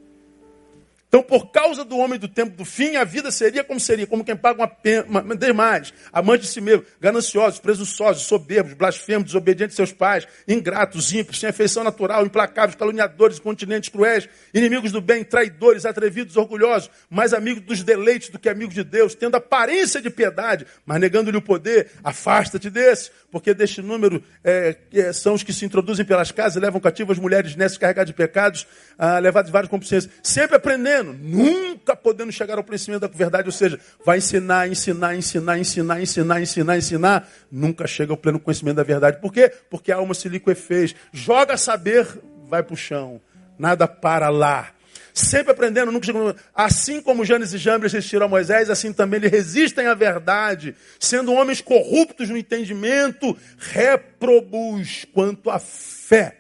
Então, 1.08 1.24
por 1.24 1.52
causa 1.52 1.86
do 1.86 1.98
homem 1.98 2.20
do 2.20 2.28
tempo 2.28 2.58
do 2.58 2.66
fim, 2.66 2.98
a 2.98 3.06
vida 3.06 3.32
seria 3.32 3.64
como 3.64 3.80
seria, 3.80 4.06
como 4.06 4.26
quem 4.26 4.36
paga 4.36 4.60
uma 4.60 4.68
pena, 4.68 5.06
demais, 5.38 5.94
amante 6.12 6.42
de 6.42 6.48
si 6.48 6.60
mesmo, 6.60 6.84
gananciosos, 7.00 7.60
presunçosos, 7.60 8.24
soberbos, 8.24 8.74
blasfemos, 8.74 9.28
desobedientes 9.28 9.76
a 9.76 9.78
seus 9.78 9.94
pais, 9.94 10.28
ingratos, 10.46 11.14
ímpios, 11.14 11.40
sem 11.40 11.48
afeição 11.48 11.82
natural, 11.82 12.26
implacáveis, 12.26 12.76
caluniadores, 12.76 13.40
continentes 13.40 13.88
cruéis, 13.88 14.28
inimigos 14.54 14.92
do 14.92 15.00
bem, 15.00 15.24
traidores, 15.24 15.86
atrevidos, 15.86 16.36
orgulhosos, 16.36 16.90
mais 17.10 17.34
amigos 17.34 17.64
dos 17.64 17.84
deleites 17.84 18.28
do 18.28 18.38
que 18.38 18.50
amigos 18.50 18.76
de 18.76 18.84
Deus, 18.84 19.16
tendo 19.16 19.36
aparência 19.36 20.02
de 20.02 20.10
piedade, 20.10 20.68
mas 20.86 21.00
negando-lhe 21.00 21.38
o 21.38 21.42
poder, 21.42 21.90
afasta-te 22.04 22.70
desse, 22.70 23.12
porque 23.32 23.54
deste 23.54 23.82
número 23.82 24.22
é, 24.44 24.76
é, 24.94 25.14
são 25.14 25.36
os 25.36 25.44
que 25.44 25.54
se 25.54 25.64
introduzem 25.64 26.06
pelas 26.06 26.32
casas, 26.32 26.62
levam 26.62 26.82
cativas 26.82 27.18
mulheres 27.18 27.56
nessas 27.56 27.78
carregadas 27.78 28.08
de 28.08 28.14
pecados, 28.14 28.68
ah, 28.98 29.20
levadas 29.20 29.48
de 29.48 29.54
várias 29.54 29.70
consciências, 29.70 30.12
sempre 30.22 30.58
aprendendo, 30.58 30.97
nunca 31.04 31.96
podendo 31.96 32.32
chegar 32.32 32.58
ao 32.58 32.64
conhecimento 32.64 33.02
da 33.02 33.08
verdade, 33.08 33.48
ou 33.48 33.52
seja, 33.52 33.80
vai 34.06 34.18
ensinar, 34.18 34.68
ensinar, 34.68 35.16
ensinar, 35.16 35.60
ensinar, 35.60 36.02
ensinar, 36.02 36.42
ensinar, 36.42 36.78
ensinar, 36.78 37.30
nunca 37.52 37.88
chega 37.88 38.14
ao 38.14 38.18
pleno 38.18 38.40
conhecimento 38.40 38.78
da 38.78 38.84
verdade. 38.84 39.20
Por 39.20 39.32
quê? 39.32 39.52
Porque 39.70 39.92
a 39.92 39.98
alma 39.98 40.14
se 40.14 40.30
liquefez, 40.30 40.96
joga 41.12 41.58
saber, 41.58 42.08
vai 42.50 42.64
para 42.64 42.74
o 42.74 42.78
chão, 42.78 43.22
nada 43.58 43.88
para 43.88 44.30
lá. 44.30 44.72
Sempre 45.18 45.52
aprendendo, 45.52 45.92
nunca. 45.92 46.36
Assim 46.54 47.02
como 47.02 47.26
Janes 47.26 47.52
e 47.52 47.58
Jambres 47.58 47.92
resistiram 47.92 48.28
a 48.28 48.30
Moisés, 48.30 48.70
assim 48.70 48.94
também 48.94 49.18
eles 49.18 49.32
resistem 49.32 49.88
à 49.88 49.96
verdade, 49.96 50.76
sendo 51.00 51.34
homens 51.34 51.60
corruptos 51.60 52.30
no 52.30 52.38
entendimento, 52.38 53.36
réprobos 53.58 55.08
quanto 55.12 55.50
à 55.50 55.58
fé. 55.58 56.37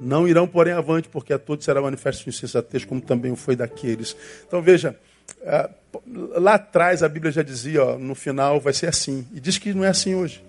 Não 0.00 0.28
irão, 0.28 0.46
porém, 0.46 0.72
avante, 0.72 1.08
porque 1.08 1.32
a 1.32 1.38
todos 1.38 1.64
será 1.64 1.80
manifesto 1.80 2.28
insensatez, 2.28 2.84
como 2.84 3.00
também 3.00 3.32
o 3.32 3.36
foi 3.36 3.56
daqueles. 3.56 4.16
Então 4.46 4.62
veja, 4.62 4.96
é, 5.42 5.68
lá 6.06 6.54
atrás 6.54 7.02
a 7.02 7.08
Bíblia 7.08 7.32
já 7.32 7.42
dizia, 7.42 7.84
ó, 7.84 7.98
no 7.98 8.14
final 8.14 8.60
vai 8.60 8.72
ser 8.72 8.86
assim. 8.86 9.26
E 9.34 9.40
diz 9.40 9.58
que 9.58 9.74
não 9.74 9.84
é 9.84 9.88
assim 9.88 10.14
hoje. 10.14 10.44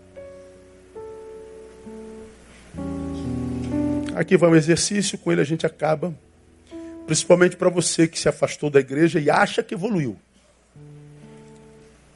Aqui 4.15 4.35
vai 4.37 4.49
um 4.49 4.55
exercício, 4.55 5.17
com 5.17 5.31
ele 5.31 5.41
a 5.41 5.45
gente 5.45 5.65
acaba. 5.65 6.13
Principalmente 7.05 7.55
para 7.55 7.69
você 7.69 8.07
que 8.07 8.19
se 8.19 8.29
afastou 8.29 8.69
da 8.69 8.79
igreja 8.79 9.19
e 9.19 9.29
acha 9.29 9.63
que 9.63 9.73
evoluiu. 9.73 10.15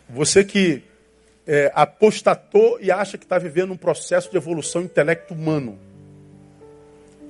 Você 0.09 0.43
que 0.43 0.83
é, 1.47 1.71
apostatou 1.73 2.77
e 2.79 2.91
acha 2.91 3.17
que 3.17 3.25
está 3.25 3.37
vivendo 3.37 3.71
um 3.71 3.77
processo 3.77 4.29
de 4.29 4.37
evolução 4.37 4.81
intelecto 4.83 5.33
humano. 5.33 5.79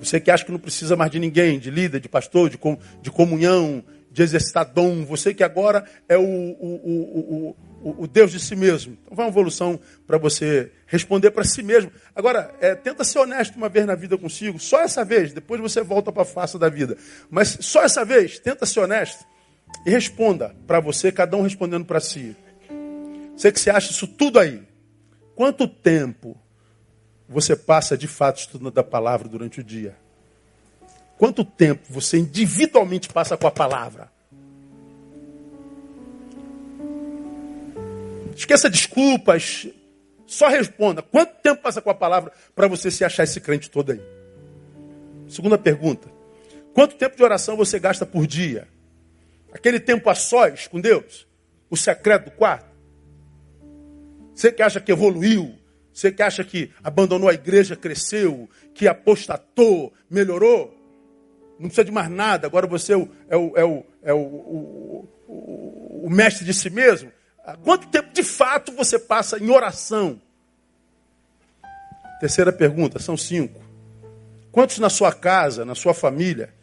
Você 0.04 0.20
que 0.20 0.32
acha 0.32 0.46
que 0.46 0.52
não 0.52 0.60
precisa 0.60 0.96
mais 0.96 1.12
de 1.12 1.20
ninguém, 1.20 1.60
de 1.60 1.72
líder, 1.72 2.00
de 2.00 2.10
pastor, 2.10 2.50
de, 2.50 2.58
com, 2.58 2.78
de 3.02 3.10
comunhão, 3.12 3.84
de 4.12 4.22
exercitar 4.22 4.72
dom. 4.72 5.04
Você 5.06 5.34
que 5.34 5.44
agora 5.44 5.84
é 6.08 6.18
o, 6.18 6.22
o, 6.22 7.56
o, 7.82 8.04
o 8.04 8.08
Deus 8.08 8.32
de 8.32 8.40
si 8.40 8.56
mesmo. 8.56 8.98
Então 9.04 9.16
vai 9.16 9.26
uma 9.26 9.32
evolução 9.32 9.80
para 10.06 10.18
você 10.18 10.72
responder 10.86 11.32
para 11.32 11.44
si 11.44 11.64
mesmo. 11.64 11.92
Agora, 12.16 12.54
é, 12.62 12.76
tenta 12.76 13.04
ser 13.04 13.20
honesto 13.20 13.56
uma 13.56 13.68
vez 13.68 13.86
na 13.86 13.96
vida 13.96 14.18
consigo, 14.18 14.60
só 14.60 14.82
essa 14.82 15.04
vez, 15.04 15.34
depois 15.34 15.60
você 15.60 15.82
volta 15.82 16.12
para 16.12 16.22
a 16.22 16.26
face 16.26 16.58
da 16.60 16.70
vida. 16.70 16.96
Mas 17.30 17.58
só 17.62 17.84
essa 17.84 18.06
vez, 18.06 18.40
tenta 18.40 18.66
ser 18.66 18.80
honesto 18.80 19.26
e 19.86 19.90
responda 19.90 20.56
para 20.68 20.80
você, 20.80 21.12
cada 21.12 21.36
um 21.36 21.42
respondendo 21.42 21.86
para 21.86 22.00
si. 22.00 22.36
Você 23.36 23.52
que 23.52 23.60
se 23.60 23.70
acha 23.70 23.92
isso 23.92 24.08
tudo 24.08 24.40
aí. 24.40 24.62
Quanto 25.36 25.68
tempo 25.68 26.38
você 27.34 27.56
passa 27.56 27.98
de 27.98 28.08
fato 28.08 28.40
estudando 28.40 28.78
a 28.78 28.84
palavra 28.84 29.28
durante 29.28 29.60
o 29.60 29.64
dia? 29.64 29.96
Quanto 31.18 31.44
tempo 31.44 31.82
você 31.90 32.18
individualmente 32.18 33.10
passa 33.10 33.36
com 33.36 33.48
a 33.48 33.52
palavra? 33.52 34.12
Esqueça 38.36 38.70
desculpas. 38.70 39.68
Só 40.26 40.48
responda. 40.48 41.02
Quanto 41.02 41.42
tempo 41.42 41.62
passa 41.62 41.82
com 41.82 41.90
a 41.90 41.96
palavra 41.96 42.32
para 42.56 42.68
você 42.68 42.90
se 42.90 43.04
achar 43.04 43.24
esse 43.24 43.40
crente 43.40 43.70
todo 43.70 43.92
aí? 43.92 44.02
Segunda 45.28 45.58
pergunta. 45.58 46.10
Quanto 46.74 46.96
tempo 46.96 47.16
de 47.16 47.24
oração 47.24 47.56
você 47.56 47.80
gasta 47.80 48.06
por 48.06 48.26
dia? 48.26 48.68
Aquele 49.52 49.80
tempo 49.80 50.10
a 50.10 50.16
sós 50.16 50.68
com 50.68 50.82
Deus? 50.82 51.28
O 51.70 51.78
secreto 51.78 52.26
do 52.26 52.32
quarto? 52.32 52.74
Você 54.34 54.52
que 54.52 54.64
acha 54.64 54.82
que 54.82 54.92
evoluiu, 54.92 55.56
você 55.94 56.12
que 56.12 56.24
acha 56.24 56.44
que 56.44 56.72
abandonou 56.84 57.30
a 57.30 57.34
igreja, 57.34 57.76
cresceu, 57.76 58.50
que 58.74 58.88
apostatou, 58.88 59.94
melhorou, 60.10 60.76
não 61.60 61.68
precisa 61.68 61.86
de 61.86 61.92
mais 61.92 62.10
nada, 62.10 62.48
agora 62.48 62.66
você 62.66 62.94
é 62.94 62.98
o, 62.98 63.10
é 63.30 63.38
o, 63.38 63.54
é 63.56 63.64
o, 63.64 63.86
é 64.02 64.14
o, 64.14 64.18
o, 65.28 66.02
o 66.06 66.10
mestre 66.10 66.44
de 66.44 66.54
si 66.54 66.70
mesmo. 66.70 67.12
Quanto 67.64 67.88
tempo 67.88 68.12
de 68.12 68.24
fato 68.24 68.72
você 68.72 68.98
passa 68.98 69.38
em 69.38 69.50
oração? 69.50 70.20
Terceira 72.20 72.52
pergunta, 72.52 73.00
são 73.00 73.16
cinco. 73.16 73.62
Quantos 74.52 74.80
na 74.80 74.90
sua 74.90 75.12
casa, 75.12 75.64
na 75.64 75.76
sua 75.76 75.94
família, 75.94 76.54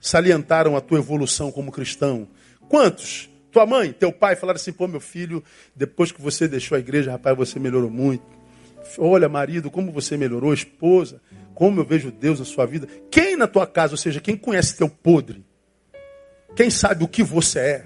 salientaram 0.00 0.76
a 0.76 0.80
tua 0.80 0.98
evolução 0.98 1.52
como 1.52 1.72
cristão? 1.72 2.28
Quantos 2.68 3.28
tua 3.56 3.64
mãe, 3.64 3.90
teu 3.90 4.12
pai 4.12 4.36
falaram 4.36 4.56
assim: 4.56 4.72
pô, 4.72 4.86
meu 4.86 5.00
filho, 5.00 5.42
depois 5.74 6.12
que 6.12 6.20
você 6.20 6.46
deixou 6.46 6.76
a 6.76 6.78
igreja, 6.78 7.12
rapaz, 7.12 7.34
você 7.36 7.58
melhorou 7.58 7.90
muito. 7.90 8.35
Olha, 8.98 9.28
marido, 9.28 9.70
como 9.70 9.92
você 9.92 10.16
melhorou, 10.16 10.52
esposa, 10.52 11.20
como 11.54 11.80
eu 11.80 11.84
vejo 11.84 12.10
Deus 12.10 12.38
na 12.38 12.44
sua 12.44 12.66
vida. 12.66 12.86
Quem 13.10 13.36
na 13.36 13.46
tua 13.46 13.66
casa, 13.66 13.94
ou 13.94 13.98
seja, 13.98 14.20
quem 14.20 14.36
conhece 14.36 14.76
teu 14.76 14.88
podre, 14.88 15.44
quem 16.54 16.70
sabe 16.70 17.04
o 17.04 17.08
que 17.08 17.22
você 17.22 17.58
é, 17.58 17.84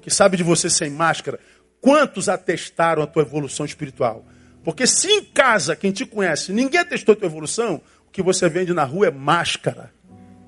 que 0.00 0.10
sabe 0.10 0.36
de 0.36 0.42
você 0.42 0.68
sem 0.68 0.90
máscara, 0.90 1.38
quantos 1.80 2.28
atestaram 2.28 3.02
a 3.02 3.06
tua 3.06 3.22
evolução 3.22 3.64
espiritual? 3.66 4.24
Porque 4.62 4.86
se 4.86 5.08
em 5.08 5.24
casa, 5.24 5.76
quem 5.76 5.92
te 5.92 6.06
conhece, 6.06 6.52
ninguém 6.52 6.80
atestou 6.80 7.12
a 7.12 7.16
tua 7.16 7.26
evolução, 7.26 7.80
o 8.06 8.10
que 8.10 8.22
você 8.22 8.48
vende 8.48 8.72
na 8.72 8.84
rua 8.84 9.08
é 9.08 9.10
máscara, 9.10 9.92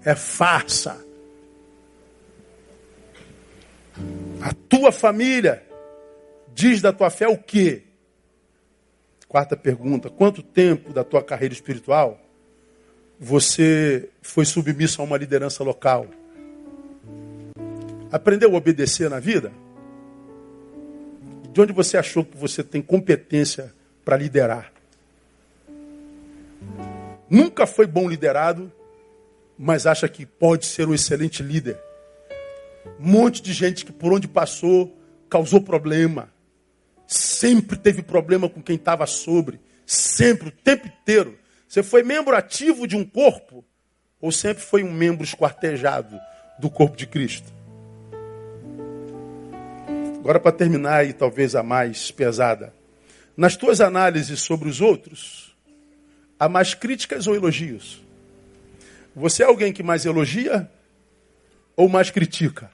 é 0.04 0.14
farsa. 0.14 1.04
A 4.40 4.52
tua 4.68 4.90
família 4.90 5.62
diz 6.54 6.80
da 6.80 6.92
tua 6.92 7.10
fé 7.10 7.28
o 7.28 7.36
quê? 7.36 7.85
Quarta 9.28 9.56
pergunta: 9.56 10.08
quanto 10.08 10.42
tempo 10.42 10.92
da 10.92 11.04
tua 11.04 11.22
carreira 11.22 11.54
espiritual 11.54 12.20
você 13.18 14.10
foi 14.20 14.44
submisso 14.44 15.00
a 15.00 15.04
uma 15.04 15.16
liderança 15.16 15.64
local? 15.64 16.06
Aprendeu 18.12 18.54
a 18.54 18.56
obedecer 18.56 19.10
na 19.10 19.18
vida? 19.18 19.52
De 21.52 21.60
onde 21.60 21.72
você 21.72 21.96
achou 21.96 22.24
que 22.24 22.36
você 22.36 22.62
tem 22.62 22.82
competência 22.82 23.72
para 24.04 24.16
liderar? 24.16 24.72
Nunca 27.28 27.66
foi 27.66 27.86
bom 27.86 28.08
liderado, 28.08 28.70
mas 29.58 29.86
acha 29.86 30.08
que 30.08 30.24
pode 30.24 30.66
ser 30.66 30.86
um 30.86 30.94
excelente 30.94 31.42
líder. 31.42 31.80
Um 33.00 33.10
monte 33.10 33.42
de 33.42 33.52
gente 33.52 33.84
que 33.84 33.92
por 33.92 34.12
onde 34.12 34.28
passou 34.28 34.96
causou 35.28 35.60
problema. 35.60 36.28
Sempre 37.06 37.76
teve 37.76 38.02
problema 38.02 38.48
com 38.48 38.62
quem 38.62 38.76
estava 38.76 39.06
sobre. 39.06 39.60
Sempre, 39.84 40.48
o 40.48 40.52
tempo 40.52 40.86
inteiro. 40.86 41.38
Você 41.68 41.82
foi 41.82 42.02
membro 42.02 42.34
ativo 42.34 42.86
de 42.86 42.96
um 42.96 43.04
corpo 43.04 43.64
ou 44.20 44.32
sempre 44.32 44.62
foi 44.62 44.82
um 44.82 44.92
membro 44.92 45.24
esquartejado 45.24 46.18
do 46.58 46.70
corpo 46.70 46.96
de 46.96 47.06
Cristo? 47.06 47.52
Agora, 50.18 50.40
para 50.40 50.50
terminar, 50.50 51.06
e 51.06 51.12
talvez 51.12 51.54
a 51.54 51.62
mais 51.62 52.10
pesada. 52.10 52.74
Nas 53.36 53.54
tuas 53.54 53.80
análises 53.80 54.40
sobre 54.40 54.68
os 54.68 54.80
outros, 54.80 55.54
há 56.40 56.48
mais 56.48 56.74
críticas 56.74 57.28
ou 57.28 57.34
elogios? 57.36 58.02
Você 59.14 59.42
é 59.42 59.46
alguém 59.46 59.72
que 59.72 59.82
mais 59.82 60.04
elogia 60.04 60.68
ou 61.76 61.88
mais 61.88 62.10
critica? 62.10 62.70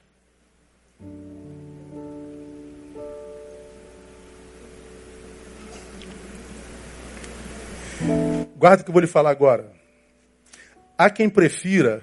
Guarda 8.63 8.81
o 8.81 8.85
que 8.85 8.91
eu 8.91 8.93
vou 8.93 9.01
lhe 9.01 9.07
falar 9.07 9.29
agora. 9.29 9.69
Há 10.97 11.09
quem 11.09 11.29
prefira 11.29 12.01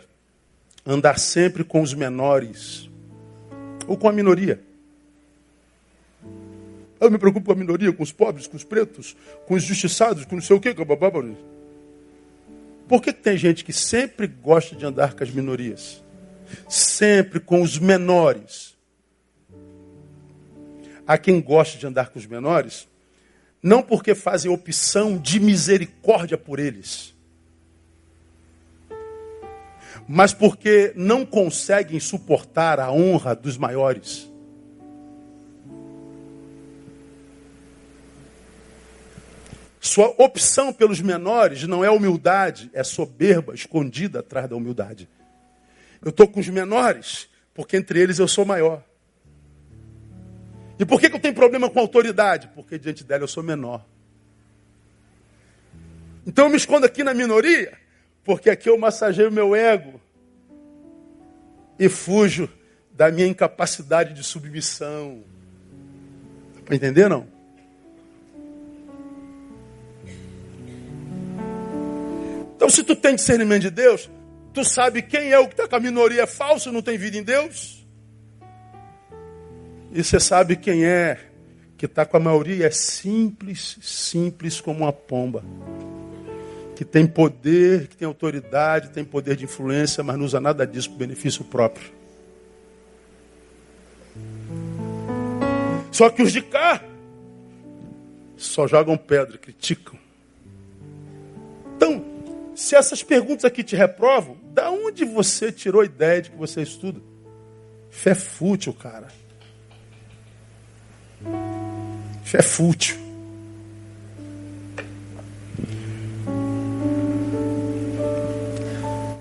andar 0.84 1.18
sempre 1.18 1.64
com 1.64 1.80
os 1.80 1.94
menores 1.94 2.86
ou 3.86 3.96
com 3.96 4.06
a 4.06 4.12
minoria. 4.12 4.60
Eu 7.00 7.10
me 7.10 7.16
preocupo 7.16 7.46
com 7.46 7.52
a 7.52 7.54
minoria, 7.54 7.90
com 7.94 8.02
os 8.02 8.12
pobres, 8.12 8.46
com 8.46 8.58
os 8.58 8.62
pretos, 8.62 9.16
com 9.46 9.54
os 9.54 9.62
justiçados, 9.62 10.26
com 10.26 10.34
não 10.34 10.42
sei 10.42 10.54
o 10.54 10.60
quê. 10.60 10.76
Por 12.86 13.00
que 13.00 13.10
tem 13.10 13.38
gente 13.38 13.64
que 13.64 13.72
sempre 13.72 14.26
gosta 14.26 14.76
de 14.76 14.84
andar 14.84 15.14
com 15.14 15.24
as 15.24 15.30
minorias? 15.30 16.04
Sempre 16.68 17.40
com 17.40 17.62
os 17.62 17.78
menores. 17.78 18.76
Há 21.06 21.16
quem 21.16 21.40
gosta 21.40 21.78
de 21.78 21.86
andar 21.86 22.10
com 22.10 22.18
os 22.18 22.26
menores 22.26 22.86
não 23.62 23.82
porque 23.82 24.14
fazem 24.14 24.50
opção 24.50 25.18
de 25.18 25.38
misericórdia 25.38 26.38
por 26.38 26.58
eles, 26.58 27.14
mas 30.08 30.32
porque 30.32 30.92
não 30.96 31.24
conseguem 31.24 32.00
suportar 32.00 32.80
a 32.80 32.90
honra 32.90 33.34
dos 33.34 33.56
maiores. 33.56 34.28
Sua 39.80 40.14
opção 40.18 40.72
pelos 40.72 41.00
menores 41.00 41.62
não 41.62 41.84
é 41.84 41.90
humildade, 41.90 42.70
é 42.74 42.84
soberba 42.84 43.54
escondida 43.54 44.20
atrás 44.20 44.48
da 44.48 44.56
humildade. 44.56 45.08
Eu 46.02 46.10
estou 46.10 46.28
com 46.28 46.40
os 46.40 46.48
menores, 46.48 47.28
porque 47.54 47.76
entre 47.76 47.98
eles 48.00 48.18
eu 48.18 48.28
sou 48.28 48.44
maior. 48.44 48.84
E 50.80 50.84
por 50.86 50.98
que, 50.98 51.10
que 51.10 51.16
eu 51.16 51.20
tenho 51.20 51.34
problema 51.34 51.68
com 51.68 51.78
autoridade? 51.78 52.48
Porque 52.54 52.78
diante 52.78 53.04
dela 53.04 53.22
eu 53.24 53.28
sou 53.28 53.42
menor. 53.42 53.84
Então 56.26 56.46
eu 56.46 56.50
me 56.50 56.56
escondo 56.56 56.86
aqui 56.86 57.04
na 57.04 57.12
minoria, 57.12 57.76
porque 58.24 58.48
aqui 58.48 58.70
eu 58.70 58.78
massageio 58.78 59.30
meu 59.30 59.54
ego 59.54 60.00
e 61.78 61.86
fujo 61.86 62.48
da 62.92 63.10
minha 63.10 63.26
incapacidade 63.26 64.14
de 64.14 64.24
submissão. 64.24 65.22
Dá 66.54 66.62
para 66.62 66.76
entender 66.76 67.10
não? 67.10 67.26
Então 72.56 72.70
se 72.70 72.82
tu 72.82 72.96
tem 72.96 73.16
discernimento 73.16 73.62
de 73.62 73.70
Deus, 73.70 74.08
tu 74.54 74.64
sabe 74.64 75.02
quem 75.02 75.30
é 75.30 75.38
o 75.38 75.46
que 75.46 75.52
está 75.52 75.68
com 75.68 75.76
a 75.76 75.80
minoria 75.80 76.26
falso 76.26 76.72
não 76.72 76.80
tem 76.80 76.96
vida 76.96 77.18
em 77.18 77.22
Deus? 77.22 77.79
E 79.92 80.04
você 80.04 80.20
sabe 80.20 80.56
quem 80.56 80.84
é 80.84 81.18
que 81.76 81.86
está 81.86 82.04
com 82.04 82.16
a 82.16 82.20
maioria? 82.20 82.66
É 82.66 82.70
simples, 82.70 83.78
simples 83.82 84.60
como 84.60 84.80
uma 84.80 84.92
pomba. 84.92 85.42
Que 86.76 86.84
tem 86.84 87.06
poder, 87.06 87.88
que 87.88 87.96
tem 87.96 88.06
autoridade, 88.06 88.90
tem 88.90 89.04
poder 89.04 89.36
de 89.36 89.44
influência, 89.44 90.02
mas 90.02 90.16
não 90.16 90.24
usa 90.24 90.40
nada 90.40 90.66
disso 90.66 90.90
para 90.90 90.98
benefício 90.98 91.44
próprio. 91.44 91.90
Só 95.90 96.08
que 96.08 96.22
os 96.22 96.32
de 96.32 96.40
cá 96.40 96.82
só 98.36 98.66
jogam 98.66 98.96
pedra, 98.96 99.36
criticam. 99.36 99.98
Então, 101.76 102.04
se 102.54 102.76
essas 102.76 103.02
perguntas 103.02 103.44
aqui 103.44 103.62
te 103.62 103.74
reprovam, 103.74 104.38
da 104.54 104.70
onde 104.70 105.04
você 105.04 105.50
tirou 105.50 105.82
a 105.82 105.84
ideia 105.84 106.22
de 106.22 106.30
que 106.30 106.36
você 106.36 106.62
estuda? 106.62 107.00
Fé 107.90 108.14
fútil, 108.14 108.72
cara. 108.72 109.08
Isso 112.24 112.36
é 112.36 112.42
fútil. 112.42 112.96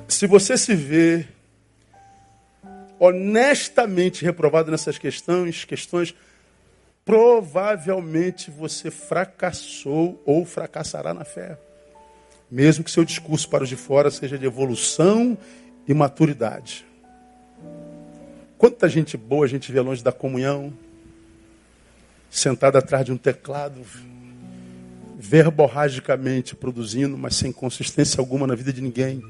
Se 0.07 0.27
você 0.27 0.57
se 0.57 0.75
vê 0.75 1.25
honestamente 2.99 4.25
reprovado 4.25 4.69
nessas 4.69 4.97
questões, 4.97 5.63
questões, 5.63 6.13
provavelmente 7.05 8.51
você 8.51 8.91
fracassou 8.91 10.21
ou 10.25 10.45
fracassará 10.45 11.13
na 11.13 11.23
fé. 11.23 11.57
Mesmo 12.51 12.83
que 12.83 12.91
seu 12.91 13.05
discurso 13.05 13.49
para 13.49 13.63
os 13.63 13.69
de 13.69 13.75
fora 13.75 14.11
seja 14.11 14.37
de 14.37 14.45
evolução 14.45 15.37
e 15.87 15.93
maturidade. 15.93 16.85
Quanta 18.57 18.89
gente 18.89 19.15
boa 19.15 19.45
a 19.45 19.49
gente 19.49 19.71
vê 19.71 19.79
longe 19.79 20.03
da 20.03 20.11
comunhão, 20.11 20.73
sentado 22.29 22.77
atrás 22.77 23.05
de 23.05 23.11
um 23.11 23.17
teclado, 23.17 23.81
verborragicamente 25.17 26.55
produzindo, 26.55 27.17
mas 27.17 27.35
sem 27.35 27.51
consistência 27.51 28.21
alguma 28.21 28.47
na 28.47 28.55
vida 28.55 28.71
de 28.71 28.81
ninguém. 28.81 29.21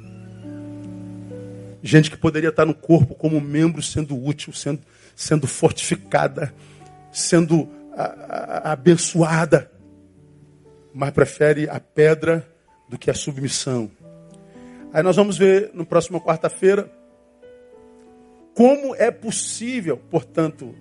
Gente 1.81 2.11
que 2.11 2.17
poderia 2.17 2.49
estar 2.49 2.65
no 2.65 2.75
corpo 2.75 3.15
como 3.15 3.39
membro 3.39 3.81
sendo 3.81 4.21
útil, 4.21 4.53
sendo, 4.53 4.81
sendo 5.15 5.47
fortificada, 5.47 6.53
sendo 7.11 7.69
a, 7.95 8.03
a, 8.03 8.71
abençoada, 8.73 9.71
mas 10.93 11.11
prefere 11.11 11.69
a 11.69 11.79
pedra 11.79 12.47
do 12.89 12.97
que 12.97 13.09
a 13.09 13.13
submissão. 13.13 13.89
Aí 14.91 15.01
nós 15.01 15.15
vamos 15.15 15.37
ver 15.37 15.71
no 15.73 15.85
próximo 15.85 16.19
quarta-feira 16.19 16.91
como 18.53 18.93
é 18.95 19.09
possível, 19.09 19.95
portanto, 19.95 20.75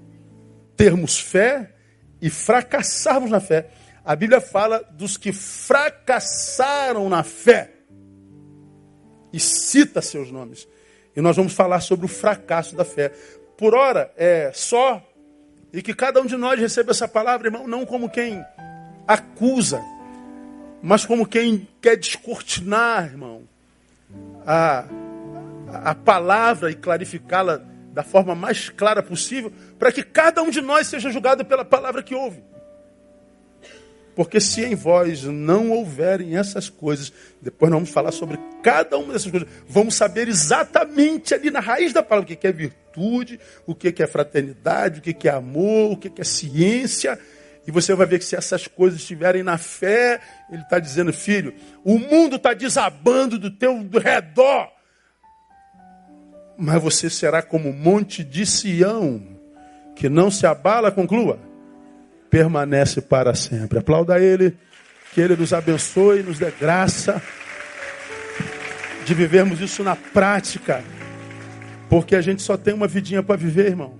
termos 0.76 1.18
fé 1.20 1.74
e 2.20 2.30
fracassarmos 2.30 3.30
na 3.30 3.40
fé. 3.40 3.68
A 4.04 4.16
Bíblia 4.16 4.40
fala 4.40 4.82
dos 4.92 5.16
que 5.16 5.32
fracassaram 5.32 7.08
na 7.08 7.22
fé 7.22 7.72
e 9.32 9.38
cita 9.38 10.00
seus 10.00 10.30
nomes. 10.30 10.66
E 11.14 11.20
nós 11.20 11.36
vamos 11.36 11.52
falar 11.52 11.80
sobre 11.80 12.06
o 12.06 12.08
fracasso 12.08 12.74
da 12.74 12.84
fé. 12.84 13.12
Por 13.56 13.74
ora, 13.74 14.12
é 14.16 14.50
só, 14.54 15.02
e 15.72 15.82
que 15.82 15.92
cada 15.92 16.20
um 16.20 16.26
de 16.26 16.36
nós 16.36 16.58
receba 16.58 16.92
essa 16.92 17.08
palavra, 17.08 17.48
irmão, 17.48 17.66
não 17.66 17.84
como 17.84 18.08
quem 18.08 18.44
acusa, 19.06 19.82
mas 20.82 21.04
como 21.04 21.26
quem 21.26 21.66
quer 21.80 21.96
descortinar, 21.96 23.04
irmão, 23.06 23.42
a, 24.46 24.84
a 25.84 25.94
palavra 25.94 26.70
e 26.70 26.74
clarificá-la 26.74 27.62
da 27.98 28.04
forma 28.04 28.32
mais 28.32 28.68
clara 28.68 29.02
possível, 29.02 29.52
para 29.76 29.90
que 29.90 30.04
cada 30.04 30.40
um 30.40 30.50
de 30.50 30.60
nós 30.60 30.86
seja 30.86 31.10
julgado 31.10 31.44
pela 31.44 31.64
palavra 31.64 32.00
que 32.00 32.14
ouve. 32.14 32.40
Porque 34.14 34.38
se 34.38 34.64
em 34.64 34.76
vós 34.76 35.24
não 35.24 35.72
houverem 35.72 36.36
essas 36.36 36.70
coisas, 36.70 37.12
depois 37.42 37.68
nós 37.72 37.78
vamos 37.78 37.90
falar 37.90 38.12
sobre 38.12 38.38
cada 38.62 38.96
uma 38.96 39.14
dessas 39.14 39.32
coisas, 39.32 39.48
vamos 39.66 39.96
saber 39.96 40.28
exatamente 40.28 41.34
ali 41.34 41.50
na 41.50 41.58
raiz 41.58 41.92
da 41.92 42.00
palavra 42.00 42.32
o 42.32 42.36
que 42.36 42.46
é 42.46 42.52
virtude, 42.52 43.40
o 43.66 43.74
que 43.74 43.92
é 44.00 44.06
fraternidade, 44.06 45.00
o 45.00 45.02
que 45.02 45.28
é 45.28 45.32
amor, 45.32 45.90
o 45.90 45.96
que 45.96 46.20
é 46.20 46.24
ciência. 46.24 47.18
E 47.66 47.72
você 47.72 47.96
vai 47.96 48.06
ver 48.06 48.20
que 48.20 48.24
se 48.24 48.36
essas 48.36 48.68
coisas 48.68 49.00
estiverem 49.00 49.42
na 49.42 49.58
fé, 49.58 50.20
ele 50.52 50.62
está 50.62 50.78
dizendo, 50.78 51.12
filho, 51.12 51.52
o 51.82 51.98
mundo 51.98 52.36
está 52.36 52.54
desabando 52.54 53.40
do 53.40 53.50
teu 53.50 53.82
do 53.82 53.98
redor. 53.98 54.77
Mas 56.58 56.82
você 56.82 57.08
será 57.08 57.40
como 57.40 57.70
o 57.70 57.72
monte 57.72 58.24
de 58.24 58.44
Sião, 58.44 59.22
que 59.94 60.08
não 60.08 60.30
se 60.30 60.46
abala, 60.46 60.90
conclua 60.90 61.48
permanece 62.30 63.00
para 63.00 63.34
sempre. 63.34 63.78
Aplauda 63.78 64.18
Ele, 64.18 64.56
que 65.12 65.20
Ele 65.20 65.36
nos 65.36 65.52
abençoe, 65.52 66.22
nos 66.22 66.38
dê 66.38 66.50
graça 66.50 67.20
de 69.04 69.14
vivermos 69.14 69.60
isso 69.60 69.82
na 69.82 69.96
prática, 69.96 70.84
porque 71.88 72.14
a 72.14 72.20
gente 72.20 72.42
só 72.42 72.56
tem 72.56 72.74
uma 72.74 72.86
vidinha 72.86 73.22
para 73.22 73.36
viver, 73.36 73.66
irmão. 73.66 73.94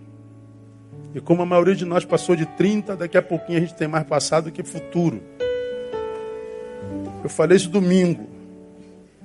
E 1.15 1.21
como 1.21 1.43
a 1.43 1.47
maioria 1.47 1.75
de 1.75 1.87
nós 1.87 2.05
passou 2.05 2.37
de 2.37 2.45
30, 2.45 2.95
daqui 2.97 3.17
a 3.17 3.23
pouquinho 3.23 3.59
a 3.59 3.61
gente 3.63 3.75
tem 3.75 3.89
mais 3.89 4.07
passado 4.07 4.53
que 4.53 4.63
futuro. 4.63 5.23
Eu 7.25 7.31
falei 7.31 7.57
isso 7.57 7.71
domingo. 7.71 8.38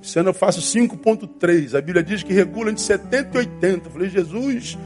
Esse 0.03 0.19
ano 0.19 0.29
eu 0.29 0.33
faço 0.33 0.59
5.3. 0.59 1.77
A 1.77 1.81
Bíblia 1.81 2.03
diz 2.03 2.23
que 2.23 2.33
regula 2.33 2.69
entre 2.69 2.83
70 2.83 3.35
e 3.35 3.37
80. 3.39 3.87
Eu 3.87 3.91
falei, 3.91 4.09
Jesus, 4.09 4.77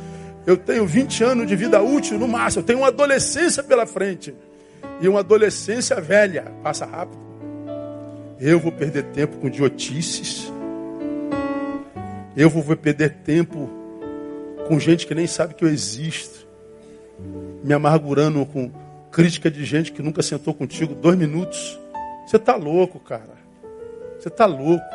eu 0.45 0.55
tenho 0.55 0.85
20 0.85 1.23
anos 1.23 1.47
de 1.47 1.55
vida 1.55 1.81
útil 1.81 2.19
no 2.19 2.27
máximo. 2.27 2.61
Eu 2.61 2.65
tenho 2.65 2.79
uma 2.79 2.89
adolescência 2.89 3.63
pela 3.63 3.87
frente. 3.87 4.35
E 5.01 5.07
uma 5.07 5.21
adolescência 5.21 5.99
velha. 5.99 6.43
Passa 6.61 6.85
rápido. 6.85 7.17
Eu 8.39 8.59
vou 8.59 8.71
perder 8.71 9.05
tempo 9.05 9.37
com 9.37 9.47
idiotices. 9.47 10.53
Eu 12.35 12.51
vou 12.51 12.63
perder 12.77 13.09
tempo 13.23 13.67
com 14.67 14.79
gente 14.79 15.07
que 15.07 15.15
nem 15.15 15.25
sabe 15.25 15.55
que 15.55 15.65
eu 15.65 15.69
existo. 15.69 16.47
Me 17.63 17.73
amargurando 17.73 18.45
com 18.45 18.71
crítica 19.11 19.49
de 19.49 19.65
gente 19.65 19.91
que 19.91 20.03
nunca 20.03 20.21
sentou 20.21 20.53
contigo 20.53 20.93
dois 20.93 21.17
minutos. 21.17 21.79
Você 22.27 22.35
está 22.35 22.55
louco, 22.55 22.99
cara. 22.99 23.35
Você 24.19 24.27
está 24.27 24.45
louco. 24.45 24.85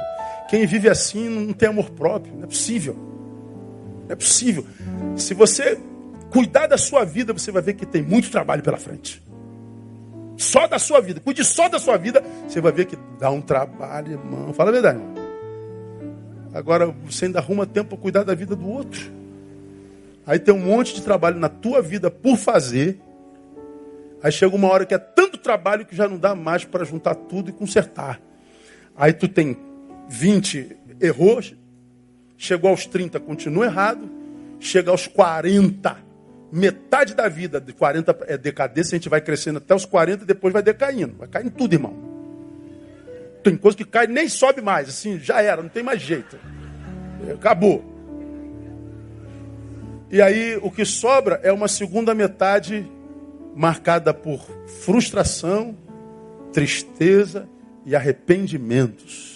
Quem 0.53 0.67
vive 0.67 0.87
assim 0.87 1.31
não 1.31 1.55
tem 1.55 1.71
amor 1.71 1.89
próprio. 1.93 2.35
Não 2.35 2.45
é 2.45 2.47
possível. 2.47 2.95
Não 4.05 4.11
é 4.11 4.15
possível. 4.15 4.67
Se 5.17 5.33
você 5.33 5.81
cuidar 6.31 6.67
da 6.67 6.77
sua 6.77 7.07
vida, 7.07 7.33
você 7.33 7.51
vai 7.51 7.63
ver 7.63 7.73
que 7.73 7.87
tem 7.87 8.03
muito 8.03 8.31
trabalho 8.31 8.63
pela 8.63 8.77
frente. 8.77 9.23
Só 10.37 10.67
da 10.67 10.79
sua 10.79 11.01
vida. 11.01 11.21
Cuide 11.21 11.43
só 11.43 11.71
da 11.71 11.79
sua 11.79 11.97
vida, 11.97 12.23
você 12.47 12.61
vai 12.61 12.71
ver 12.71 12.85
que 12.85 12.99
dá 13.19 13.31
um 13.31 13.41
trabalho, 13.41 14.13
irmão. 14.13 14.53
Fala 14.53 14.69
a 14.69 14.73
verdade, 14.75 14.99
irmão. 14.99 15.15
Agora 16.53 16.95
você 17.07 17.25
ainda 17.25 17.39
arruma 17.39 17.65
tempo 17.65 17.89
para 17.89 17.99
cuidar 17.99 18.23
da 18.23 18.35
vida 18.35 18.55
do 18.55 18.69
outro. 18.69 19.11
Aí 20.27 20.39
tem 20.39 20.53
um 20.53 20.61
monte 20.61 20.95
de 20.95 21.01
trabalho 21.01 21.41
na 21.41 21.49
tua 21.49 21.81
vida 21.81 22.11
por 22.11 22.37
fazer. 22.37 23.01
Aí 24.23 24.31
chega 24.31 24.55
uma 24.55 24.69
hora 24.69 24.85
que 24.85 24.93
é 24.93 24.99
tanto 24.99 25.39
trabalho 25.39 25.87
que 25.87 25.97
já 25.97 26.07
não 26.07 26.19
dá 26.19 26.35
mais 26.35 26.63
para 26.63 26.85
juntar 26.85 27.15
tudo 27.15 27.49
e 27.49 27.55
consertar. 27.55 28.21
Aí 28.95 29.15
tu 29.15 29.27
tem 29.27 29.72
20 30.13 30.77
erros, 31.01 31.55
Chegou 32.43 32.71
aos 32.71 32.87
30, 32.87 33.21
continua 33.21 33.67
errado. 33.67 34.11
Chega 34.59 34.91
aos 34.91 35.07
40, 35.07 35.97
metade 36.51 37.15
da 37.15 37.29
vida, 37.29 37.61
de 37.61 37.73
40 37.73 38.19
é 38.27 38.37
decadência, 38.37 38.97
a 38.97 38.99
gente 38.99 39.09
vai 39.09 39.21
crescendo 39.21 39.59
até 39.59 39.73
os 39.73 39.85
40 39.85 40.25
e 40.25 40.27
depois 40.27 40.53
vai 40.53 40.61
decaindo. 40.61 41.15
Vai 41.19 41.29
caindo 41.29 41.53
tudo, 41.53 41.73
irmão. 41.73 41.95
Tem 43.45 43.57
coisa 43.57 43.77
que 43.77 43.85
cai 43.85 44.09
nem 44.09 44.29
sobe 44.29 44.61
mais, 44.61 44.89
assim, 44.89 45.21
já 45.21 45.41
era, 45.41 45.63
não 45.63 45.69
tem 45.69 45.85
mais 45.85 46.03
jeito. 46.03 46.37
Acabou. 47.33 47.85
E 50.11 50.21
aí 50.21 50.59
o 50.61 50.71
que 50.71 50.85
sobra 50.85 51.39
é 51.45 51.53
uma 51.53 51.69
segunda 51.69 52.13
metade 52.13 52.85
marcada 53.55 54.13
por 54.13 54.41
frustração, 54.81 55.77
tristeza 56.53 57.49
e 57.87 57.95
arrependimentos. 57.95 59.32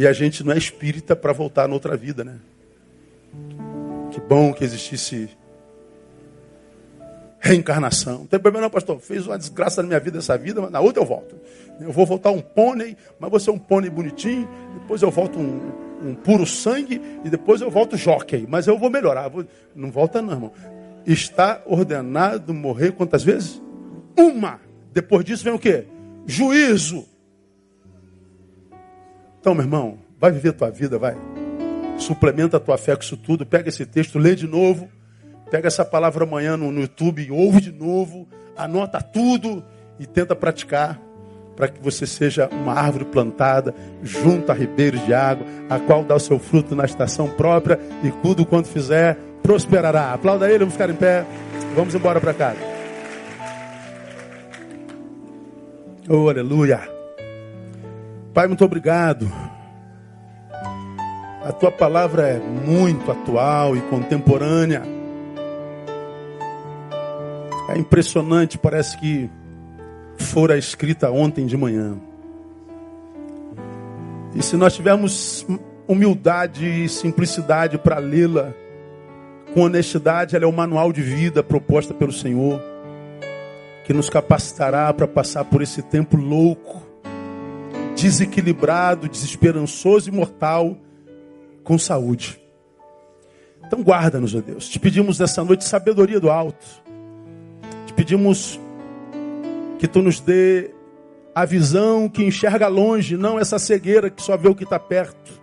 E 0.00 0.06
a 0.06 0.14
gente 0.14 0.42
não 0.42 0.54
é 0.54 0.56
espírita 0.56 1.14
para 1.14 1.30
voltar 1.30 1.68
noutra 1.68 1.94
vida, 1.94 2.24
né? 2.24 2.38
Que 4.10 4.18
bom 4.18 4.50
que 4.50 4.64
existisse 4.64 5.28
reencarnação. 7.38 8.20
Não 8.20 8.26
tem 8.26 8.40
problema 8.40 8.62
não, 8.62 8.70
pastor. 8.70 8.98
Fez 8.98 9.26
uma 9.26 9.36
desgraça 9.36 9.82
na 9.82 9.88
minha 9.88 10.00
vida 10.00 10.16
essa 10.16 10.38
vida, 10.38 10.58
mas 10.58 10.70
na 10.70 10.80
outra 10.80 11.02
eu 11.02 11.06
volto. 11.06 11.36
Eu 11.78 11.92
vou 11.92 12.06
voltar 12.06 12.30
um 12.30 12.40
pônei, 12.40 12.96
mas 13.18 13.30
você 13.30 13.50
é 13.50 13.52
um 13.52 13.58
pônei 13.58 13.90
bonitinho. 13.90 14.48
Depois 14.80 15.02
eu 15.02 15.10
volto 15.10 15.38
um, 15.38 15.70
um 16.02 16.14
puro 16.14 16.46
sangue 16.46 16.98
e 17.22 17.28
depois 17.28 17.60
eu 17.60 17.70
volto 17.70 17.94
jockey. 17.94 18.46
Mas 18.48 18.66
eu 18.66 18.78
vou 18.78 18.88
melhorar. 18.88 19.28
Vou... 19.28 19.44
Não 19.76 19.90
volta 19.90 20.22
não, 20.22 20.32
irmão. 20.32 20.52
Está 21.04 21.60
ordenado 21.66 22.54
morrer 22.54 22.92
quantas 22.92 23.22
vezes? 23.22 23.60
Uma. 24.16 24.60
Depois 24.94 25.26
disso 25.26 25.44
vem 25.44 25.52
o 25.52 25.58
quê? 25.58 25.84
Juízo. 26.24 27.09
Então, 29.40 29.54
meu 29.54 29.64
irmão, 29.64 29.98
vai 30.18 30.30
viver 30.30 30.50
a 30.50 30.52
tua 30.52 30.70
vida, 30.70 30.98
vai. 30.98 31.16
Suplementa 31.96 32.58
a 32.58 32.60
tua 32.60 32.76
fé 32.76 32.94
com 32.94 33.02
isso 33.02 33.16
tudo. 33.16 33.46
Pega 33.46 33.70
esse 33.70 33.86
texto, 33.86 34.18
lê 34.18 34.34
de 34.34 34.46
novo. 34.46 34.88
Pega 35.50 35.66
essa 35.66 35.84
palavra 35.84 36.24
amanhã 36.24 36.56
no, 36.56 36.70
no 36.70 36.82
YouTube, 36.82 37.30
ouve 37.30 37.60
de 37.60 37.72
novo. 37.72 38.28
Anota 38.56 39.00
tudo 39.00 39.64
e 39.98 40.06
tenta 40.06 40.36
praticar 40.36 41.00
para 41.56 41.68
que 41.68 41.82
você 41.82 42.06
seja 42.06 42.48
uma 42.48 42.74
árvore 42.74 43.06
plantada 43.06 43.74
junto 44.02 44.50
a 44.50 44.54
ribeiros 44.54 45.04
de 45.04 45.12
água, 45.12 45.46
a 45.68 45.78
qual 45.78 46.04
dá 46.04 46.14
o 46.14 46.20
seu 46.20 46.38
fruto 46.38 46.76
na 46.76 46.84
estação 46.84 47.28
própria 47.28 47.78
e 48.02 48.10
tudo 48.22 48.46
quanto 48.46 48.68
fizer 48.68 49.18
prosperará. 49.42 50.12
Aplauda 50.12 50.48
ele, 50.48 50.60
vamos 50.60 50.74
ficar 50.74 50.90
em 50.90 50.94
pé. 50.94 51.24
Vamos 51.74 51.94
embora 51.94 52.20
para 52.20 52.34
casa. 52.34 52.58
Oh, 56.08 56.28
aleluia. 56.28 56.99
Pai, 58.32 58.46
muito 58.46 58.64
obrigado. 58.64 59.30
A 61.42 61.50
tua 61.52 61.72
palavra 61.72 62.28
é 62.28 62.38
muito 62.38 63.10
atual 63.10 63.76
e 63.76 63.80
contemporânea. 63.82 64.82
É 67.70 67.76
impressionante, 67.76 68.56
parece 68.56 68.96
que 68.98 69.28
fora 70.16 70.56
escrita 70.56 71.10
ontem 71.10 71.44
de 71.44 71.56
manhã. 71.56 71.98
E 74.36 74.42
se 74.44 74.56
nós 74.56 74.76
tivermos 74.76 75.44
humildade 75.88 76.84
e 76.84 76.88
simplicidade 76.88 77.78
para 77.78 77.98
lê-la, 77.98 78.54
com 79.52 79.62
honestidade, 79.62 80.36
ela 80.36 80.44
é 80.44 80.48
o 80.48 80.52
manual 80.52 80.92
de 80.92 81.02
vida 81.02 81.42
proposta 81.42 81.92
pelo 81.92 82.12
Senhor, 82.12 82.62
que 83.84 83.92
nos 83.92 84.08
capacitará 84.08 84.92
para 84.94 85.08
passar 85.08 85.44
por 85.46 85.62
esse 85.62 85.82
tempo 85.82 86.16
louco 86.16 86.89
desequilibrado, 88.00 89.08
desesperançoso 89.08 90.08
e 90.08 90.12
mortal, 90.12 90.76
com 91.62 91.78
saúde. 91.78 92.40
Então 93.66 93.82
guarda-nos, 93.82 94.34
ó 94.34 94.40
Deus. 94.40 94.68
Te 94.68 94.78
pedimos 94.78 95.18
nessa 95.18 95.44
noite 95.44 95.64
sabedoria 95.64 96.18
do 96.18 96.30
alto. 96.30 96.66
Te 97.86 97.92
pedimos 97.92 98.58
que 99.78 99.86
tu 99.86 100.02
nos 100.02 100.20
dê 100.20 100.70
a 101.34 101.44
visão 101.44 102.08
que 102.08 102.24
enxerga 102.24 102.66
longe, 102.68 103.16
não 103.16 103.38
essa 103.38 103.58
cegueira 103.58 104.10
que 104.10 104.22
só 104.22 104.36
vê 104.36 104.48
o 104.48 104.54
que 104.54 104.64
está 104.64 104.78
perto. 104.78 105.40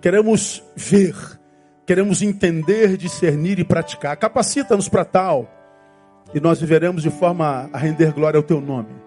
Queremos 0.00 0.62
ver, 0.74 1.14
queremos 1.86 2.22
entender, 2.22 2.96
discernir 2.96 3.58
e 3.58 3.64
praticar. 3.64 4.16
Capacita-nos 4.16 4.88
para 4.88 5.04
tal, 5.04 5.48
e 6.34 6.40
nós 6.40 6.60
viveremos 6.60 7.02
de 7.02 7.10
forma 7.10 7.68
a 7.72 7.78
render 7.78 8.12
glória 8.12 8.38
ao 8.38 8.42
teu 8.42 8.60
nome. 8.60 9.03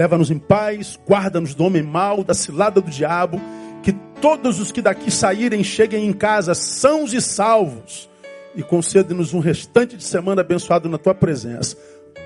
Leva-nos 0.00 0.30
em 0.30 0.38
paz, 0.38 0.98
guarda-nos 1.06 1.54
do 1.54 1.62
homem 1.62 1.82
mau, 1.82 2.24
da 2.24 2.32
cilada 2.32 2.80
do 2.80 2.90
diabo. 2.90 3.38
Que 3.82 3.92
todos 3.92 4.58
os 4.58 4.72
que 4.72 4.80
daqui 4.80 5.10
saírem 5.10 5.62
cheguem 5.62 6.06
em 6.06 6.12
casa 6.14 6.54
sãos 6.54 7.12
e 7.12 7.20
salvos. 7.20 8.08
E 8.56 8.62
concede-nos 8.62 9.34
um 9.34 9.40
restante 9.40 9.98
de 9.98 10.02
semana 10.02 10.40
abençoado 10.40 10.88
na 10.88 10.96
tua 10.96 11.14
presença. 11.14 11.76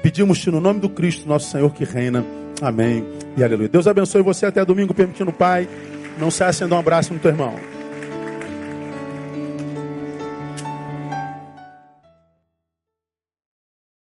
Pedimos-te 0.05 0.53
no 0.53 0.61
nome 0.61 0.79
do 0.79 0.89
Cristo, 0.89 1.29
nosso 1.29 1.51
Senhor 1.51 1.75
que 1.75 1.83
reina. 1.83 2.25
Amém 2.63 3.05
e 3.37 3.43
aleluia. 3.43 3.69
Deus 3.69 3.89
abençoe 3.89 4.23
você 4.23 4.47
até 4.47 4.65
domingo, 4.65 4.95
permitindo, 4.95 5.33
Pai. 5.33 5.69
Não 6.17 6.31
se 6.31 6.45
acenda 6.45 6.77
um 6.77 6.79
abraço 6.79 7.13
no 7.13 7.19
teu 7.19 7.33
irmão. 7.33 7.57